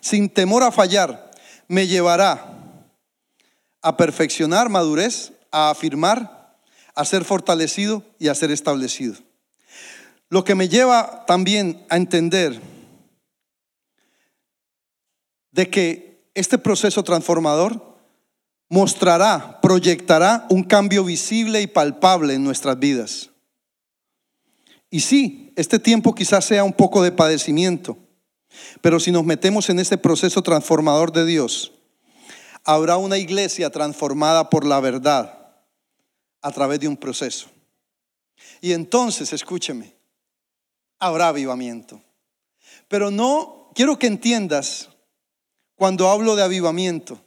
sin 0.01 0.29
temor 0.29 0.63
a 0.63 0.73
fallar, 0.73 1.31
me 1.69 1.87
llevará 1.87 2.87
a 3.81 3.97
perfeccionar 3.97 4.69
madurez, 4.69 5.33
a 5.51 5.71
afirmar, 5.71 6.59
a 6.95 7.05
ser 7.05 7.25
fortalecido 7.25 8.03
y 8.19 8.29
a 8.29 8.35
ser 8.35 8.51
establecido. 8.51 9.17
Lo 10.35 10.43
que 10.43 10.57
me 10.57 10.69
lleva 10.69 11.25
también 11.29 11.87
a 11.89 11.97
entender 11.97 12.61
de 15.53 15.71
que 15.71 16.29
este 16.35 16.59
proceso 16.59 17.05
transformador 17.05 18.01
mostrará, 18.69 19.61
proyectará 19.61 20.45
un 20.51 20.65
cambio 20.65 21.05
visible 21.05 21.63
y 21.63 21.69
palpable 21.69 22.35
en 22.35 22.43
nuestras 22.43 22.77
vidas. 22.81 23.31
Y 24.91 25.03
sí, 25.03 25.53
este 25.55 25.79
tiempo 25.79 26.17
quizás 26.17 26.45
sea 26.45 26.65
un 26.65 26.73
poco 26.73 27.01
de 27.05 27.13
padecimiento, 27.13 27.97
pero 28.81 28.99
si 28.99 29.13
nos 29.13 29.23
metemos 29.23 29.71
en 29.71 29.79
este 29.79 29.99
proceso 29.99 30.43
transformador 30.43 31.13
de 31.13 31.27
Dios, 31.27 31.75
habrá 32.65 32.97
una 32.97 33.19
iglesia 33.19 33.71
transformada 33.71 34.51
por 34.51 34.67
la 34.67 34.81
verdad 34.81 35.63
a 36.43 36.51
través 36.51 36.81
de 36.81 36.89
un 36.89 36.97
proceso. 36.97 37.47
Y 38.61 38.73
entonces, 38.73 39.33
escúcheme, 39.33 39.95
habrá 40.99 41.29
avivamiento. 41.29 42.03
Pero 42.89 43.11
no, 43.11 43.71
quiero 43.75 43.99
que 43.99 44.07
entiendas, 44.07 44.89
cuando 45.75 46.09
hablo 46.09 46.37
de 46.37 46.43
avivamiento, 46.43 47.21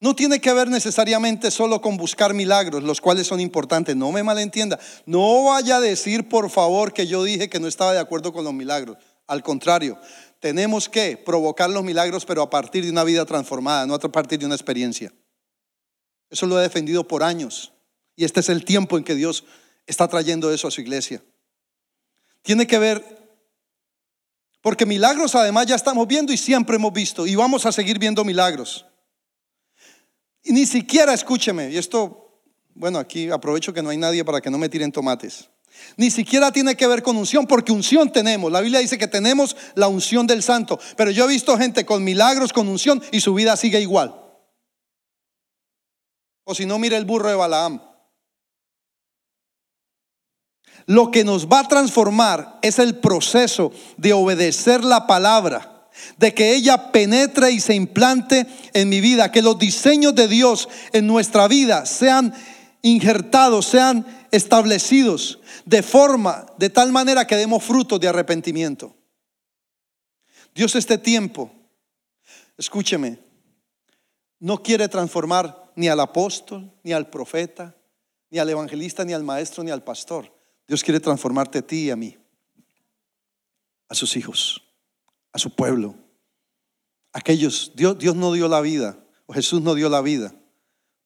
no 0.00 0.16
tiene 0.16 0.40
que 0.40 0.52
ver 0.52 0.68
necesariamente 0.68 1.52
solo 1.52 1.80
con 1.80 1.96
buscar 1.96 2.34
milagros, 2.34 2.82
los 2.82 3.00
cuales 3.00 3.28
son 3.28 3.38
importantes. 3.38 3.94
No 3.94 4.10
me 4.10 4.24
malentienda. 4.24 4.80
No 5.06 5.44
vaya 5.44 5.76
a 5.76 5.80
decir, 5.80 6.28
por 6.28 6.50
favor, 6.50 6.92
que 6.92 7.06
yo 7.06 7.22
dije 7.22 7.48
que 7.48 7.60
no 7.60 7.68
estaba 7.68 7.92
de 7.92 8.00
acuerdo 8.00 8.32
con 8.32 8.44
los 8.44 8.52
milagros. 8.52 8.96
Al 9.28 9.44
contrario, 9.44 9.96
tenemos 10.40 10.88
que 10.88 11.16
provocar 11.16 11.70
los 11.70 11.84
milagros, 11.84 12.24
pero 12.24 12.42
a 12.42 12.50
partir 12.50 12.84
de 12.84 12.90
una 12.90 13.04
vida 13.04 13.24
transformada, 13.24 13.86
no 13.86 13.94
a 13.94 13.98
partir 14.00 14.40
de 14.40 14.46
una 14.46 14.56
experiencia. 14.56 15.12
Eso 16.30 16.46
lo 16.46 16.58
he 16.58 16.62
defendido 16.62 17.06
por 17.06 17.22
años. 17.22 17.72
Y 18.16 18.24
este 18.24 18.40
es 18.40 18.48
el 18.48 18.64
tiempo 18.64 18.98
en 18.98 19.04
que 19.04 19.14
Dios 19.14 19.44
está 19.86 20.08
trayendo 20.08 20.52
eso 20.52 20.66
a 20.66 20.72
su 20.72 20.80
iglesia 20.80 21.22
tiene 22.42 22.66
que 22.66 22.78
ver, 22.78 23.04
porque 24.60 24.86
milagros 24.86 25.34
además 25.34 25.66
ya 25.66 25.74
estamos 25.74 26.06
viendo 26.06 26.32
y 26.32 26.36
siempre 26.36 26.76
hemos 26.76 26.92
visto 26.92 27.26
y 27.26 27.34
vamos 27.34 27.66
a 27.66 27.72
seguir 27.72 27.98
viendo 27.98 28.24
milagros. 28.24 28.86
Y 30.44 30.52
ni 30.52 30.66
siquiera, 30.66 31.14
escúcheme, 31.14 31.70
y 31.70 31.78
esto, 31.78 32.42
bueno, 32.74 32.98
aquí 32.98 33.30
aprovecho 33.30 33.72
que 33.72 33.82
no 33.82 33.90
hay 33.90 33.96
nadie 33.96 34.24
para 34.24 34.40
que 34.40 34.50
no 34.50 34.58
me 34.58 34.68
tiren 34.68 34.90
tomates. 34.90 35.48
Ni 35.96 36.10
siquiera 36.10 36.52
tiene 36.52 36.76
que 36.76 36.86
ver 36.86 37.02
con 37.02 37.16
unción, 37.16 37.46
porque 37.46 37.72
unción 37.72 38.10
tenemos. 38.12 38.50
La 38.50 38.60
Biblia 38.60 38.80
dice 38.80 38.98
que 38.98 39.06
tenemos 39.06 39.56
la 39.74 39.88
unción 39.88 40.26
del 40.26 40.42
santo. 40.42 40.78
Pero 40.96 41.10
yo 41.10 41.24
he 41.24 41.28
visto 41.28 41.56
gente 41.56 41.86
con 41.86 42.04
milagros, 42.04 42.52
con 42.52 42.68
unción, 42.68 43.02
y 43.10 43.20
su 43.20 43.34
vida 43.34 43.56
sigue 43.56 43.80
igual. 43.80 44.14
O 46.44 46.54
si 46.54 46.66
no, 46.66 46.78
mire 46.78 46.96
el 46.96 47.04
burro 47.04 47.28
de 47.28 47.36
Balaam. 47.36 47.80
Lo 50.86 51.10
que 51.10 51.24
nos 51.24 51.46
va 51.46 51.60
a 51.60 51.68
transformar 51.68 52.58
es 52.62 52.78
el 52.78 52.96
proceso 52.96 53.72
de 53.96 54.12
obedecer 54.12 54.84
la 54.84 55.06
palabra, 55.06 55.88
de 56.16 56.34
que 56.34 56.54
ella 56.54 56.90
penetre 56.90 57.50
y 57.50 57.60
se 57.60 57.74
implante 57.74 58.46
en 58.72 58.88
mi 58.88 59.00
vida, 59.00 59.30
que 59.30 59.42
los 59.42 59.58
diseños 59.58 60.14
de 60.14 60.28
Dios 60.28 60.68
en 60.92 61.06
nuestra 61.06 61.48
vida 61.48 61.86
sean 61.86 62.34
injertados, 62.82 63.66
sean 63.66 64.06
establecidos 64.30 65.38
de 65.64 65.82
forma, 65.82 66.46
de 66.58 66.70
tal 66.70 66.90
manera 66.90 67.26
que 67.26 67.36
demos 67.36 67.62
frutos 67.62 68.00
de 68.00 68.08
arrepentimiento. 68.08 68.96
Dios 70.54 70.74
este 70.74 70.98
tiempo, 70.98 71.50
escúcheme, 72.58 73.18
no 74.40 74.62
quiere 74.62 74.88
transformar 74.88 75.72
ni 75.76 75.88
al 75.88 76.00
apóstol, 76.00 76.70
ni 76.82 76.92
al 76.92 77.08
profeta, 77.08 77.76
ni 78.30 78.38
al 78.38 78.50
evangelista, 78.50 79.04
ni 79.04 79.12
al 79.12 79.22
maestro, 79.22 79.62
ni 79.62 79.70
al 79.70 79.82
pastor. 79.82 80.41
Dios 80.72 80.82
quiere 80.82 81.00
transformarte 81.00 81.58
a 81.58 81.66
ti 81.66 81.84
y 81.84 81.90
a 81.90 81.96
mí, 81.96 82.16
a 83.90 83.94
sus 83.94 84.16
hijos, 84.16 84.62
a 85.30 85.38
su 85.38 85.54
pueblo, 85.54 85.94
aquellos, 87.12 87.72
Dios, 87.74 87.98
Dios 87.98 88.16
no 88.16 88.32
dio 88.32 88.48
la 88.48 88.62
vida, 88.62 88.98
o 89.26 89.34
Jesús 89.34 89.60
no 89.60 89.74
dio 89.74 89.90
la 89.90 90.00
vida 90.00 90.34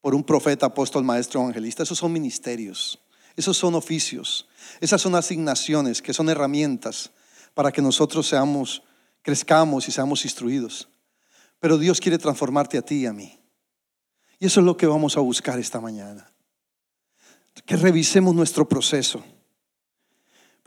por 0.00 0.14
un 0.14 0.22
profeta, 0.22 0.66
apóstol, 0.66 1.02
maestro, 1.02 1.40
evangelista. 1.40 1.82
Esos 1.82 1.98
son 1.98 2.12
ministerios, 2.12 3.00
esos 3.34 3.56
son 3.56 3.74
oficios, 3.74 4.46
esas 4.80 5.02
son 5.02 5.16
asignaciones 5.16 6.00
que 6.00 6.14
son 6.14 6.28
herramientas 6.28 7.10
para 7.52 7.72
que 7.72 7.82
nosotros 7.82 8.28
seamos, 8.28 8.84
crezcamos 9.20 9.88
y 9.88 9.90
seamos 9.90 10.24
instruidos. 10.24 10.88
Pero 11.58 11.76
Dios 11.76 12.00
quiere 12.00 12.18
transformarte 12.18 12.78
a 12.78 12.82
ti 12.82 13.00
y 13.00 13.06
a 13.06 13.12
mí. 13.12 13.36
Y 14.38 14.46
eso 14.46 14.60
es 14.60 14.66
lo 14.66 14.76
que 14.76 14.86
vamos 14.86 15.16
a 15.16 15.20
buscar 15.22 15.58
esta 15.58 15.80
mañana. 15.80 16.32
Que 17.64 17.74
revisemos 17.74 18.32
nuestro 18.32 18.68
proceso. 18.68 19.24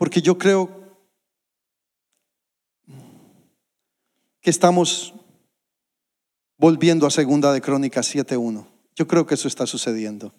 Porque 0.00 0.22
yo 0.22 0.38
creo 0.38 0.70
que 4.40 4.48
estamos 4.48 5.12
volviendo 6.56 7.06
a 7.06 7.10
Segunda 7.10 7.52
de 7.52 7.60
Crónicas 7.60 8.14
7.1. 8.14 8.66
Yo 8.94 9.06
creo 9.06 9.26
que 9.26 9.34
eso 9.34 9.46
está 9.46 9.66
sucediendo. 9.66 10.32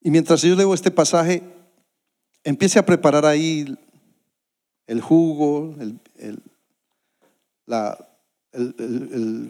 Y 0.00 0.10
mientras 0.10 0.42
yo 0.42 0.56
leo 0.56 0.74
este 0.74 0.90
pasaje, 0.90 1.44
empiece 2.42 2.80
a 2.80 2.84
preparar 2.84 3.24
ahí 3.24 3.78
el 4.88 5.00
jugo, 5.00 5.76
el, 5.78 6.00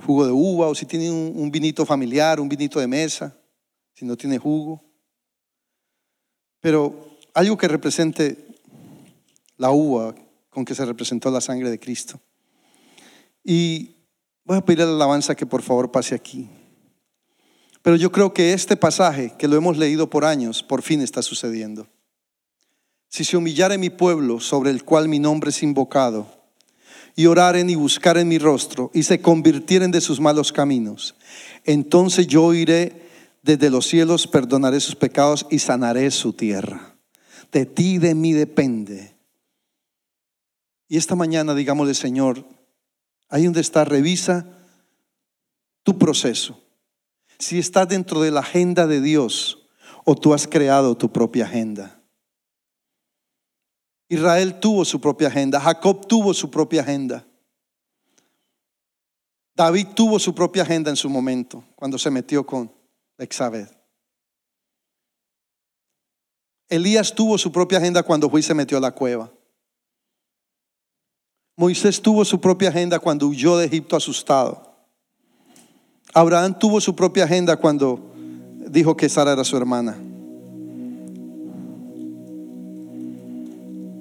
jugo 0.05 0.27
de 0.27 0.33
uva, 0.33 0.67
o 0.67 0.75
si 0.75 0.85
tiene 0.85 1.11
un, 1.11 1.33
un 1.35 1.51
vinito 1.51 1.87
familiar, 1.87 2.39
un 2.39 2.49
vinito 2.51 2.79
de 2.79 2.87
mesa, 2.87 3.35
si 3.95 4.05
no 4.05 4.19
tiene 4.19 4.37
jugo. 4.37 4.85
Pero 6.61 7.09
algo 7.33 7.57
que 7.57 7.67
represente 7.67 8.50
la 9.61 9.71
uva 9.73 10.15
con 10.49 10.65
que 10.65 10.75
se 10.75 10.87
representó 10.87 11.31
la 11.31 11.43
sangre 11.43 11.69
de 11.69 11.79
Cristo. 11.79 12.19
Y 13.45 13.95
voy 14.43 14.57
a 14.57 14.65
pedir 14.65 14.81
a 14.81 14.87
la 14.87 14.95
alabanza 14.95 15.35
que 15.35 15.45
por 15.45 15.61
favor 15.61 15.93
pase 15.93 16.15
aquí. 16.15 16.49
Pero 17.83 17.97
yo 17.97 18.11
creo 18.11 18.33
que 18.33 18.55
este 18.55 18.75
pasaje, 18.79 19.35
que 19.39 19.49
lo 19.49 19.57
hemos 19.57 19.77
leído 19.77 20.09
por 20.09 20.25
años, 20.25 20.63
por 20.63 20.81
fin 20.81 21.03
está 21.03 21.21
sucediendo. 21.21 21.87
Si 23.11 23.23
se 23.23 23.37
humillare 23.37 23.77
mi 23.77 23.91
pueblo 23.91 24.41
sobre 24.41 24.71
el 24.71 24.83
cual 24.83 25.09
mi 25.09 25.19
nombre 25.19 25.51
es 25.51 25.63
invocado, 25.63 26.27
y 27.15 27.27
oraren 27.27 27.69
y 27.69 27.75
buscaren 27.75 28.29
mi 28.29 28.39
rostro, 28.39 28.91
y 28.95 29.03
se 29.03 29.21
convirtieren 29.21 29.91
de 29.91 30.01
sus 30.01 30.21
malos 30.21 30.53
caminos, 30.53 31.17
entonces 31.65 32.27
yo 32.27 32.55
iré 32.55 33.11
desde 33.43 33.69
los 33.69 33.87
cielos, 33.87 34.27
perdonaré 34.27 34.81
sus 34.81 34.97
pecados 34.97 35.47
y 35.51 35.59
sanaré 35.59 36.11
su 36.13 36.33
tierra. 36.33 36.97
De 37.53 37.67
ti, 37.67 37.99
de 37.99 38.15
mí 38.15 38.33
depende. 38.33 39.20
Y 40.91 40.97
esta 40.97 41.15
mañana, 41.15 41.55
digámosle, 41.55 41.95
Señor, 41.95 42.45
ahí 43.29 43.45
donde 43.45 43.61
está, 43.61 43.85
revisa 43.85 44.45
tu 45.85 45.97
proceso 45.97 46.61
si 47.39 47.61
estás 47.61 47.89
dentro 47.89 48.21
de 48.21 48.33
la 48.33 48.41
agenda 48.41 48.89
de 48.89 49.01
Dios 49.01 49.69
o 50.05 50.17
tú 50.17 50.35
has 50.35 50.49
creado 50.49 50.97
tu 50.97 51.13
propia 51.13 51.45
agenda. 51.45 52.03
Israel 54.09 54.59
tuvo 54.59 54.85
su 54.85 55.01
propia 55.01 55.29
agenda, 55.29 55.61
Jacob 55.61 56.09
tuvo 56.09 56.35
su 56.35 56.51
propia 56.51 56.83
agenda. 56.83 57.25
David 59.55 59.87
tuvo 59.95 60.19
su 60.19 60.35
propia 60.35 60.65
agenda 60.65 60.91
en 60.91 60.97
su 60.97 61.09
momento, 61.09 61.63
cuando 61.77 61.99
se 61.99 62.11
metió 62.11 62.45
con 62.45 62.75
Exabed. 63.17 63.69
Elías 66.69 67.15
tuvo 67.15 67.39
su 67.39 67.53
propia 67.53 67.79
agenda 67.79 68.03
cuando 68.03 68.29
Juiz 68.29 68.47
se 68.47 68.55
metió 68.55 68.77
a 68.77 68.81
la 68.81 68.91
cueva. 68.91 69.31
Moisés 71.61 72.01
tuvo 72.01 72.25
su 72.25 72.41
propia 72.41 72.71
agenda 72.71 72.99
cuando 72.99 73.27
huyó 73.27 73.59
de 73.59 73.67
Egipto 73.67 73.95
asustado. 73.95 74.63
Abraham 76.15 76.59
tuvo 76.59 76.81
su 76.81 76.97
propia 76.97 77.25
agenda 77.25 77.55
cuando 77.59 78.01
dijo 78.71 78.97
que 78.97 79.11
Sara 79.11 79.35
era 79.35 79.45
su 79.45 79.59
hermana. 79.59 79.95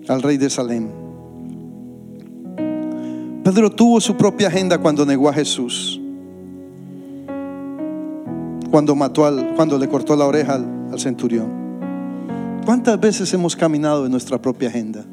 Al 0.08 0.22
rey 0.22 0.38
de 0.38 0.50
Salem. 0.50 0.88
Pedro 3.44 3.70
tuvo 3.70 4.00
su 4.00 4.16
propia 4.16 4.48
agenda 4.48 4.78
cuando 4.78 5.06
negó 5.06 5.28
a 5.28 5.34
Jesús. 5.34 6.00
Cuando 8.72 8.96
mató 8.96 9.26
al, 9.26 9.54
cuando 9.58 9.78
le 9.78 9.90
cortó 9.90 10.16
la 10.16 10.26
oreja 10.28 10.54
al, 10.56 10.92
al 10.94 11.00
centurión. 11.02 11.52
¿Cuántas 12.64 12.98
veces 13.02 13.34
hemos 13.34 13.54
caminado 13.54 14.06
en 14.06 14.12
nuestra 14.14 14.42
propia 14.42 14.70
agenda? 14.70 15.04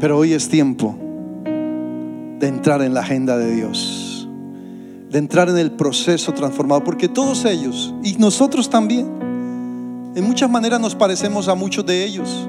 Pero 0.00 0.18
hoy 0.18 0.32
es 0.32 0.48
tiempo 0.48 0.94
de 1.44 2.48
entrar 2.48 2.82
en 2.82 2.94
la 2.94 3.00
agenda 3.00 3.36
de 3.38 3.54
Dios 3.54 4.06
de 5.10 5.18
entrar 5.18 5.48
en 5.48 5.58
el 5.58 5.72
proceso 5.72 6.32
transformado, 6.34 6.82
porque 6.84 7.08
todos 7.08 7.44
ellos, 7.44 7.94
y 8.02 8.14
nosotros 8.14 8.68
también, 8.68 9.06
en 10.14 10.24
muchas 10.24 10.50
maneras 10.50 10.80
nos 10.80 10.94
parecemos 10.94 11.48
a 11.48 11.54
muchos 11.54 11.86
de 11.86 12.04
ellos. 12.04 12.48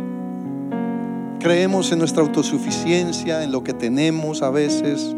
Creemos 1.39 1.91
en 1.91 1.99
nuestra 1.99 2.23
autosuficiencia, 2.23 3.43
en 3.43 3.51
lo 3.51 3.63
que 3.63 3.73
tenemos 3.73 4.41
a 4.41 4.49
veces, 4.49 5.15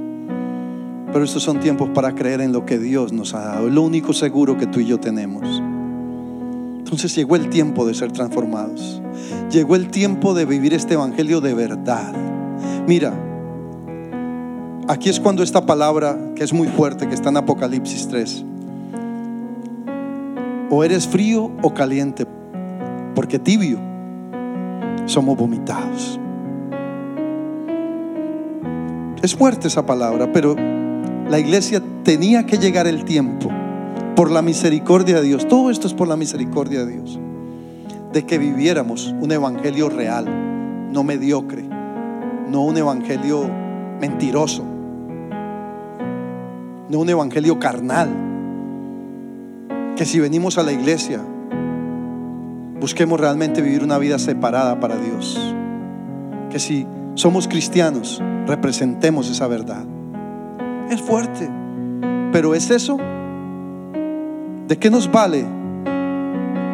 pero 1.11 1.23
estos 1.23 1.41
son 1.41 1.59
tiempos 1.59 1.89
para 1.93 2.13
creer 2.13 2.41
en 2.41 2.51
lo 2.51 2.65
que 2.65 2.77
Dios 2.77 3.13
nos 3.13 3.34
ha 3.34 3.39
dado, 3.39 3.69
lo 3.69 3.82
único 3.82 4.13
seguro 4.13 4.57
que 4.57 4.67
tú 4.67 4.80
y 4.80 4.86
yo 4.86 4.99
tenemos. 4.99 5.61
Entonces 6.89 7.15
llegó 7.15 7.35
el 7.35 7.49
tiempo 7.49 7.85
de 7.85 7.93
ser 7.93 8.11
transformados. 8.11 9.01
Llegó 9.51 9.75
el 9.75 9.89
tiempo 9.89 10.33
de 10.33 10.45
vivir 10.45 10.73
este 10.73 10.95
evangelio 10.95 11.39
de 11.39 11.53
verdad. 11.53 12.13
Mira, 12.87 13.13
Aquí 14.89 15.07
es 15.07 15.19
cuando 15.19 15.43
esta 15.43 15.67
palabra, 15.67 16.17
que 16.35 16.43
es 16.43 16.51
muy 16.51 16.67
fuerte, 16.67 17.07
que 17.07 17.13
está 17.13 17.29
en 17.29 17.37
Apocalipsis 17.37 18.07
3, 18.07 18.43
o 20.71 20.83
eres 20.83 21.07
frío 21.07 21.51
o 21.61 21.75
caliente, 21.75 22.25
porque 23.13 23.37
tibio 23.37 23.77
somos 25.05 25.37
vomitados. 25.37 26.19
Es 29.21 29.35
fuerte 29.35 29.67
esa 29.67 29.85
palabra, 29.85 30.31
pero 30.33 30.55
la 31.29 31.37
iglesia 31.37 31.83
tenía 32.03 32.47
que 32.47 32.57
llegar 32.57 32.87
el 32.87 33.05
tiempo, 33.05 33.51
por 34.20 34.32
la 34.32 34.41
misericordia 34.41 35.22
de 35.22 35.22
Dios, 35.22 35.47
todo 35.47 35.72
esto 35.72 35.88
es 35.88 35.93
por 35.93 36.09
la 36.09 36.17
misericordia 36.17 36.84
de 36.84 36.91
Dios, 36.91 37.17
de 38.11 38.26
que 38.26 38.38
viviéramos 38.38 39.15
un 39.22 39.32
evangelio 39.32 39.88
real, 39.88 40.26
no 40.91 41.05
mediocre, 41.05 41.63
no 42.49 42.63
un 42.63 42.76
evangelio 42.76 43.49
mentiroso 44.01 44.65
no 46.89 46.99
un 46.99 47.09
evangelio 47.09 47.59
carnal. 47.59 48.09
Que 49.95 50.05
si 50.05 50.20
venimos 50.20 50.57
a 50.57 50.63
la 50.63 50.72
iglesia, 50.72 51.22
busquemos 52.80 53.20
realmente 53.20 53.61
vivir 53.61 53.84
una 53.84 53.97
vida 53.99 54.17
separada 54.17 54.80
para 54.80 54.97
Dios. 54.97 55.39
Que 56.49 56.59
si 56.59 56.88
somos 57.13 57.47
cristianos, 57.47 58.22
representemos 58.47 59.30
esa 59.30 59.47
verdad. 59.47 59.86
Es 60.89 61.01
fuerte, 61.01 61.49
pero 62.32 62.55
es 62.55 62.72
eso. 62.72 62.97
¿De 64.70 64.78
qué 64.78 64.91
nos 64.91 65.11
vale 65.11 65.43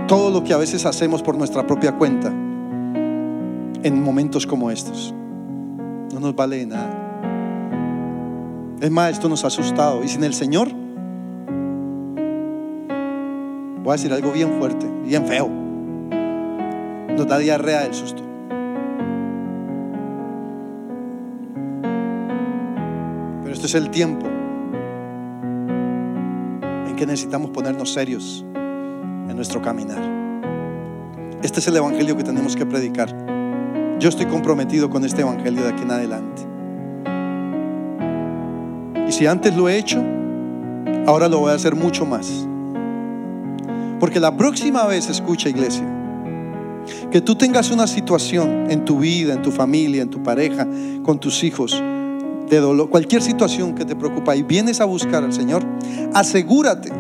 todo 0.06 0.30
lo 0.30 0.44
que 0.44 0.52
a 0.54 0.58
veces 0.58 0.86
hacemos 0.86 1.24
por 1.24 1.38
nuestra 1.38 1.66
propia 1.66 1.94
cuenta 1.94 2.28
en 2.28 4.04
momentos 4.04 4.46
como 4.46 4.70
estos? 4.70 5.16
No 6.14 6.20
nos 6.20 6.36
vale 6.36 6.66
nada. 6.66 6.92
Es 8.82 8.92
más, 8.92 9.14
esto 9.14 9.30
nos 9.30 9.46
ha 9.46 9.48
asustado. 9.48 10.04
Y 10.04 10.10
sin 10.10 10.26
el 10.26 10.34
Señor, 10.34 10.68
voy 13.82 13.90
a 13.90 13.94
decir 13.94 14.12
algo 14.12 14.34
bien 14.34 14.60
fuerte, 14.60 14.86
bien 15.06 15.26
feo. 15.26 15.48
Nos 17.16 17.26
da 17.26 17.38
diarrea 17.38 17.84
del 17.84 17.94
susto. 17.94 18.24
Pero 23.42 23.54
este 23.54 23.68
es 23.68 23.76
el 23.76 23.90
tiempo 23.90 24.35
que 26.96 27.06
necesitamos 27.06 27.52
ponernos 27.52 27.94
serios 27.94 28.46
en 28.56 29.36
nuestro 29.36 29.62
caminar. 29.62 30.02
Este 31.44 31.60
es 31.60 31.68
el 31.68 31.78
evangelio 31.78 32.16
que 32.18 32.24
tenemos 32.24 32.56
que 32.56 32.66
predicar. 32.66 33.14
Yo 34.00 34.10
estoy 34.10 34.26
comprometido 34.26 34.90
con 34.90 35.06
este 35.06 35.22
evangelio 35.22 35.64
de 35.64 35.70
aquí 35.70 35.84
en 35.84 35.92
adelante. 35.92 36.42
Y 39.08 39.12
si 39.12 39.28
antes 39.28 39.56
lo 39.56 39.70
he 39.70 39.78
hecho, 39.78 40.04
ahora 41.06 41.28
lo 41.28 41.40
voy 41.40 41.52
a 41.52 41.56
hacer 41.56 41.76
mucho 41.76 42.06
más. 42.06 42.48
Porque 44.00 44.20
la 44.20 44.36
próxima 44.36 44.86
vez, 44.86 45.10
escucha 45.10 45.50
iglesia, 45.50 45.86
que 47.12 47.22
tú 47.22 47.36
tengas 47.36 47.72
una 47.72 47.88
situación 47.88 48.70
en 48.70 48.86
tu 48.86 49.00
vida, 49.00 49.34
en 49.34 49.42
tu 49.42 49.52
familia, 49.52 50.02
en 50.02 50.10
tu 50.10 50.22
pareja, 50.22 50.68
con 51.04 51.20
tus 51.20 51.44
hijos, 51.44 51.82
de 52.50 52.60
dolor, 52.60 52.90
cualquier 52.90 53.22
situación 53.22 53.76
que 53.76 53.86
te 53.86 53.96
preocupa 53.96 54.36
y 54.36 54.44
vienes 54.44 54.82
a 54.82 54.86
buscar 54.86 55.24
al 55.24 55.34
Señor, 55.34 55.64
asegúrate 56.14 56.92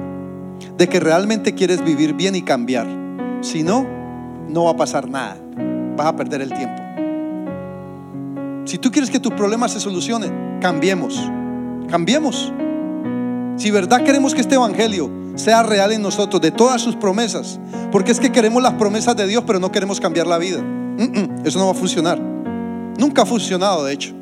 de 0.77 0.87
que 0.87 0.99
realmente 0.99 1.53
quieres 1.53 1.83
vivir 1.83 2.13
bien 2.13 2.35
y 2.35 2.41
cambiar. 2.41 2.87
Si 3.41 3.63
no, 3.63 3.85
no 4.49 4.65
va 4.65 4.71
a 4.71 4.75
pasar 4.75 5.09
nada. 5.09 5.37
Vas 5.95 6.07
a 6.07 6.15
perder 6.15 6.41
el 6.41 6.53
tiempo. 6.53 6.81
Si 8.65 8.77
tú 8.77 8.91
quieres 8.91 9.09
que 9.09 9.19
tus 9.19 9.33
problemas 9.33 9.71
se 9.71 9.79
solucionen, 9.79 10.59
cambiemos 10.59 11.31
Cambiemos. 11.89 12.51
Si 13.57 13.71
verdad 13.71 14.03
queremos 14.03 14.33
que 14.33 14.41
este 14.41 14.55
evangelio 14.55 15.09
sea 15.35 15.63
real 15.63 15.91
en 15.91 16.01
nosotros, 16.01 16.41
de 16.41 16.51
todas 16.51 16.81
sus 16.81 16.95
promesas, 16.95 17.59
porque 17.91 18.11
es 18.11 18.19
que 18.19 18.31
queremos 18.31 18.61
las 18.61 18.73
promesas 18.73 19.15
de 19.15 19.27
Dios, 19.27 19.43
pero 19.45 19.59
no 19.59 19.71
queremos 19.71 19.99
cambiar 19.99 20.27
la 20.27 20.37
vida. 20.37 20.63
eso 21.45 21.59
no 21.59 21.65
va 21.65 21.71
a 21.71 21.75
funcionar. 21.75 22.19
Nunca 22.97 23.21
ha 23.21 23.25
funcionado, 23.25 23.85
de 23.85 23.93
hecho. 23.93 24.13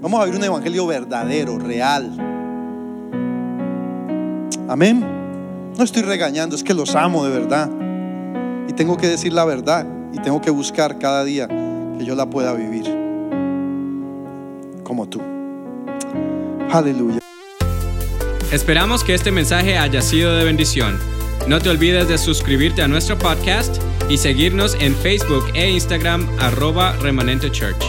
Vamos 0.00 0.20
a 0.20 0.24
ver 0.24 0.34
un 0.34 0.42
evangelio 0.42 0.86
verdadero, 0.86 1.58
real. 1.58 2.16
Amén. 4.68 5.04
No 5.76 5.84
estoy 5.84 6.02
regañando, 6.02 6.56
es 6.56 6.64
que 6.64 6.72
los 6.72 6.94
amo 6.94 7.24
de 7.24 7.30
verdad. 7.38 7.70
Y 8.66 8.72
tengo 8.72 8.96
que 8.96 9.08
decir 9.08 9.32
la 9.32 9.44
verdad 9.44 9.86
y 10.12 10.18
tengo 10.20 10.40
que 10.40 10.50
buscar 10.50 10.98
cada 10.98 11.22
día 11.24 11.48
que 11.48 12.04
yo 12.04 12.14
la 12.14 12.30
pueda 12.30 12.54
vivir 12.54 12.84
como 14.84 15.06
tú. 15.08 15.20
Aleluya. 16.72 17.18
Esperamos 18.52 19.04
que 19.04 19.14
este 19.14 19.30
mensaje 19.30 19.76
haya 19.76 20.00
sido 20.00 20.34
de 20.34 20.44
bendición. 20.44 20.98
No 21.46 21.60
te 21.60 21.68
olvides 21.68 22.08
de 22.08 22.16
suscribirte 22.16 22.82
a 22.82 22.88
nuestro 22.88 23.18
podcast 23.18 23.76
y 24.08 24.16
seguirnos 24.16 24.76
en 24.80 24.94
Facebook 24.94 25.44
e 25.54 25.70
Instagram 25.70 26.26
arroba 26.38 26.92
remanente 26.96 27.50
church. 27.50 27.84